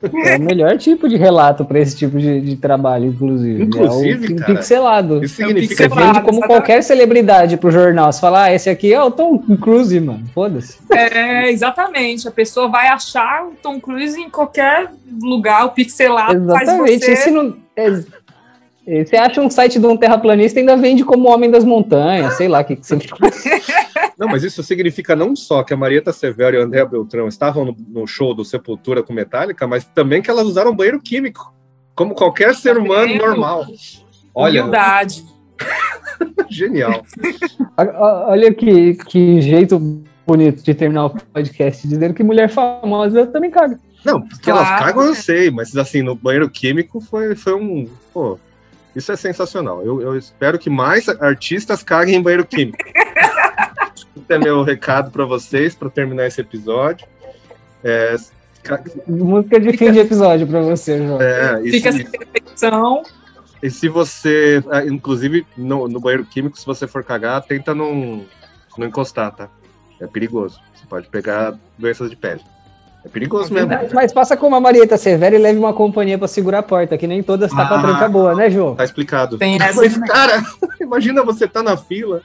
É 0.01 0.37
o 0.37 0.41
melhor 0.41 0.77
tipo 0.77 1.09
de 1.09 1.15
relato 1.17 1.65
para 1.65 1.79
esse 1.79 1.95
tipo 1.95 2.19
de, 2.19 2.39
de 2.41 2.55
trabalho, 2.55 3.05
inclusive. 3.07 3.63
Inclusive, 3.63 4.27
é 4.27 4.35
o 4.35 4.35
cara, 4.37 4.53
pixelado. 4.53 5.23
Isso 5.23 5.35
significa 5.35 5.75
Você 5.75 5.87
vende 5.89 6.21
como 6.21 6.41
qualquer 6.41 6.83
celebridade 6.83 7.57
pro 7.57 7.71
jornal. 7.71 8.11
Você 8.11 8.19
fala, 8.21 8.43
ah, 8.43 8.53
esse 8.53 8.69
aqui 8.69 8.93
é 8.93 9.01
o 9.01 9.09
Tom 9.09 9.39
Cruise, 9.57 9.99
mano. 9.99 10.23
Foda-se. 10.33 10.77
É, 10.91 11.49
exatamente. 11.49 12.27
A 12.27 12.31
pessoa 12.31 12.67
vai 12.67 12.87
achar 12.87 13.45
o 13.47 13.53
Tom 13.61 13.79
Cruise 13.79 14.19
em 14.19 14.29
qualquer 14.29 14.91
lugar, 15.21 15.65
o 15.65 15.69
pixelado 15.71 16.45
faz 16.47 16.67
Exatamente. 16.69 17.15
você... 17.15 17.31
Não- 17.31 17.55
é- 17.75 18.03
é, 18.89 19.03
Você 19.03 19.17
acha 19.17 19.41
um 19.41 19.49
site 19.49 19.79
de 19.79 19.85
um 19.85 19.97
terraplanista 19.97 20.59
e 20.59 20.61
ainda 20.61 20.77
vende 20.77 21.03
como 21.03 21.27
Homem 21.27 21.51
das 21.51 21.65
Montanhas, 21.65 22.35
sei 22.37 22.47
lá 22.47 22.61
o 22.61 22.63
que, 22.63 22.77
que 22.77 22.87
você 22.87 22.95
Não, 24.17 24.27
mas 24.27 24.43
isso 24.43 24.63
significa 24.63 25.15
não 25.15 25.35
só 25.35 25.63
que 25.63 25.73
a 25.73 25.77
Marieta 25.77 26.11
Severo 26.11 26.57
e 26.57 26.59
a 26.59 26.63
Andréa 26.63 26.85
Beltrão 26.85 27.27
estavam 27.27 27.65
no, 27.65 27.75
no 27.87 28.07
show 28.07 28.33
do 28.33 28.43
Sepultura 28.43 29.03
com 29.03 29.13
Metallica, 29.13 29.67
mas 29.67 29.85
também 29.85 30.21
que 30.21 30.29
elas 30.29 30.45
usaram 30.47 30.75
banheiro 30.75 30.99
químico, 30.99 31.53
como 31.93 32.15
qualquer 32.15 32.55
ser 32.55 32.77
humano 32.77 33.07
vendo? 33.07 33.25
normal. 33.25 33.65
Olha, 34.33 34.61
Humildade. 34.63 35.23
genial. 36.49 37.03
Olha 37.77 38.53
que, 38.53 38.95
que 38.95 39.41
jeito 39.41 39.79
bonito 40.25 40.63
de 40.63 40.73
terminar 40.73 41.05
o 41.05 41.09
podcast, 41.09 41.87
dizendo 41.87 42.13
que 42.13 42.23
mulher 42.23 42.49
famosa 42.49 43.27
também 43.27 43.51
caga. 43.51 43.79
Não, 44.03 44.21
porque 44.21 44.51
Claro. 44.51 44.67
elas 44.67 44.79
cagam 44.79 45.03
eu 45.05 45.15
sei, 45.15 45.51
mas 45.51 45.75
assim, 45.75 46.01
no 46.01 46.15
banheiro 46.15 46.49
químico 46.49 46.99
foi, 46.99 47.35
foi 47.35 47.53
um. 47.53 47.87
Pô, 48.13 48.39
isso 48.95 49.11
é 49.11 49.15
sensacional. 49.15 49.83
Eu, 49.83 50.01
eu 50.01 50.17
espero 50.17 50.57
que 50.57 50.69
mais 50.69 51.07
artistas 51.07 51.83
caguem 51.83 52.15
em 52.15 52.21
banheiro 52.21 52.45
químico. 52.45 52.77
É 54.29 54.37
meu 54.37 54.63
recado 54.63 55.11
para 55.11 55.25
vocês, 55.25 55.73
para 55.75 55.89
terminar 55.89 56.27
esse 56.27 56.41
episódio. 56.41 57.07
É, 57.83 58.15
ca- 58.63 58.83
Música 59.07 59.59
de 59.59 59.77
fim 59.77 59.91
de 59.91 59.99
episódio 59.99 60.45
pra 60.47 60.61
você, 60.61 60.97
João. 60.97 61.21
é, 61.21 61.61
Fica 61.63 61.91
sem 61.91 62.05
reflexão. 62.05 63.03
E 63.63 63.69
se 63.71 63.87
você, 63.87 64.61
ah, 64.69 64.83
inclusive 64.85 65.45
no, 65.57 65.87
no 65.87 65.99
banheiro 65.99 66.25
químico, 66.25 66.59
se 66.59 66.65
você 66.65 66.85
for 66.85 67.03
cagar, 67.03 67.41
tenta 67.43 67.73
não, 67.73 68.25
não 68.77 68.85
encostar, 68.87 69.31
tá? 69.33 69.49
É 69.99 70.05
perigoso. 70.05 70.59
Você 70.75 70.85
pode 70.87 71.07
pegar 71.07 71.57
doenças 71.77 72.09
de 72.09 72.15
pele. 72.15 72.41
É 73.07 73.09
perigoso 73.09 73.53
mesmo. 73.53 73.69
Mas 73.93 74.11
faça 74.11 74.35
como 74.35 74.55
a 74.55 74.59
Marieta 74.59 74.97
Severo 74.97 75.33
e 75.35 75.37
leve 75.37 75.57
uma 75.57 75.71
companhia 75.73 76.17
pra 76.17 76.27
segurar 76.27 76.59
a 76.59 76.63
porta, 76.63 76.97
que 76.97 77.07
nem 77.07 77.23
todas 77.23 77.49
tá 77.51 77.65
com 77.65 77.73
a 77.73 77.79
Ah. 77.79 77.81
tranca 77.81 78.09
boa, 78.09 78.35
né, 78.35 78.49
João? 78.49 78.75
Tá 78.75 78.83
explicado. 78.83 79.37
Tem 79.37 79.55
essa 79.61 79.79
Mas, 79.81 79.97
cara, 79.97 80.43
imagina 80.81 81.23
você 81.23 81.47
tá 81.47 81.63
na 81.63 81.77
fila 81.77 82.21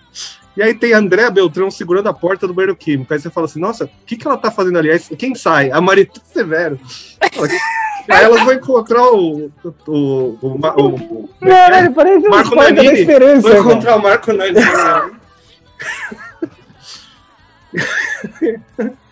e 0.56 0.62
aí 0.62 0.74
tem 0.74 0.92
André 0.92 1.30
Beltrão 1.30 1.70
segurando 1.70 2.08
a 2.08 2.12
porta 2.12 2.46
do 2.48 2.52
banheiro 2.52 2.74
químico. 2.74 3.12
Aí 3.14 3.20
você 3.20 3.30
fala 3.30 3.46
assim, 3.46 3.60
nossa, 3.60 3.84
o 3.84 3.90
que, 4.04 4.16
que 4.16 4.26
ela 4.26 4.36
tá 4.36 4.50
fazendo 4.50 4.76
ali? 4.78 4.90
Aí, 4.90 4.98
quem 5.16 5.34
sai? 5.36 5.70
A 5.70 5.80
Marita 5.80 6.20
Severo. 6.24 6.78
aí 8.10 8.24
elas 8.24 8.42
vão 8.42 8.52
encontrar 8.52 9.04
o. 9.12 9.50
o, 9.64 9.68
o, 9.86 9.92
o, 10.42 10.48
o- 10.48 10.94
o- 10.94 11.28
Caralho, 11.40 11.92
parece 11.92 12.26
um 12.26 12.30
Marco 12.30 12.54
Nanini. 12.56 12.86
Esperança, 13.00 13.48
Vão 13.48 13.60
encontrar 13.60 13.96
o 13.96 14.02
Marco 14.02 14.32
Nanini. 14.32 14.60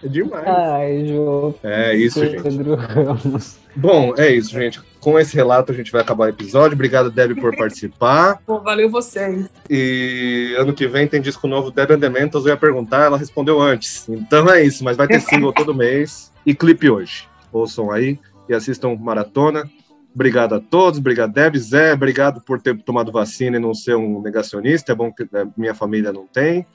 é 0.03 0.09
demais. 0.09 0.47
Ai, 0.47 1.07
João 1.07 1.55
É 1.63 1.95
isso, 1.95 2.25
gente. 2.25 2.43
Pedro 2.43 2.75
Ramos. 2.75 3.59
Bom, 3.75 4.15
é 4.17 4.31
isso, 4.31 4.51
gente. 4.51 4.81
Com 5.01 5.19
esse 5.19 5.35
relato 5.35 5.73
a 5.73 5.75
gente 5.75 5.91
vai 5.91 6.03
acabar 6.03 6.27
o 6.27 6.29
episódio. 6.29 6.75
Obrigado, 6.75 7.11
Deb, 7.11 7.39
por 7.41 7.57
participar. 7.57 8.41
Pô, 8.47 8.61
valeu 8.61 8.91
vocês. 8.91 9.49
E 9.69 10.55
ano 10.59 10.75
que 10.75 10.87
vem 10.87 11.07
tem 11.07 11.21
disco 11.21 11.47
novo 11.47 11.71
Deb 11.71 11.93
and 11.93 12.01
the 12.01 12.09
Mentals. 12.09 12.45
Eu 12.45 12.51
ia 12.51 12.57
perguntar, 12.57 13.05
ela 13.05 13.17
respondeu 13.17 13.61
antes. 13.61 14.09
Então 14.09 14.49
é 14.51 14.63
isso, 14.63 14.85
mas 14.85 14.97
vai 14.97 15.07
ter 15.07 15.21
single 15.21 15.53
todo 15.53 15.75
mês 15.75 16.33
e 16.45 16.55
clipe 16.55 16.91
hoje. 16.91 17.29
Ouçam 17.53 17.91
aí 17.91 18.19
e 18.49 18.55
assistam 18.55 18.95
Maratona. 18.97 19.69
Obrigado 20.13 20.57
a 20.57 20.61
todos, 20.61 20.99
obrigado, 20.99 21.33
Deb. 21.33 21.57
Zé, 21.57 21.93
obrigado 21.93 22.41
por 22.41 22.61
ter 22.61 22.77
tomado 22.83 23.13
vacina 23.13 23.57
e 23.57 23.61
não 23.61 23.73
ser 23.73 23.95
um 23.95 24.21
negacionista. 24.21 24.91
É 24.91 24.95
bom 24.95 25.13
que 25.13 25.23
eh, 25.23 25.47
minha 25.57 25.75
família 25.75 26.13
não 26.13 26.27
tem. 26.27 26.67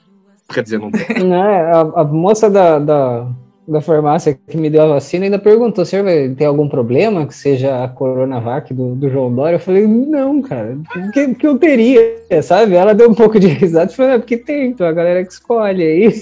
Quer 0.52 0.62
dizer, 0.62 0.78
não 0.78 0.90
tem. 0.90 1.24
Né, 1.24 1.72
a, 1.72 1.80
a 1.80 2.04
moça 2.04 2.48
da, 2.48 2.78
da, 2.78 3.26
da 3.66 3.80
farmácia 3.80 4.38
que 4.46 4.56
me 4.56 4.70
deu 4.70 4.82
a 4.82 4.94
vacina 4.94 5.24
ainda 5.24 5.38
perguntou: 5.38 5.84
senhor 5.84 6.04
ter 6.36 6.44
algum 6.44 6.68
problema 6.68 7.26
que 7.26 7.34
seja 7.34 7.82
a 7.84 7.88
Coronavac 7.88 8.72
do, 8.72 8.94
do 8.94 9.10
João 9.10 9.34
Dória? 9.34 9.56
Eu 9.56 9.60
falei: 9.60 9.86
não, 9.86 10.40
cara, 10.40 10.78
que, 11.12 11.34
que 11.34 11.46
eu 11.46 11.58
teria, 11.58 12.00
sabe? 12.42 12.74
Ela 12.74 12.94
deu 12.94 13.10
um 13.10 13.14
pouco 13.14 13.40
de 13.40 13.48
risada 13.48 13.90
e 13.90 13.94
falou: 13.94 14.12
é 14.12 14.18
porque 14.18 14.36
tem, 14.36 14.68
então 14.68 14.86
a 14.86 14.92
galera 14.92 15.24
que 15.24 15.32
escolhe 15.32 15.82
aí. 15.82 16.14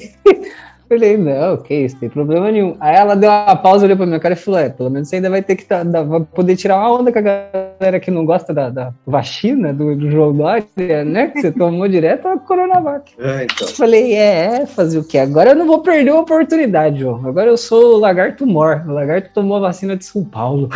Falei, 0.95 1.17
não, 1.17 1.57
que 1.57 1.75
isso, 1.75 1.97
tem 1.97 2.09
problema 2.09 2.53
nenhum. 2.53 2.77
Aí 2.79 2.95
ela 2.95 3.17
deu 3.17 3.29
uma 3.29 3.57
pausa, 3.57 3.85
olhou 3.85 3.97
pra 3.97 4.07
minha 4.07 4.21
cara 4.21 4.35
e 4.35 4.37
falou: 4.37 4.61
é, 4.61 4.69
pelo 4.69 4.89
menos 4.89 5.09
você 5.09 5.17
ainda 5.17 5.29
vai 5.29 5.43
ter 5.43 5.57
que 5.57 5.65
tá, 5.65 5.83
vai 5.83 6.21
poder 6.21 6.55
tirar 6.55 6.79
uma 6.79 7.01
onda 7.01 7.13
com 7.13 7.19
a 7.19 7.23
galera 7.23 7.99
que 7.99 8.13
não 8.13 8.25
gosta 8.25 8.55
da, 8.55 8.71
da 8.71 8.93
vacina 9.05 9.73
do, 9.73 9.97
do 9.97 10.09
João 10.09 10.33
Dória, 10.33 11.05
né? 11.05 11.29
Que 11.29 11.41
você 11.41 11.51
tomou 11.51 11.89
direto 11.89 12.29
a 12.29 12.39
Coronavac. 12.39 13.13
É, 13.19 13.45
então. 13.45 13.67
Falei, 13.69 14.15
é, 14.15 14.63
é, 14.63 14.67
fazer 14.67 14.99
o 14.99 15.05
quê? 15.05 15.19
Agora 15.19 15.51
eu 15.51 15.57
não 15.57 15.67
vou 15.67 15.81
perder 15.81 16.11
a 16.11 16.21
oportunidade, 16.21 17.01
João. 17.01 17.27
Agora 17.27 17.51
eu 17.51 17.57
sou 17.57 17.97
o 17.97 17.99
Lagarto 17.99 18.47
Mor. 18.47 18.85
O 18.87 18.93
Lagarto 18.93 19.31
tomou 19.35 19.57
a 19.57 19.61
vacina 19.61 19.97
de 19.97 20.05
São 20.05 20.25
Paulo. 20.25 20.69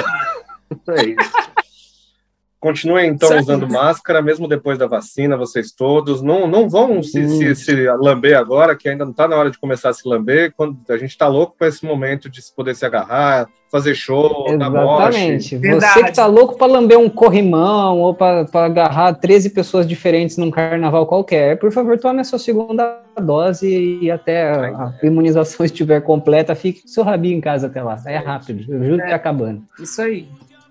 É 0.88 1.04
isso. 1.04 1.48
Continuem 2.60 3.10
então 3.10 3.28
Certo. 3.28 3.42
usando 3.42 3.68
máscara, 3.70 4.20
mesmo 4.20 4.48
depois 4.48 4.76
da 4.76 4.86
vacina, 4.88 5.36
vocês 5.36 5.70
todos. 5.70 6.20
Não, 6.20 6.48
não 6.48 6.68
vão 6.68 7.02
se, 7.04 7.20
Hum. 7.20 7.28
se, 7.28 7.54
se 7.54 7.86
lamber 7.92 8.36
agora, 8.36 8.74
que 8.74 8.88
ainda 8.88 9.04
não 9.04 9.12
está 9.12 9.28
na 9.28 9.36
hora 9.36 9.50
de 9.50 9.58
começar 9.58 9.90
a 9.90 9.92
se 9.92 10.08
lamber. 10.08 10.52
Quando 10.56 10.76
a 10.88 10.96
gente 10.96 11.10
está 11.10 11.28
louco 11.28 11.54
para 11.56 11.68
esse 11.68 11.84
momento 11.84 12.28
de 12.28 12.42
se 12.42 12.52
poder 12.52 12.74
se 12.74 12.84
agarrar, 12.84 13.48
fazer 13.70 13.94
show, 13.94 14.44
dar 14.58 14.70
morte. 14.70 15.16
Exatamente. 15.16 15.48
Você 15.50 15.58
Verdade. 15.58 16.04
que 16.04 16.12
tá 16.14 16.26
louco 16.26 16.56
pra 16.58 16.66
lamber 16.66 16.98
um 16.98 17.08
corrimão 17.08 18.00
ou 18.00 18.12
pra 18.14 18.44
agarrar 18.54 19.14
13 19.14 19.50
pessoas 19.50 19.86
diferentes 19.86 20.36
num 20.36 20.50
carnaval 20.50 21.06
qualquer, 21.06 21.58
por 21.58 21.70
favor, 21.70 21.96
tome 21.98 22.20
a 22.20 22.24
sua 22.24 22.38
segunda 22.40 22.98
dose 23.22 23.98
e 24.02 24.10
até 24.10 24.50
a, 24.50 24.94
imunização 25.02 25.64
estiver 25.66 26.00
completa, 26.00 26.54
fique 26.56 26.82
com 26.82 26.88
seu 26.88 27.04
rabinho 27.04 27.36
em 27.36 27.40
casa 27.40 27.68
até 27.68 27.80
lá. 27.82 27.96
É 28.04 28.16
rápido, 28.16 28.64
eu 28.72 28.82
juro 28.84 29.02
que 29.02 29.08
tá 29.08 29.14
acabando. 29.14 29.62
Isso 29.78 30.02
aí. 30.02 30.26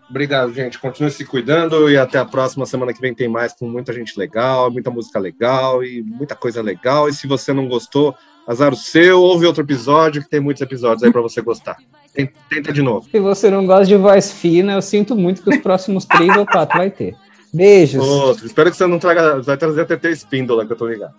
Obrigado, 0.09 0.53
gente. 0.53 0.79
Continue 0.79 1.11
se 1.11 1.25
cuidando 1.25 1.89
e 1.89 1.97
até 1.97 2.17
a 2.17 2.25
próxima 2.25 2.65
semana 2.65 2.93
que 2.93 3.01
vem 3.01 3.13
tem 3.13 3.27
mais 3.27 3.53
com 3.53 3.67
muita 3.67 3.91
gente 3.91 4.17
legal, 4.17 4.71
muita 4.71 4.89
música 4.89 5.19
legal 5.19 5.83
e 5.83 6.01
muita 6.01 6.33
coisa 6.35 6.61
legal. 6.61 7.09
E 7.09 7.13
se 7.13 7.27
você 7.27 7.51
não 7.51 7.67
gostou, 7.67 8.15
azar 8.47 8.71
o 8.71 8.75
seu, 8.77 9.21
ouve 9.21 9.45
outro 9.45 9.63
episódio, 9.63 10.21
que 10.23 10.29
tem 10.29 10.39
muitos 10.39 10.61
episódios 10.61 11.03
aí 11.03 11.11
para 11.11 11.21
você 11.21 11.41
gostar. 11.41 11.75
Ten- 12.13 12.29
Tenta 12.49 12.71
de 12.71 12.81
novo. 12.81 13.05
Se 13.11 13.19
você 13.19 13.49
não 13.49 13.65
gosta 13.65 13.85
de 13.85 13.97
voz 13.97 14.31
fina, 14.31 14.73
eu 14.73 14.81
sinto 14.81 15.13
muito 15.15 15.43
que 15.43 15.49
os 15.49 15.57
próximos 15.57 16.05
três 16.05 16.35
ou 16.37 16.45
quatro 16.45 16.77
vai 16.77 16.89
ter. 16.89 17.13
Beijos. 17.53 18.05
Outro. 18.05 18.45
Espero 18.45 18.71
que 18.71 18.77
você 18.77 18.87
não 18.87 18.99
traga. 18.99 19.41
Vai 19.41 19.57
trazer 19.57 19.81
a 19.81 19.85
TT 19.85 20.09
Espíndola, 20.09 20.65
que 20.65 20.71
eu 20.71 20.77
tô 20.77 20.87
ligado. 20.87 21.13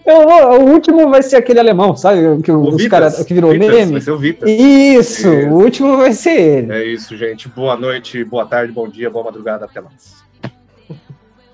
Eu 0.06 0.22
vou- 0.22 0.60
o 0.60 0.72
último 0.72 1.08
vai 1.08 1.22
ser 1.22 1.36
aquele 1.36 1.60
alemão, 1.60 1.96
sabe? 1.96 2.42
Que 2.42 2.50
o- 2.52 2.60
os 2.62 2.76
Vitas, 2.76 2.88
caras 2.88 3.24
que 3.24 3.32
virou 3.34 3.52
Vitas, 3.52 3.68
meme. 3.68 3.92
Vai 3.92 4.00
ser 4.00 4.10
o 4.10 4.18
Vitas. 4.18 4.48
Isso, 4.50 5.28
Isso. 5.28 5.48
o 5.48 5.54
último 5.62 5.96
vai 5.96 6.12
ser 6.12 6.40
ele. 6.40 6.72
É 6.72 6.84
isso, 6.84 7.16
gente. 7.16 7.48
Boa 7.48 7.76
noite, 7.76 8.22
boa 8.24 8.44
tarde, 8.46 8.72
bom 8.72 8.88
dia, 8.88 9.08
boa 9.10 9.24
madrugada. 9.24 9.64
Até 9.64 9.80
mais. 9.80 10.14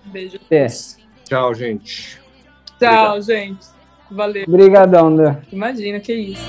Beijo. 0.06 0.38
É. 0.50 0.66
Tchau, 1.24 1.54
gente. 1.54 2.20
Tchau, 2.78 3.20
gente. 3.22 3.66
Valeu. 4.10 4.44
Obrigadão, 4.48 5.06
André. 5.08 5.38
Imagina, 5.52 6.00
que 6.00 6.12
isso. 6.12 6.42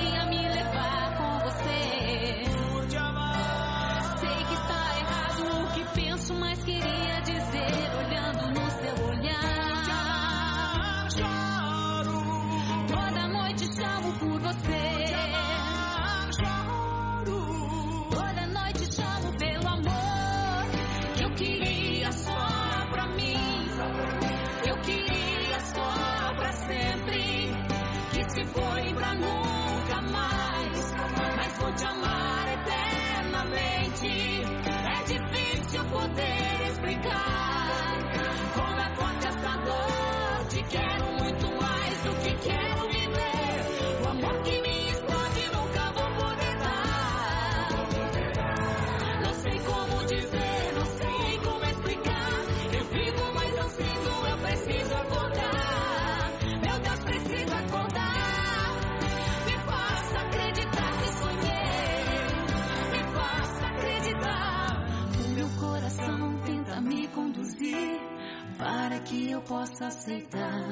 para 68.92 69.00
que 69.04 69.32
eu 69.32 69.42
possa 69.44 69.88
aceitar. 69.88 70.68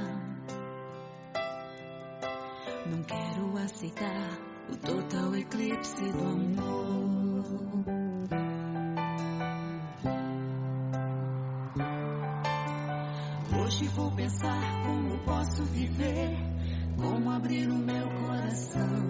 Não 2.86 3.02
quero 3.04 3.58
aceitar 3.58 4.38
o 4.70 4.76
total 4.76 5.36
eclipse 5.38 6.12
do 6.12 6.28
amor. 6.28 7.46
Hoje 13.58 13.88
vou 13.88 14.12
pensar 14.12 14.84
como 14.86 15.18
posso 15.20 15.64
viver, 15.64 16.36
como 16.98 17.32
abrir 17.32 17.70
o 17.70 17.76
meu 17.78 18.10
coração. 18.26 19.09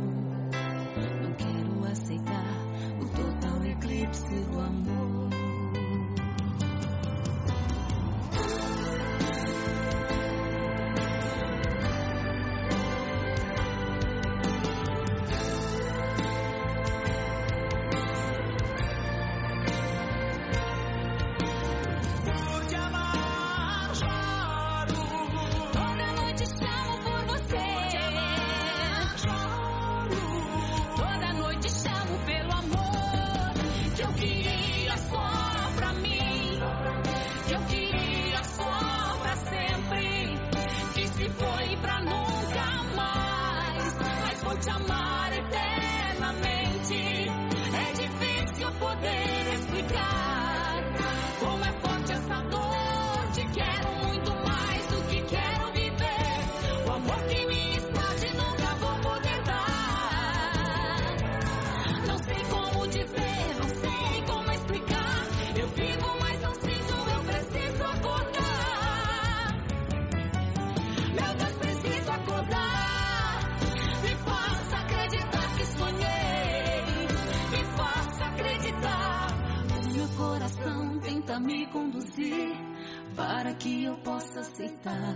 aceitar. 84.70 85.16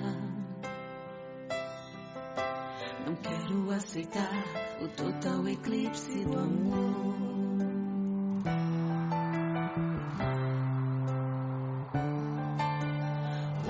Não 3.05 3.15
quero 3.15 3.71
aceitar 3.71 4.43
o 4.81 4.88
total 4.89 5.47
eclipse 5.47 6.25
do 6.25 6.39
amor. 6.39 7.13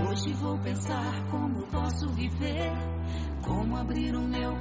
Hoje 0.10 0.34
vou 0.34 0.58
pensar 0.60 1.28
como 1.30 1.68
posso 1.68 2.08
viver, 2.14 2.72
como 3.46 3.76
abrir 3.78 4.16
o 4.16 4.22
meu 4.22 4.53